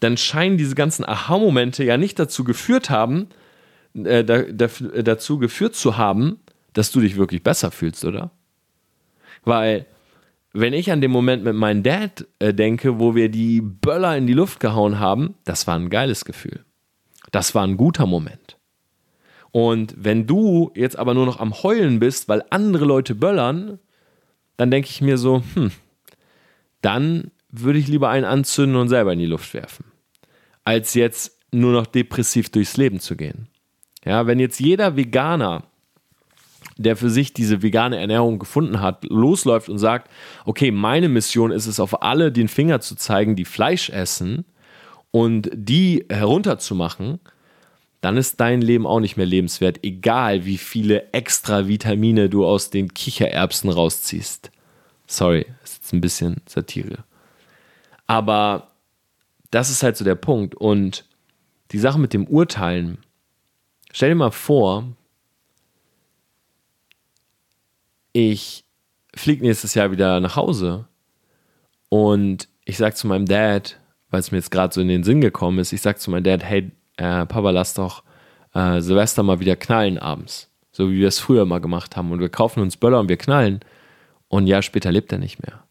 dann 0.01 0.17
scheinen 0.17 0.57
diese 0.57 0.75
ganzen 0.75 1.03
Aha-Momente 1.03 1.83
ja 1.83 1.97
nicht 1.97 2.19
dazu 2.19 2.43
geführt 2.43 2.91
haben, 2.91 3.29
äh, 3.95 4.23
da, 4.23 4.43
da, 4.43 4.67
dazu 5.01 5.39
geführt 5.39 5.75
zu 5.75 5.97
haben, 5.97 6.39
dass 6.73 6.91
du 6.91 7.01
dich 7.01 7.17
wirklich 7.17 7.41
besser 7.41 7.71
fühlst, 7.71 8.05
oder? 8.05 8.29
Weil, 9.43 9.87
wenn 10.53 10.73
ich 10.73 10.91
an 10.91 11.01
den 11.01 11.11
Moment 11.11 11.43
mit 11.43 11.55
meinem 11.55 11.81
Dad 11.81 12.27
äh, 12.37 12.53
denke, 12.53 12.99
wo 12.99 13.15
wir 13.15 13.29
die 13.29 13.61
Böller 13.61 14.15
in 14.15 14.27
die 14.27 14.33
Luft 14.33 14.59
gehauen 14.59 14.99
haben, 14.99 15.33
das 15.43 15.65
war 15.65 15.75
ein 15.75 15.89
geiles 15.89 16.23
Gefühl. 16.23 16.63
Das 17.31 17.55
war 17.55 17.65
ein 17.65 17.77
guter 17.77 18.05
Moment. 18.05 18.58
Und 19.51 19.95
wenn 19.97 20.27
du 20.27 20.71
jetzt 20.75 20.97
aber 20.97 21.13
nur 21.13 21.25
noch 21.25 21.39
am 21.39 21.53
Heulen 21.63 21.99
bist, 21.99 22.29
weil 22.29 22.43
andere 22.49 22.85
Leute 22.85 23.15
böllern, 23.15 23.79
dann 24.57 24.71
denke 24.71 24.89
ich 24.89 25.01
mir 25.01 25.17
so, 25.17 25.43
hm, 25.53 25.71
dann 26.81 27.31
würde 27.49 27.79
ich 27.79 27.87
lieber 27.87 28.09
einen 28.09 28.25
anzünden 28.25 28.79
und 28.79 28.89
selber 28.89 29.13
in 29.13 29.19
die 29.19 29.25
Luft 29.25 29.53
werfen, 29.53 29.85
als 30.63 30.93
jetzt 30.93 31.37
nur 31.51 31.71
noch 31.71 31.87
depressiv 31.87 32.49
durchs 32.49 32.77
Leben 32.77 32.99
zu 32.99 33.15
gehen. 33.15 33.47
Ja, 34.05 34.27
wenn 34.27 34.39
jetzt 34.39 34.59
jeder 34.59 34.95
Veganer, 34.95 35.63
der 36.77 36.95
für 36.95 37.09
sich 37.09 37.33
diese 37.33 37.61
vegane 37.61 37.97
Ernährung 37.99 38.39
gefunden 38.39 38.79
hat, 38.79 39.03
losläuft 39.05 39.67
und 39.67 39.79
sagt, 39.79 40.09
okay, 40.45 40.71
meine 40.71 41.09
Mission 41.09 41.51
ist 41.51 41.65
es, 41.65 41.79
auf 41.79 42.01
alle 42.03 42.31
den 42.31 42.47
Finger 42.47 42.79
zu 42.79 42.95
zeigen, 42.95 43.35
die 43.35 43.45
Fleisch 43.45 43.89
essen 43.89 44.45
und 45.11 45.49
die 45.53 46.05
herunterzumachen, 46.09 47.19
dann 48.01 48.17
ist 48.17 48.39
dein 48.39 48.61
Leben 48.61 48.87
auch 48.87 48.99
nicht 48.99 49.17
mehr 49.17 49.25
lebenswert, 49.25 49.83
egal 49.83 50.45
wie 50.45 50.57
viele 50.57 51.11
extra 51.11 51.67
Vitamine 51.67 52.29
du 52.29 52.45
aus 52.45 52.69
den 52.69 52.93
Kichererbsen 52.93 53.69
rausziehst. 53.69 54.51
Sorry, 55.05 55.45
ist 55.63 55.75
jetzt 55.81 55.93
ein 55.93 56.01
bisschen 56.01 56.37
Satire. 56.47 57.03
Aber 58.07 58.71
das 59.51 59.69
ist 59.69 59.83
halt 59.83 59.97
so 59.97 60.05
der 60.05 60.15
Punkt. 60.15 60.55
Und 60.55 61.05
die 61.71 61.79
Sache 61.79 61.99
mit 61.99 62.13
dem 62.13 62.27
Urteilen, 62.27 62.99
stell 63.91 64.09
dir 64.09 64.15
mal 64.15 64.31
vor, 64.31 64.85
ich 68.13 68.63
fliege 69.15 69.45
nächstes 69.45 69.73
Jahr 69.73 69.91
wieder 69.91 70.19
nach 70.19 70.35
Hause 70.35 70.87
und 71.89 72.47
ich 72.65 72.77
sage 72.77 72.95
zu 72.95 73.07
meinem 73.07 73.25
Dad, 73.25 73.79
weil 74.09 74.19
es 74.19 74.31
mir 74.31 74.37
jetzt 74.37 74.51
gerade 74.51 74.73
so 74.73 74.81
in 74.81 74.87
den 74.87 75.03
Sinn 75.03 75.21
gekommen 75.21 75.59
ist, 75.59 75.73
ich 75.73 75.81
sage 75.81 75.99
zu 75.99 76.11
meinem 76.11 76.23
Dad, 76.23 76.43
hey, 76.43 76.71
äh, 76.99 77.25
Papa, 77.25 77.49
lass 77.51 77.73
doch 77.73 78.03
äh, 78.53 78.81
Silvester 78.81 79.23
mal 79.23 79.39
wieder 79.39 79.55
knallen 79.55 79.97
abends. 79.97 80.51
So 80.71 80.91
wie 80.91 80.99
wir 80.99 81.07
es 81.07 81.19
früher 81.19 81.45
mal 81.45 81.59
gemacht 81.59 81.95
haben. 81.95 82.11
Und 82.11 82.19
wir 82.19 82.29
kaufen 82.29 82.61
uns 82.61 82.77
Böller 82.77 82.99
und 82.99 83.09
wir 83.09 83.17
knallen. 83.17 83.61
Und 84.27 84.43
ein 84.43 84.47
Jahr 84.47 84.61
später 84.61 84.91
lebt 84.91 85.11
er 85.11 85.17
nicht 85.17 85.41
mehr. 85.41 85.63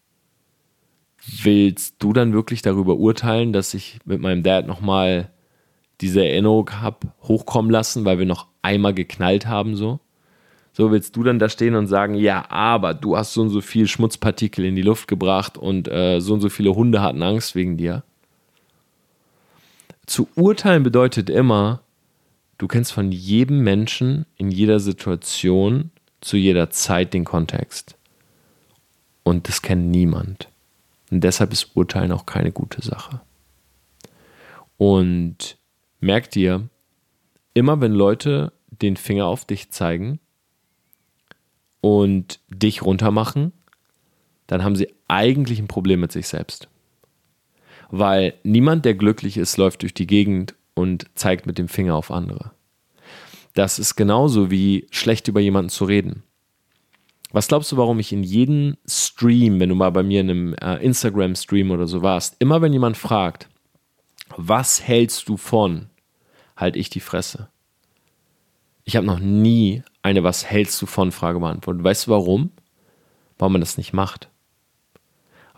Willst 1.43 1.95
du 1.99 2.13
dann 2.13 2.33
wirklich 2.33 2.61
darüber 2.61 2.95
urteilen, 2.95 3.53
dass 3.53 3.73
ich 3.73 3.99
mit 4.05 4.21
meinem 4.21 4.43
Dad 4.43 4.67
nochmal 4.67 5.29
diese 6.01 6.25
Erinnerung 6.25 6.81
habe 6.81 7.07
hochkommen 7.21 7.69
lassen, 7.69 8.05
weil 8.05 8.19
wir 8.19 8.25
noch 8.25 8.47
einmal 8.61 8.93
geknallt 8.93 9.45
haben 9.45 9.75
so? 9.75 9.99
So 10.71 10.91
willst 10.91 11.15
du 11.15 11.23
dann 11.23 11.39
da 11.39 11.49
stehen 11.49 11.75
und 11.75 11.87
sagen, 11.87 12.15
ja, 12.15 12.49
aber 12.49 12.93
du 12.93 13.17
hast 13.17 13.33
so 13.33 13.41
und 13.41 13.49
so 13.49 13.59
viel 13.59 13.87
Schmutzpartikel 13.87 14.63
in 14.65 14.75
die 14.75 14.81
Luft 14.81 15.07
gebracht 15.07 15.57
und 15.57 15.87
äh, 15.87 16.21
so 16.21 16.33
und 16.33 16.41
so 16.41 16.49
viele 16.49 16.73
Hunde 16.73 17.01
hatten 17.01 17.21
Angst 17.21 17.53
wegen 17.55 17.75
dir 17.75 18.03
zu 20.09 20.27
urteilen 20.35 20.83
bedeutet 20.83 21.29
immer, 21.29 21.83
du 22.57 22.67
kennst 22.67 22.91
von 22.91 23.11
jedem 23.11 23.59
Menschen 23.59 24.25
in 24.37 24.49
jeder 24.49 24.79
Situation 24.79 25.91
zu 26.19 26.35
jeder 26.35 26.71
Zeit 26.71 27.13
den 27.13 27.25
Kontext. 27.25 27.95
Und 29.23 29.47
das 29.47 29.61
kennt 29.61 29.87
niemand. 29.87 30.49
Und 31.11 31.23
deshalb 31.23 31.53
ist 31.53 31.75
Urteilen 31.75 32.11
auch 32.11 32.25
keine 32.25 32.51
gute 32.51 32.81
Sache. 32.81 33.21
Und 34.77 35.57
merk 35.99 36.31
dir, 36.31 36.67
immer 37.53 37.79
wenn 37.79 37.93
Leute 37.93 38.51
den 38.69 38.97
Finger 38.97 39.27
auf 39.27 39.45
dich 39.45 39.69
zeigen 39.69 40.19
und 41.81 42.39
dich 42.49 42.81
runtermachen, 42.81 43.53
dann 44.47 44.63
haben 44.63 44.75
sie 44.75 44.91
eigentlich 45.07 45.59
ein 45.59 45.67
Problem 45.67 45.99
mit 45.99 46.11
sich 46.11 46.27
selbst 46.27 46.67
weil 47.91 48.35
niemand, 48.43 48.85
der 48.85 48.93
glücklich 48.93 49.37
ist, 49.37 49.57
läuft 49.57 49.81
durch 49.81 49.93
die 49.93 50.07
Gegend 50.07 50.55
und 50.73 51.05
zeigt 51.15 51.45
mit 51.45 51.57
dem 51.57 51.67
Finger 51.67 51.95
auf 51.95 52.11
andere. 52.11 52.51
Das 53.53 53.79
ist 53.79 53.95
genauso 53.95 54.51
wie 54.51 54.87
schlecht 54.91 55.27
über 55.27 55.39
jemanden 55.39 55.69
zu 55.69 55.85
reden. 55.85 56.23
Was 57.31 57.47
glaubst 57.47 57.71
du, 57.71 57.77
warum 57.77 57.99
ich 57.99 58.11
in 58.11 58.23
jedem 58.23 58.77
Stream, 58.87 59.59
wenn 59.59 59.69
du 59.69 59.75
mal 59.75 59.91
bei 59.91 60.03
mir 60.03 60.21
in 60.21 60.29
einem 60.29 60.53
äh, 60.55 60.77
Instagram-Stream 60.77 61.69
oder 61.71 61.85
so 61.85 62.01
warst, 62.01 62.35
immer 62.39 62.61
wenn 62.61 62.73
jemand 62.73 62.97
fragt, 62.97 63.49
was 64.35 64.81
hältst 64.81 65.29
du 65.29 65.37
von, 65.37 65.89
halte 66.55 66.79
ich 66.79 66.89
die 66.89 66.99
Fresse. 66.99 67.49
Ich 68.83 68.95
habe 68.95 69.05
noch 69.05 69.19
nie 69.19 69.83
eine 70.01 70.23
Was 70.23 70.45
hältst 70.45 70.81
du 70.81 70.85
von 70.85 71.11
Frage 71.11 71.39
beantwortet. 71.39 71.83
Weißt 71.83 72.07
du 72.07 72.11
warum? 72.11 72.51
Warum 73.37 73.53
man 73.53 73.61
das 73.61 73.77
nicht 73.77 73.93
macht 73.93 74.29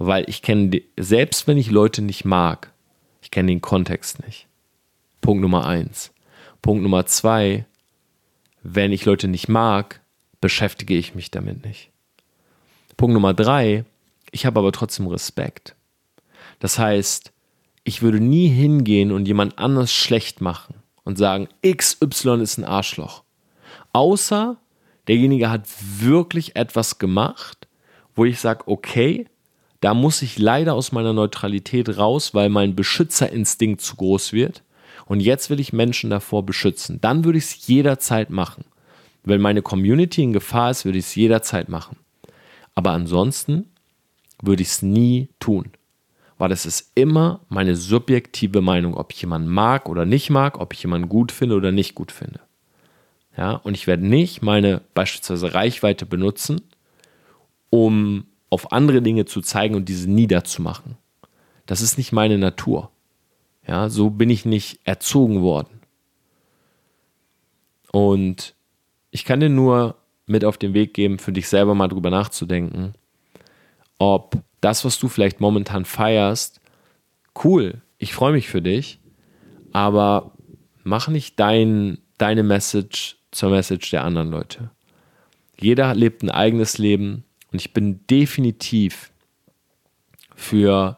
weil 0.07 0.29
ich 0.29 0.41
kenne, 0.41 0.81
selbst 0.97 1.47
wenn 1.47 1.57
ich 1.57 1.69
Leute 1.69 2.01
nicht 2.01 2.25
mag, 2.25 2.71
ich 3.21 3.31
kenne 3.31 3.51
den 3.51 3.61
Kontext 3.61 4.25
nicht. 4.25 4.47
Punkt 5.21 5.41
Nummer 5.41 5.65
eins. 5.65 6.11
Punkt 6.61 6.83
Nummer 6.83 7.05
zwei, 7.05 7.65
wenn 8.63 8.91
ich 8.91 9.05
Leute 9.05 9.27
nicht 9.27 9.47
mag, 9.47 10.01
beschäftige 10.39 10.95
ich 10.95 11.15
mich 11.15 11.31
damit 11.31 11.65
nicht. 11.65 11.91
Punkt 12.97 13.13
Nummer 13.13 13.33
drei, 13.33 13.85
ich 14.31 14.45
habe 14.45 14.59
aber 14.59 14.71
trotzdem 14.71 15.07
Respekt. 15.07 15.75
Das 16.59 16.77
heißt, 16.77 17.31
ich 17.83 18.01
würde 18.01 18.19
nie 18.19 18.47
hingehen 18.47 19.11
und 19.11 19.27
jemand 19.27 19.57
anders 19.57 19.91
schlecht 19.91 20.41
machen 20.41 20.75
und 21.03 21.17
sagen, 21.17 21.47
XY 21.65 22.41
ist 22.41 22.57
ein 22.57 22.65
Arschloch. 22.65 23.23
Außer 23.93 24.57
derjenige 25.07 25.49
hat 25.49 25.67
wirklich 25.99 26.55
etwas 26.55 26.99
gemacht, 26.99 27.67
wo 28.15 28.25
ich 28.25 28.39
sage, 28.39 28.63
okay, 28.67 29.27
da 29.81 29.93
muss 29.93 30.21
ich 30.21 30.37
leider 30.37 30.75
aus 30.75 30.91
meiner 30.91 31.11
Neutralität 31.11 31.97
raus, 31.97 32.33
weil 32.33 32.49
mein 32.49 32.75
Beschützerinstinkt 32.75 33.81
zu 33.81 33.95
groß 33.95 34.31
wird. 34.31 34.63
Und 35.07 35.19
jetzt 35.19 35.49
will 35.49 35.59
ich 35.59 35.73
Menschen 35.73 36.09
davor 36.09 36.45
beschützen. 36.45 37.01
Dann 37.01 37.25
würde 37.25 37.39
ich 37.39 37.45
es 37.45 37.67
jederzeit 37.67 38.29
machen. 38.29 38.63
Wenn 39.23 39.41
meine 39.41 39.61
Community 39.61 40.23
in 40.23 40.33
Gefahr 40.33 40.71
ist, 40.71 40.85
würde 40.85 40.99
ich 40.99 41.05
es 41.05 41.15
jederzeit 41.15 41.67
machen. 41.67 41.97
Aber 42.75 42.91
ansonsten 42.91 43.65
würde 44.41 44.61
ich 44.61 44.69
es 44.69 44.81
nie 44.83 45.29
tun. 45.39 45.71
Weil 46.37 46.51
es 46.51 46.65
ist 46.65 46.91
immer 46.95 47.41
meine 47.49 47.75
subjektive 47.75 48.61
Meinung, 48.61 48.95
ob 48.95 49.13
ich 49.13 49.21
jemanden 49.21 49.49
mag 49.49 49.89
oder 49.89 50.05
nicht 50.05 50.29
mag, 50.29 50.59
ob 50.59 50.73
ich 50.73 50.83
jemanden 50.83 51.09
gut 51.09 51.31
finde 51.31 51.55
oder 51.55 51.71
nicht 51.71 51.95
gut 51.95 52.11
finde. 52.11 52.39
Ja, 53.35 53.53
und 53.53 53.75
ich 53.75 53.87
werde 53.87 54.05
nicht 54.05 54.41
meine 54.41 54.81
beispielsweise 54.93 55.53
Reichweite 55.53 56.05
benutzen, 56.05 56.61
um 57.69 58.25
auf 58.51 58.71
andere 58.71 59.01
Dinge 59.01 59.25
zu 59.25 59.41
zeigen 59.41 59.73
und 59.73 59.89
diese 59.89 60.11
niederzumachen. 60.11 60.97
Das 61.65 61.81
ist 61.81 61.97
nicht 61.97 62.11
meine 62.11 62.37
Natur. 62.37 62.91
Ja, 63.67 63.89
so 63.89 64.09
bin 64.09 64.29
ich 64.29 64.45
nicht 64.45 64.81
erzogen 64.83 65.41
worden. 65.41 65.79
Und 67.91 68.53
ich 69.09 69.25
kann 69.25 69.39
dir 69.39 69.49
nur 69.49 69.95
mit 70.25 70.45
auf 70.45 70.57
den 70.57 70.73
Weg 70.73 70.93
geben, 70.93 71.17
für 71.17 71.31
dich 71.31 71.47
selber 71.47 71.75
mal 71.75 71.87
drüber 71.87 72.09
nachzudenken, 72.09 72.93
ob 73.97 74.37
das, 74.59 74.83
was 74.85 74.99
du 74.99 75.07
vielleicht 75.07 75.39
momentan 75.39 75.85
feierst, 75.85 76.59
cool, 77.43 77.81
ich 77.97 78.13
freue 78.13 78.33
mich 78.33 78.49
für 78.49 78.61
dich, 78.61 78.99
aber 79.71 80.33
mach 80.83 81.07
nicht 81.07 81.39
dein, 81.39 81.99
deine 82.17 82.43
Message 82.43 83.17
zur 83.31 83.49
Message 83.49 83.91
der 83.91 84.03
anderen 84.03 84.29
Leute. 84.29 84.71
Jeder 85.59 85.93
lebt 85.95 86.23
ein 86.23 86.31
eigenes 86.31 86.77
Leben 86.77 87.23
und 87.51 87.59
ich 87.59 87.73
bin 87.73 88.05
definitiv 88.07 89.11
für 90.35 90.97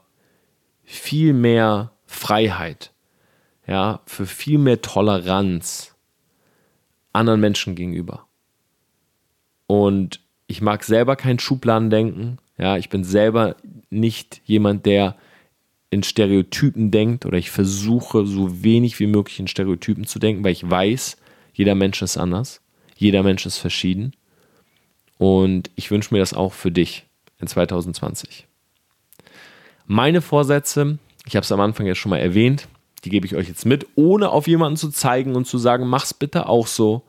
viel 0.83 1.33
mehr 1.33 1.91
Freiheit, 2.05 2.93
ja, 3.67 4.01
für 4.05 4.25
viel 4.25 4.57
mehr 4.57 4.81
Toleranz 4.81 5.95
anderen 7.11 7.39
Menschen 7.39 7.75
gegenüber. 7.75 8.27
Und 9.67 10.19
ich 10.47 10.61
mag 10.61 10.83
selber 10.83 11.15
kein 11.15 11.39
Schubladendenken. 11.39 12.39
Ja, 12.57 12.77
ich 12.77 12.89
bin 12.89 13.03
selber 13.03 13.55
nicht 13.89 14.41
jemand, 14.45 14.85
der 14.85 15.15
in 15.89 16.03
Stereotypen 16.03 16.91
denkt 16.91 17.25
oder 17.25 17.37
ich 17.37 17.51
versuche 17.51 18.25
so 18.25 18.63
wenig 18.63 18.99
wie 18.99 19.07
möglich 19.07 19.39
in 19.39 19.47
Stereotypen 19.47 20.05
zu 20.05 20.19
denken, 20.19 20.43
weil 20.43 20.51
ich 20.51 20.67
weiß, 20.67 21.17
jeder 21.53 21.75
Mensch 21.75 22.01
ist 22.01 22.17
anders, 22.17 22.61
jeder 22.95 23.21
Mensch 23.21 23.45
ist 23.45 23.57
verschieden. 23.57 24.13
Und 25.17 25.69
ich 25.75 25.91
wünsche 25.91 26.13
mir 26.13 26.19
das 26.19 26.33
auch 26.33 26.53
für 26.53 26.71
dich 26.71 27.05
in 27.39 27.47
2020. 27.47 28.47
Meine 29.85 30.21
Vorsätze, 30.21 30.97
ich 31.25 31.35
habe 31.35 31.43
es 31.43 31.51
am 31.51 31.59
Anfang 31.59 31.85
ja 31.85 31.95
schon 31.95 32.09
mal 32.09 32.17
erwähnt, 32.17 32.67
die 33.03 33.09
gebe 33.09 33.25
ich 33.25 33.35
euch 33.35 33.47
jetzt 33.47 33.65
mit, 33.65 33.85
ohne 33.95 34.29
auf 34.29 34.47
jemanden 34.47 34.77
zu 34.77 34.89
zeigen 34.89 35.35
und 35.35 35.45
zu 35.45 35.57
sagen, 35.57 35.87
mach's 35.87 36.13
bitte 36.13 36.47
auch 36.47 36.67
so, 36.67 37.03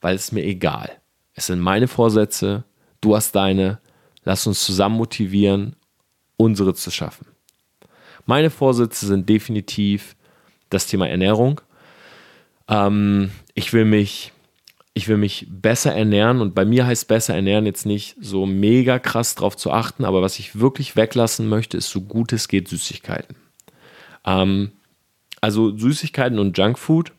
weil 0.00 0.14
es 0.14 0.32
mir 0.32 0.44
egal. 0.44 0.90
Es 1.34 1.46
sind 1.46 1.60
meine 1.60 1.88
Vorsätze, 1.88 2.64
du 3.00 3.14
hast 3.14 3.32
deine, 3.32 3.78
lass 4.24 4.46
uns 4.46 4.64
zusammen 4.64 4.96
motivieren, 4.96 5.76
unsere 6.36 6.74
zu 6.74 6.90
schaffen. 6.90 7.26
Meine 8.24 8.50
Vorsätze 8.50 9.06
sind 9.06 9.28
definitiv 9.28 10.16
das 10.70 10.86
Thema 10.86 11.08
Ernährung. 11.08 11.60
Ähm, 12.68 13.30
ich 13.54 13.72
will 13.72 13.84
mich 13.84 14.32
ich 14.96 15.08
will 15.08 15.18
mich 15.18 15.46
besser 15.50 15.94
ernähren 15.94 16.40
und 16.40 16.54
bei 16.54 16.64
mir 16.64 16.86
heißt 16.86 17.06
besser 17.06 17.34
ernähren 17.34 17.66
jetzt 17.66 17.84
nicht 17.84 18.16
so 18.18 18.46
mega 18.46 18.98
krass 18.98 19.34
drauf 19.34 19.54
zu 19.54 19.70
achten, 19.70 20.06
aber 20.06 20.22
was 20.22 20.38
ich 20.38 20.58
wirklich 20.58 20.96
weglassen 20.96 21.50
möchte, 21.50 21.76
ist 21.76 21.90
so 21.90 22.00
gut 22.00 22.32
es 22.32 22.48
geht 22.48 22.66
Süßigkeiten. 22.68 23.36
Ähm, 24.24 24.72
also 25.42 25.76
Süßigkeiten 25.76 26.38
und 26.38 26.56
Junkfood 26.56 27.12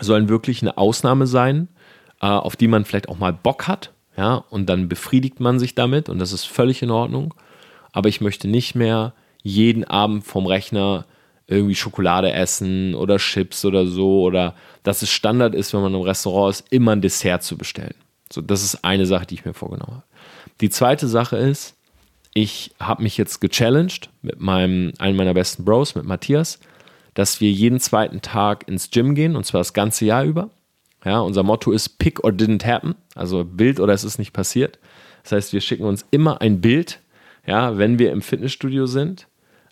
sollen 0.00 0.28
wirklich 0.28 0.60
eine 0.60 0.76
Ausnahme 0.76 1.26
sein, 1.26 1.68
äh, 2.20 2.26
auf 2.26 2.56
die 2.56 2.68
man 2.68 2.84
vielleicht 2.84 3.08
auch 3.08 3.18
mal 3.18 3.32
Bock 3.32 3.66
hat, 3.68 3.94
ja, 4.18 4.44
und 4.50 4.68
dann 4.68 4.90
befriedigt 4.90 5.40
man 5.40 5.58
sich 5.58 5.74
damit 5.74 6.10
und 6.10 6.18
das 6.18 6.34
ist 6.34 6.44
völlig 6.44 6.82
in 6.82 6.90
Ordnung. 6.90 7.32
Aber 7.92 8.10
ich 8.10 8.20
möchte 8.20 8.48
nicht 8.48 8.74
mehr 8.74 9.14
jeden 9.42 9.84
Abend 9.84 10.24
vom 10.24 10.44
Rechner 10.44 11.06
irgendwie 11.48 11.74
Schokolade 11.74 12.32
essen 12.32 12.94
oder 12.94 13.18
Chips 13.18 13.64
oder 13.64 13.86
so 13.86 14.22
oder 14.22 14.54
dass 14.82 15.02
es 15.02 15.10
Standard 15.10 15.54
ist, 15.54 15.72
wenn 15.72 15.80
man 15.80 15.94
im 15.94 16.00
Restaurant 16.00 16.56
ist, 16.56 16.66
immer 16.70 16.92
ein 16.92 17.00
Dessert 17.00 17.42
zu 17.42 17.56
bestellen. 17.56 17.94
So, 18.32 18.40
das 18.40 18.64
ist 18.64 18.84
eine 18.84 19.06
Sache, 19.06 19.26
die 19.26 19.34
ich 19.34 19.44
mir 19.44 19.54
vorgenommen 19.54 19.96
habe. 19.96 20.04
Die 20.60 20.70
zweite 20.70 21.06
Sache 21.06 21.36
ist, 21.36 21.74
ich 22.34 22.74
habe 22.80 23.02
mich 23.02 23.16
jetzt 23.16 23.40
gechallenged 23.40 24.10
mit 24.22 24.40
meinem, 24.40 24.92
einem 24.98 25.16
meiner 25.16 25.34
besten 25.34 25.64
Bros, 25.64 25.94
mit 25.94 26.04
Matthias, 26.04 26.58
dass 27.14 27.40
wir 27.40 27.50
jeden 27.50 27.80
zweiten 27.80 28.20
Tag 28.20 28.68
ins 28.68 28.90
Gym 28.90 29.14
gehen 29.14 29.36
und 29.36 29.46
zwar 29.46 29.60
das 29.60 29.72
ganze 29.72 30.04
Jahr 30.04 30.24
über. 30.24 30.50
Ja, 31.04 31.20
unser 31.20 31.44
Motto 31.44 31.70
ist 31.70 31.98
Pick 31.98 32.24
or 32.24 32.32
didn't 32.32 32.66
happen, 32.66 32.96
also 33.14 33.44
Bild 33.44 33.78
oder 33.78 33.92
es 33.92 34.02
ist 34.02 34.18
nicht 34.18 34.32
passiert. 34.32 34.78
Das 35.22 35.32
heißt, 35.32 35.52
wir 35.52 35.60
schicken 35.60 35.84
uns 35.84 36.04
immer 36.10 36.40
ein 36.40 36.60
Bild, 36.60 37.00
ja, 37.46 37.78
wenn 37.78 37.98
wir 37.98 38.10
im 38.10 38.22
Fitnessstudio 38.22 38.86
sind 38.86 39.28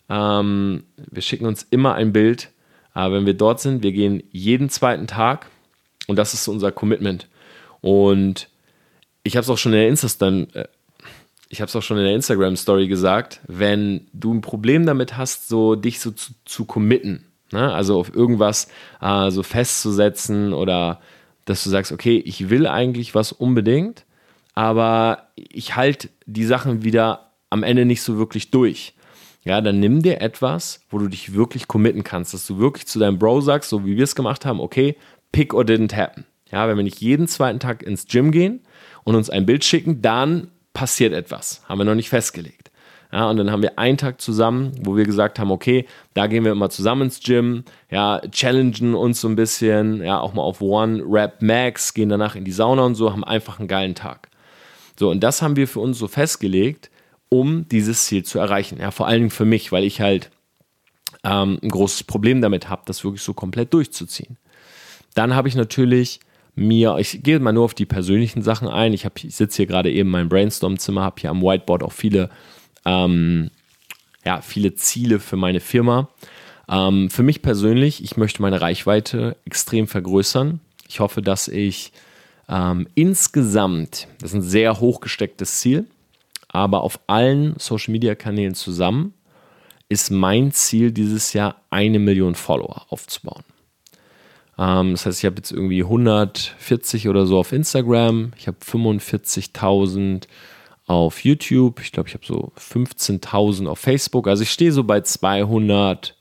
ähm, 0.09 0.83
wir 0.97 1.21
schicken 1.21 1.45
uns 1.45 1.63
immer 1.69 1.95
ein 1.95 2.13
Bild, 2.13 2.51
äh, 2.93 3.11
wenn 3.11 3.25
wir 3.25 3.33
dort 3.33 3.59
sind. 3.59 3.83
Wir 3.83 3.91
gehen 3.91 4.23
jeden 4.31 4.69
zweiten 4.69 5.07
Tag 5.07 5.47
und 6.07 6.17
das 6.17 6.33
ist 6.33 6.47
unser 6.47 6.71
Commitment. 6.71 7.27
Und 7.81 8.49
ich 9.23 9.35
habe 9.35 9.43
es 9.43 9.49
auch 9.49 9.57
schon 9.57 9.73
in 9.73 9.79
der 9.79 9.87
Insta 9.89 10.27
äh, 10.27 10.67
ich 11.47 11.61
habe 11.61 11.71
auch 11.71 11.81
schon 11.81 11.97
in 11.97 12.03
der 12.03 12.15
Instagram 12.15 12.55
Story 12.55 12.87
gesagt, 12.87 13.39
wenn 13.47 14.07
du 14.13 14.33
ein 14.33 14.41
Problem 14.41 14.85
damit 14.85 15.15
hast, 15.15 15.47
so 15.47 15.75
dich 15.75 15.99
so 15.99 16.11
zu, 16.11 16.33
zu 16.43 16.65
committen, 16.65 17.25
ne? 17.51 17.71
also 17.73 17.99
auf 17.99 18.13
irgendwas 18.13 18.67
äh, 18.99 19.29
so 19.29 19.43
festzusetzen 19.43 20.53
oder 20.53 21.01
dass 21.45 21.63
du 21.63 21.69
sagst, 21.69 21.91
okay, 21.91 22.17
ich 22.17 22.49
will 22.49 22.65
eigentlich 22.65 23.13
was 23.13 23.31
unbedingt, 23.31 24.05
aber 24.55 25.29
ich 25.35 25.75
halte 25.75 26.09
die 26.25 26.45
Sachen 26.45 26.83
wieder 26.83 27.31
am 27.51 27.61
Ende 27.61 27.85
nicht 27.85 28.01
so 28.01 28.17
wirklich 28.17 28.49
durch 28.49 28.95
ja, 29.45 29.61
dann 29.61 29.79
nimm 29.79 30.01
dir 30.01 30.21
etwas, 30.21 30.81
wo 30.89 30.97
du 30.97 31.07
dich 31.07 31.33
wirklich 31.33 31.67
committen 31.67 32.03
kannst, 32.03 32.33
dass 32.33 32.47
du 32.47 32.57
wirklich 32.57 32.87
zu 32.87 32.99
deinem 32.99 33.19
Bro 33.19 33.41
sagst, 33.41 33.69
so 33.69 33.85
wie 33.85 33.95
wir 33.95 34.03
es 34.03 34.15
gemacht 34.15 34.43
haben, 34.45 34.59
okay, 34.59 34.97
pick 35.31 35.53
or 35.53 35.63
didn't 35.63 35.95
happen. 35.95 36.25
Ja, 36.51 36.67
wenn 36.67 36.77
wir 36.77 36.83
nicht 36.83 36.99
jeden 36.99 37.27
zweiten 37.27 37.59
Tag 37.59 37.83
ins 37.83 38.07
Gym 38.07 38.31
gehen 38.31 38.61
und 39.03 39.15
uns 39.15 39.29
ein 39.29 39.45
Bild 39.45 39.63
schicken, 39.63 40.01
dann 40.01 40.49
passiert 40.73 41.13
etwas. 41.13 41.61
Haben 41.69 41.79
wir 41.79 41.85
noch 41.85 41.95
nicht 41.95 42.09
festgelegt. 42.09 42.71
Ja, 43.11 43.29
und 43.29 43.37
dann 43.37 43.51
haben 43.51 43.61
wir 43.61 43.77
einen 43.77 43.97
Tag 43.97 44.19
zusammen, 44.19 44.71
wo 44.81 44.97
wir 44.97 45.05
gesagt 45.05 45.37
haben, 45.37 45.51
okay, 45.51 45.85
da 46.15 46.25
gehen 46.25 46.43
wir 46.43 46.51
immer 46.51 46.71
zusammen 46.71 47.03
ins 47.03 47.21
Gym, 47.21 47.63
ja, 47.89 48.21
challengen 48.31 48.95
uns 48.95 49.21
so 49.21 49.29
ein 49.29 49.35
bisschen, 49.35 50.03
ja, 50.03 50.19
auch 50.19 50.33
mal 50.33 50.41
auf 50.41 50.59
One 50.59 51.03
Rap 51.07 51.41
Max, 51.41 51.93
gehen 51.93 52.09
danach 52.09 52.35
in 52.35 52.45
die 52.45 52.51
Sauna 52.51 52.81
und 52.83 52.95
so, 52.95 53.11
haben 53.11 53.23
einfach 53.23 53.59
einen 53.59 53.67
geilen 53.67 53.95
Tag. 53.95 54.29
So, 54.99 55.11
und 55.11 55.21
das 55.21 55.41
haben 55.41 55.55
wir 55.55 55.67
für 55.67 55.81
uns 55.81 55.99
so 55.99 56.07
festgelegt, 56.07 56.89
um 57.29 57.67
dieses 57.67 58.05
Ziel 58.05 58.23
zu 58.23 58.39
erreichen. 58.39 58.79
Ja, 58.79 58.91
vor 58.91 59.07
allen 59.07 59.21
Dingen 59.21 59.31
für 59.31 59.45
mich, 59.45 59.71
weil 59.71 59.83
ich 59.83 60.01
halt 60.01 60.31
ähm, 61.23 61.59
ein 61.61 61.69
großes 61.69 62.03
Problem 62.03 62.41
damit 62.41 62.69
habe, 62.69 62.83
das 62.85 63.03
wirklich 63.03 63.21
so 63.21 63.33
komplett 63.33 63.73
durchzuziehen. 63.73 64.37
Dann 65.15 65.35
habe 65.35 65.47
ich 65.47 65.55
natürlich 65.55 66.19
mir, 66.55 66.97
ich 66.99 67.21
gehe 67.23 67.39
mal 67.39 67.51
nur 67.51 67.65
auf 67.65 67.73
die 67.73 67.85
persönlichen 67.85 68.41
Sachen 68.41 68.67
ein. 68.67 68.93
Ich, 68.93 69.05
ich 69.23 69.35
sitze 69.35 69.57
hier 69.57 69.65
gerade 69.65 69.91
eben 69.91 70.07
in 70.07 70.11
meinem 70.11 70.29
Brainstorm-Zimmer, 70.29 71.01
habe 71.01 71.19
hier 71.19 71.29
am 71.29 71.41
Whiteboard 71.41 71.83
auch 71.83 71.91
viele, 71.91 72.29
ähm, 72.85 73.49
ja, 74.23 74.41
viele 74.41 74.75
Ziele 74.75 75.19
für 75.19 75.35
meine 75.35 75.59
Firma. 75.59 76.09
Ähm, 76.69 77.09
für 77.09 77.23
mich 77.23 77.41
persönlich, 77.41 78.03
ich 78.03 78.17
möchte 78.17 78.41
meine 78.41 78.61
Reichweite 78.61 79.35
extrem 79.45 79.87
vergrößern. 79.87 80.59
Ich 80.87 80.99
hoffe, 80.99 81.21
dass 81.21 81.47
ich 81.47 81.91
ähm, 82.47 82.87
insgesamt, 82.95 84.07
das 84.19 84.31
ist 84.31 84.35
ein 84.35 84.41
sehr 84.41 84.79
hochgestecktes 84.79 85.59
Ziel, 85.59 85.85
aber 86.55 86.83
auf 86.83 87.01
allen 87.07 87.55
Social 87.59 87.91
Media 87.91 88.15
Kanälen 88.15 88.55
zusammen 88.55 89.13
ist 89.89 90.09
mein 90.09 90.53
Ziel 90.53 90.93
dieses 90.93 91.33
Jahr 91.33 91.57
eine 91.69 91.99
Million 91.99 92.33
Follower 92.33 92.85
aufzubauen. 92.89 93.43
Ähm, 94.57 94.91
das 94.91 95.05
heißt, 95.05 95.19
ich 95.19 95.25
habe 95.25 95.35
jetzt 95.35 95.51
irgendwie 95.51 95.83
140 95.83 97.09
oder 97.09 97.25
so 97.25 97.37
auf 97.39 97.51
Instagram, 97.51 98.31
ich 98.37 98.47
habe 98.47 98.57
45.000 98.65 100.27
auf 100.87 101.25
YouTube, 101.25 101.81
ich 101.81 101.91
glaube, 101.91 102.07
ich 102.07 102.15
habe 102.15 102.25
so 102.25 102.53
15.000 102.57 103.67
auf 103.67 103.79
Facebook. 103.79 104.27
Also 104.27 104.43
ich 104.43 104.51
stehe 104.51 104.71
so 104.71 104.85
bei 104.85 105.01
200, 105.01 106.15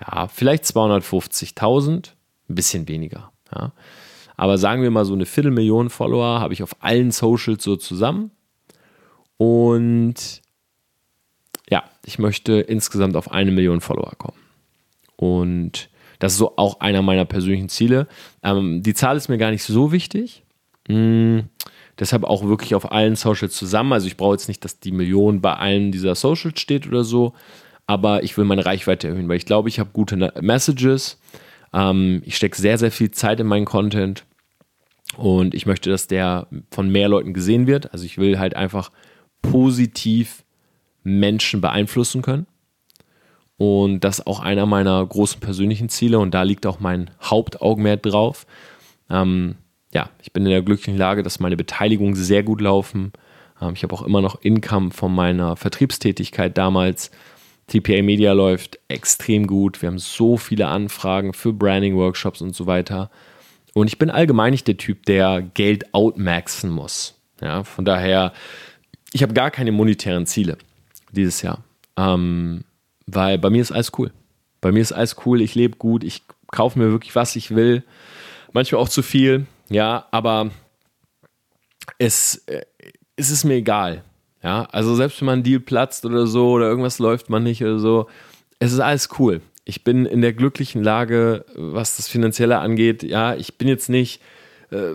ja, 0.00 0.28
vielleicht 0.28 0.64
250.000, 0.64 2.12
ein 2.48 2.54
bisschen 2.54 2.88
weniger. 2.88 3.30
Ja. 3.54 3.72
Aber 4.36 4.56
sagen 4.56 4.82
wir 4.82 4.90
mal 4.90 5.04
so 5.04 5.14
eine 5.14 5.26
Viertelmillion 5.26 5.90
Follower 5.90 6.40
habe 6.40 6.54
ich 6.54 6.62
auf 6.62 6.76
allen 6.80 7.10
Socials 7.10 7.62
so 7.62 7.76
zusammen. 7.76 8.30
Und 9.36 10.42
ja, 11.68 11.84
ich 12.04 12.18
möchte 12.18 12.54
insgesamt 12.54 13.16
auf 13.16 13.30
eine 13.30 13.50
Million 13.50 13.80
Follower 13.80 14.12
kommen. 14.16 14.38
Und 15.16 15.88
das 16.18 16.32
ist 16.32 16.38
so 16.38 16.56
auch 16.56 16.80
einer 16.80 17.02
meiner 17.02 17.24
persönlichen 17.24 17.68
Ziele. 17.68 18.06
Ähm, 18.42 18.82
die 18.82 18.94
Zahl 18.94 19.16
ist 19.16 19.28
mir 19.28 19.38
gar 19.38 19.50
nicht 19.50 19.64
so 19.64 19.92
wichtig. 19.92 20.42
Hm, 20.88 21.44
deshalb 21.98 22.24
auch 22.24 22.44
wirklich 22.44 22.74
auf 22.74 22.92
allen 22.92 23.16
Socials 23.16 23.54
zusammen. 23.54 23.92
Also 23.92 24.06
ich 24.06 24.16
brauche 24.16 24.34
jetzt 24.34 24.48
nicht, 24.48 24.64
dass 24.64 24.78
die 24.78 24.92
Million 24.92 25.40
bei 25.40 25.54
allen 25.54 25.92
dieser 25.92 26.14
Socials 26.14 26.60
steht 26.60 26.86
oder 26.86 27.04
so, 27.04 27.34
aber 27.86 28.22
ich 28.22 28.36
will 28.36 28.44
meine 28.44 28.66
Reichweite 28.66 29.08
erhöhen, 29.08 29.28
weil 29.28 29.36
ich 29.36 29.46
glaube, 29.46 29.68
ich 29.68 29.78
habe 29.78 29.90
gute 29.92 30.32
Messages. 30.40 31.20
Ähm, 31.72 32.22
ich 32.24 32.36
stecke 32.36 32.56
sehr, 32.56 32.78
sehr 32.78 32.92
viel 32.92 33.10
Zeit 33.10 33.40
in 33.40 33.46
meinen 33.46 33.64
Content 33.64 34.24
und 35.16 35.54
ich 35.54 35.66
möchte, 35.66 35.90
dass 35.90 36.06
der 36.06 36.46
von 36.70 36.90
mehr 36.90 37.08
Leuten 37.08 37.32
gesehen 37.32 37.66
wird. 37.66 37.92
Also 37.92 38.04
ich 38.04 38.18
will 38.18 38.38
halt 38.38 38.54
einfach 38.56 38.90
positiv 39.42 40.44
Menschen 41.02 41.60
beeinflussen 41.60 42.22
können. 42.22 42.46
Und 43.56 44.00
das 44.00 44.18
ist 44.18 44.26
auch 44.26 44.40
einer 44.40 44.66
meiner 44.66 45.04
großen 45.06 45.40
persönlichen 45.40 45.88
Ziele 45.88 46.18
und 46.18 46.34
da 46.34 46.42
liegt 46.42 46.66
auch 46.66 46.80
mein 46.80 47.10
Hauptaugenmerk 47.22 48.02
drauf. 48.02 48.46
Ähm, 49.08 49.56
ja, 49.94 50.10
ich 50.22 50.32
bin 50.32 50.44
in 50.44 50.50
der 50.50 50.62
glücklichen 50.62 50.98
Lage, 50.98 51.22
dass 51.22 51.40
meine 51.40 51.56
Beteiligungen 51.56 52.14
sehr 52.14 52.42
gut 52.42 52.60
laufen. 52.60 53.12
Ähm, 53.62 53.72
ich 53.74 53.82
habe 53.82 53.94
auch 53.94 54.02
immer 54.02 54.20
noch 54.20 54.42
Income 54.42 54.90
von 54.90 55.14
meiner 55.14 55.56
Vertriebstätigkeit 55.56 56.58
damals. 56.58 57.10
TPA 57.68 58.02
Media 58.02 58.32
läuft 58.32 58.78
extrem 58.88 59.46
gut. 59.46 59.80
Wir 59.80 59.88
haben 59.88 59.98
so 59.98 60.36
viele 60.36 60.68
Anfragen 60.68 61.32
für 61.32 61.52
Branding-Workshops 61.52 62.42
und 62.42 62.54
so 62.54 62.66
weiter. 62.66 63.10
Und 63.74 63.88
ich 63.88 63.98
bin 63.98 64.10
allgemein 64.10 64.52
nicht 64.52 64.68
der 64.68 64.76
Typ, 64.76 65.04
der 65.06 65.42
Geld 65.42 65.92
outmaxen 65.92 66.70
muss. 66.70 67.20
Ja, 67.40 67.64
von 67.64 67.84
daher, 67.84 68.32
ich 69.12 69.22
habe 69.22 69.34
gar 69.34 69.50
keine 69.50 69.72
monetären 69.72 70.26
Ziele 70.26 70.58
dieses 71.12 71.42
Jahr. 71.42 71.64
Ähm, 71.96 72.64
weil 73.06 73.38
bei 73.38 73.50
mir 73.50 73.62
ist 73.62 73.72
alles 73.72 73.92
cool. 73.98 74.12
Bei 74.60 74.72
mir 74.72 74.80
ist 74.80 74.92
alles 74.92 75.16
cool, 75.24 75.40
ich 75.40 75.54
lebe 75.54 75.76
gut, 75.76 76.04
ich 76.04 76.22
kaufe 76.48 76.78
mir 76.78 76.90
wirklich, 76.90 77.14
was 77.14 77.36
ich 77.36 77.54
will. 77.54 77.84
Manchmal 78.52 78.80
auch 78.80 78.88
zu 78.88 79.02
viel, 79.02 79.46
ja, 79.68 80.06
aber 80.10 80.50
es, 81.98 82.36
äh, 82.46 82.64
es 83.16 83.30
ist 83.30 83.44
mir 83.44 83.54
egal. 83.54 84.02
Ja, 84.42 84.64
also 84.70 84.94
selbst 84.94 85.20
wenn 85.20 85.26
man 85.26 85.40
ein 85.40 85.42
Deal 85.42 85.60
platzt 85.60 86.04
oder 86.04 86.26
so 86.26 86.50
oder 86.50 86.68
irgendwas 86.68 86.98
läuft 86.98 87.30
man 87.30 87.42
nicht 87.42 87.62
oder 87.62 87.78
so, 87.78 88.08
es 88.58 88.72
ist 88.72 88.80
alles 88.80 89.08
cool. 89.18 89.40
Ich 89.64 89.82
bin 89.82 90.06
in 90.06 90.22
der 90.22 90.32
glücklichen 90.32 90.82
Lage, 90.84 91.44
was 91.54 91.96
das 91.96 92.06
Finanzielle 92.08 92.58
angeht. 92.58 93.02
Ja, 93.02 93.34
ich 93.34 93.58
bin 93.58 93.66
jetzt 93.66 93.88
nicht 93.88 94.20
äh, 94.70 94.94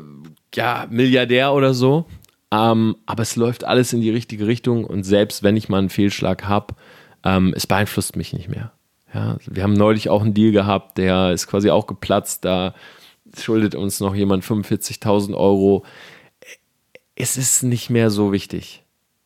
ja, 0.55 0.87
Milliardär 0.89 1.53
oder 1.53 1.73
so, 1.73 2.05
ähm, 2.51 2.97
aber 3.05 3.23
es 3.23 3.35
läuft 3.35 3.63
alles 3.63 3.93
in 3.93 4.01
die 4.01 4.09
richtige 4.09 4.47
Richtung 4.47 4.85
und 4.85 5.03
selbst 5.03 5.43
wenn 5.43 5.55
ich 5.55 5.69
mal 5.69 5.79
einen 5.79 5.89
Fehlschlag 5.89 6.43
habe, 6.45 6.75
ähm, 7.23 7.53
es 7.55 7.67
beeinflusst 7.67 8.15
mich 8.15 8.33
nicht 8.33 8.49
mehr. 8.49 8.71
Ja, 9.13 9.37
wir 9.45 9.63
haben 9.63 9.73
neulich 9.73 10.09
auch 10.09 10.21
einen 10.21 10.33
Deal 10.33 10.51
gehabt, 10.51 10.97
der 10.97 11.31
ist 11.31 11.47
quasi 11.47 11.69
auch 11.69 11.87
geplatzt. 11.87 12.45
Da 12.45 12.73
schuldet 13.37 13.75
uns 13.75 13.99
noch 13.99 14.15
jemand 14.15 14.43
45.000 14.43 15.35
Euro. 15.35 15.85
Es 17.15 17.37
ist 17.37 17.63
nicht 17.63 17.89
mehr 17.89 18.09
so 18.09 18.31
wichtig. 18.31 18.83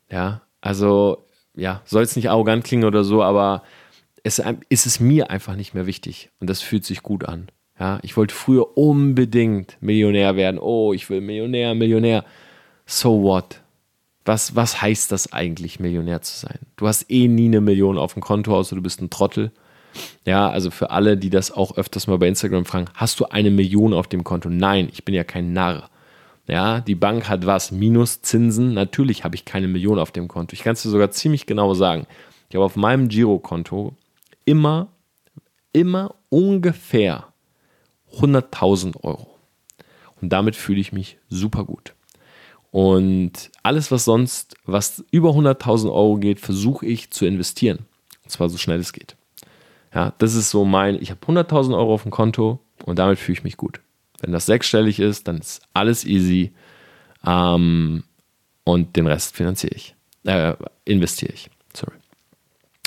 Ja, 0.09 0.41
also, 0.61 1.25
ja, 1.55 1.81
soll 1.85 2.03
es 2.03 2.15
nicht 2.15 2.29
arrogant 2.29 2.63
klingen 2.63 2.85
oder 2.85 3.03
so, 3.03 3.21
aber 3.23 3.63
es 4.23 4.41
ist 4.69 4.85
es 4.87 4.99
mir 4.99 5.29
einfach 5.29 5.55
nicht 5.55 5.75
mehr 5.75 5.85
wichtig. 5.85 6.31
Und 6.39 6.49
das 6.49 6.61
fühlt 6.61 6.83
sich 6.83 7.03
gut 7.03 7.25
an. 7.25 7.47
Ja, 7.79 7.99
ich 8.01 8.17
wollte 8.17 8.33
früher 8.33 8.77
unbedingt 8.77 9.77
Millionär 9.81 10.35
werden. 10.35 10.59
Oh, 10.59 10.93
ich 10.93 11.09
will 11.09 11.21
Millionär, 11.21 11.75
Millionär. 11.75 12.25
So 12.85 13.23
what? 13.23 13.61
Was, 14.25 14.55
was 14.55 14.81
heißt 14.81 15.11
das 15.11 15.33
eigentlich, 15.33 15.79
Millionär 15.79 16.21
zu 16.21 16.37
sein? 16.37 16.59
Du 16.77 16.87
hast 16.87 17.09
eh 17.11 17.27
nie 17.27 17.45
eine 17.45 17.61
Million 17.61 17.97
auf 17.97 18.13
dem 18.13 18.21
Konto, 18.21 18.55
außer 18.55 18.75
du 18.75 18.81
bist 18.81 19.01
ein 19.01 19.09
Trottel. 19.09 19.51
Ja, 20.25 20.49
also 20.49 20.71
für 20.71 20.89
alle, 20.89 21.15
die 21.15 21.29
das 21.29 21.51
auch 21.51 21.77
öfters 21.77 22.07
mal 22.07 22.17
bei 22.17 22.27
Instagram 22.27 22.65
fragen, 22.65 22.87
hast 22.95 23.19
du 23.19 23.25
eine 23.25 23.51
Million 23.51 23.93
auf 23.93 24.07
dem 24.07 24.23
Konto? 24.23 24.49
Nein, 24.49 24.89
ich 24.91 25.05
bin 25.05 25.15
ja 25.15 25.23
kein 25.23 25.53
Narr. 25.53 25.89
Ja, 26.47 26.81
die 26.81 26.95
Bank 26.95 27.27
hat 27.27 27.45
was? 27.45 27.71
Minuszinsen? 27.71 28.73
Natürlich 28.73 29.23
habe 29.23 29.35
ich 29.35 29.45
keine 29.45 29.67
Million 29.67 29.97
auf 29.97 30.11
dem 30.11 30.27
Konto. 30.27 30.53
Ich 30.53 30.63
kann 30.63 30.73
es 30.73 30.83
dir 30.83 30.89
sogar 30.89 31.11
ziemlich 31.11 31.45
genau 31.45 31.73
sagen. 31.73 32.05
Ich 32.49 32.55
habe 32.55 32.65
auf 32.65 32.75
meinem 32.75 33.09
Girokonto 33.09 33.95
immer, 34.43 34.89
immer 35.73 36.15
ungefähr 36.29 37.25
100.000 38.17 39.03
Euro. 39.03 39.39
Und 40.21 40.29
damit 40.29 40.55
fühle 40.55 40.79
ich 40.79 40.91
mich 40.93 41.17
super 41.29 41.65
gut. 41.65 41.94
Und 42.75 43.51
alles, 43.63 43.89
was 43.89 44.03
sonst, 44.03 44.57
was 44.65 45.01
über 45.09 45.29
100.000 45.29 45.85
Euro 45.85 46.17
geht, 46.17 46.41
versuche 46.41 46.85
ich 46.85 47.09
zu 47.09 47.25
investieren. 47.25 47.85
Und 48.25 48.31
zwar 48.31 48.49
so 48.49 48.57
schnell 48.57 48.81
es 48.81 48.91
geht. 48.91 49.15
Ja, 49.93 50.11
das 50.17 50.35
ist 50.35 50.49
so 50.49 50.65
mein, 50.65 51.01
ich 51.01 51.09
habe 51.09 51.25
100.000 51.25 51.73
Euro 51.73 51.93
auf 51.93 52.03
dem 52.03 52.11
Konto 52.11 52.59
und 52.83 52.99
damit 52.99 53.17
fühle 53.17 53.37
ich 53.37 53.43
mich 53.45 53.55
gut. 53.55 53.79
Wenn 54.19 54.33
das 54.33 54.45
sechsstellig 54.45 54.99
ist, 54.99 55.29
dann 55.29 55.37
ist 55.37 55.61
alles 55.73 56.03
easy. 56.03 56.51
Ähm, 57.25 58.03
und 58.65 58.97
den 58.97 59.07
Rest 59.07 59.37
finanziere 59.37 59.73
ich, 59.73 59.95
äh, 60.25 60.55
investiere 60.83 61.31
ich. 61.31 61.49
Sorry. 61.73 61.95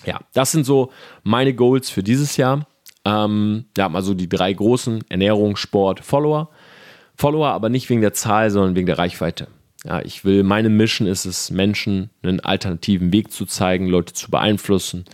Ja, 0.05 0.21
das 0.35 0.53
sind 0.53 0.67
so 0.67 0.93
meine 1.23 1.55
Goals 1.55 1.89
für 1.89 2.03
dieses 2.03 2.37
Jahr. 2.37 2.67
Ähm, 3.07 3.65
ja, 3.75 3.91
also 3.91 4.13
die 4.13 4.29
drei 4.29 4.53
großen: 4.53 5.05
Ernährung, 5.09 5.57
Sport, 5.57 6.01
Follower. 6.01 6.51
Follower 7.15 7.49
aber 7.49 7.71
nicht 7.71 7.89
wegen 7.89 8.03
der 8.03 8.13
Zahl, 8.13 8.51
sondern 8.51 8.77
wegen 8.77 8.87
der 8.87 8.99
Reichweite. 8.99 9.49
Ja, 9.89 10.03
ich 10.03 10.23
will, 10.23 10.43
meine 10.43 10.69
Mission 10.69 11.09
ist 11.09 11.25
es, 11.25 11.51
Menschen 11.51 12.11
einen 12.23 12.41
alternativen 12.41 13.11
Weg 13.11 13.33
zu 13.33 13.47
zeigen, 13.47 13.87
Leute 13.87 14.13
zu 14.13 14.31
beeinflussen. 14.31 15.07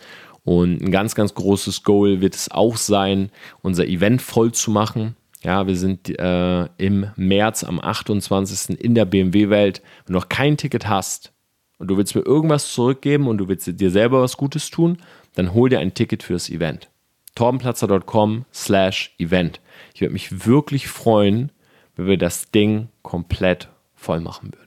Und 0.42 0.82
ein 0.82 0.90
ganz, 0.90 1.14
ganz 1.14 1.32
großes 1.34 1.84
Goal 1.84 2.20
wird 2.20 2.34
es 2.34 2.50
auch 2.50 2.76
sein, 2.76 3.30
unser 3.62 3.86
Event 3.86 4.20
voll 4.20 4.50
zu 4.50 4.72
machen. 4.72 5.14
Ja, 5.44 5.68
wir 5.68 5.76
sind 5.76 6.08
äh, 6.18 6.64
im 6.76 7.06
März 7.14 7.62
am 7.62 7.78
28. 7.78 8.80
in 8.80 8.96
der 8.96 9.04
BMW-Welt. 9.04 9.80
Wenn 10.06 10.14
du 10.14 10.18
noch 10.18 10.28
kein 10.28 10.56
Ticket 10.56 10.88
hast 10.88 11.32
und 11.78 11.86
du 11.86 11.96
willst 11.96 12.16
mir 12.16 12.22
irgendwas 12.22 12.72
zurückgeben 12.72 13.28
und 13.28 13.38
du 13.38 13.46
willst 13.46 13.80
dir 13.80 13.90
selber 13.92 14.22
was 14.22 14.36
Gutes 14.36 14.70
tun, 14.70 14.98
dann 15.36 15.54
hol 15.54 15.68
dir 15.68 15.78
ein 15.78 15.94
Ticket 15.94 16.24
für 16.24 16.32
das 16.32 16.50
Event. 16.50 16.90
torbenplatzer.com 17.36 18.44
slash 18.52 19.14
Event. 19.18 19.60
Ich 19.94 20.00
würde 20.00 20.14
mich 20.14 20.46
wirklich 20.46 20.88
freuen, 20.88 21.52
wenn 21.94 22.06
wir 22.06 22.18
das 22.18 22.50
Ding 22.50 22.88
komplett 23.02 23.68
voll 23.94 24.20
machen 24.20 24.52
würden. 24.52 24.63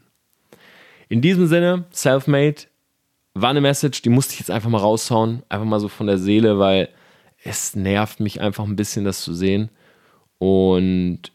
In 1.10 1.22
diesem 1.22 1.48
Sinne, 1.48 1.86
Selfmade 1.92 2.64
war 3.34 3.52
eine 3.52 3.62
Message, 3.62 4.02
die 4.02 4.10
musste 4.10 4.34
ich 4.34 4.40
jetzt 4.40 4.52
einfach 4.52 4.70
mal 4.70 4.80
raushauen, 4.80 5.44
einfach 5.50 5.66
mal 5.66 5.80
so 5.80 5.88
von 5.88 6.08
der 6.08 6.18
Seele, 6.18 6.60
weil 6.60 6.90
es 7.44 7.76
nervt 7.76 8.20
mich 8.20 8.42
einfach 8.42 8.66
ein 8.66 8.76
bisschen, 8.76 9.06
das 9.06 9.22
zu 9.22 9.34
sehen. 9.34 9.70
Und 10.40 11.32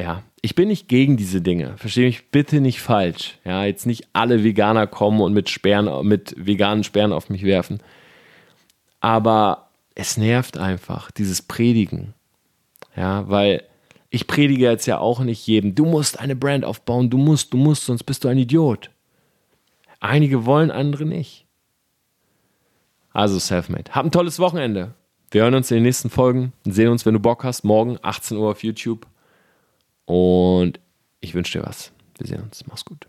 ja, 0.00 0.22
ich 0.40 0.54
bin 0.54 0.68
nicht 0.68 0.88
gegen 0.88 1.16
diese 1.16 1.40
Dinge. 1.40 1.76
Verstehe 1.76 2.06
mich 2.06 2.30
bitte 2.30 2.60
nicht 2.60 2.80
falsch. 2.80 3.38
Ja, 3.44 3.64
jetzt 3.64 3.86
nicht 3.86 4.08
alle 4.12 4.42
Veganer 4.42 4.86
kommen 4.86 5.20
und 5.20 5.32
mit 5.32 5.48
Sperren, 5.48 6.06
mit 6.06 6.34
veganen 6.36 6.82
Sperren 6.82 7.12
auf 7.12 7.30
mich 7.30 7.44
werfen. 7.44 7.80
Aber 9.00 9.68
es 9.94 10.16
nervt 10.16 10.56
einfach, 10.56 11.10
dieses 11.10 11.42
Predigen. 11.42 12.14
Ja, 12.96 13.28
weil 13.28 13.64
ich 14.12 14.26
predige 14.26 14.66
jetzt 14.66 14.84
ja 14.84 14.98
auch 14.98 15.20
nicht 15.20 15.46
jedem, 15.46 15.74
du 15.74 15.86
musst 15.86 16.20
eine 16.20 16.36
Brand 16.36 16.66
aufbauen, 16.66 17.08
du 17.08 17.16
musst, 17.16 17.54
du 17.54 17.56
musst, 17.56 17.86
sonst 17.86 18.04
bist 18.04 18.22
du 18.22 18.28
ein 18.28 18.36
Idiot. 18.36 18.90
Einige 20.00 20.44
wollen, 20.44 20.70
andere 20.70 21.06
nicht. 21.06 21.46
Also 23.12 23.38
Selfmade. 23.38 23.90
Hab 23.92 24.04
ein 24.04 24.10
tolles 24.10 24.38
Wochenende. 24.38 24.94
Wir 25.30 25.42
hören 25.42 25.54
uns 25.54 25.70
in 25.70 25.78
den 25.78 25.84
nächsten 25.84 26.10
Folgen 26.10 26.52
sehen 26.64 26.90
uns, 26.90 27.06
wenn 27.06 27.14
du 27.14 27.20
Bock 27.20 27.42
hast, 27.42 27.64
morgen 27.64 27.98
18 28.02 28.36
Uhr 28.36 28.50
auf 28.50 28.62
YouTube. 28.62 29.06
Und 30.04 30.78
ich 31.20 31.32
wünsche 31.32 31.58
dir 31.58 31.64
was. 31.64 31.90
Wir 32.18 32.26
sehen 32.26 32.42
uns. 32.42 32.66
Mach's 32.66 32.84
gut. 32.84 33.06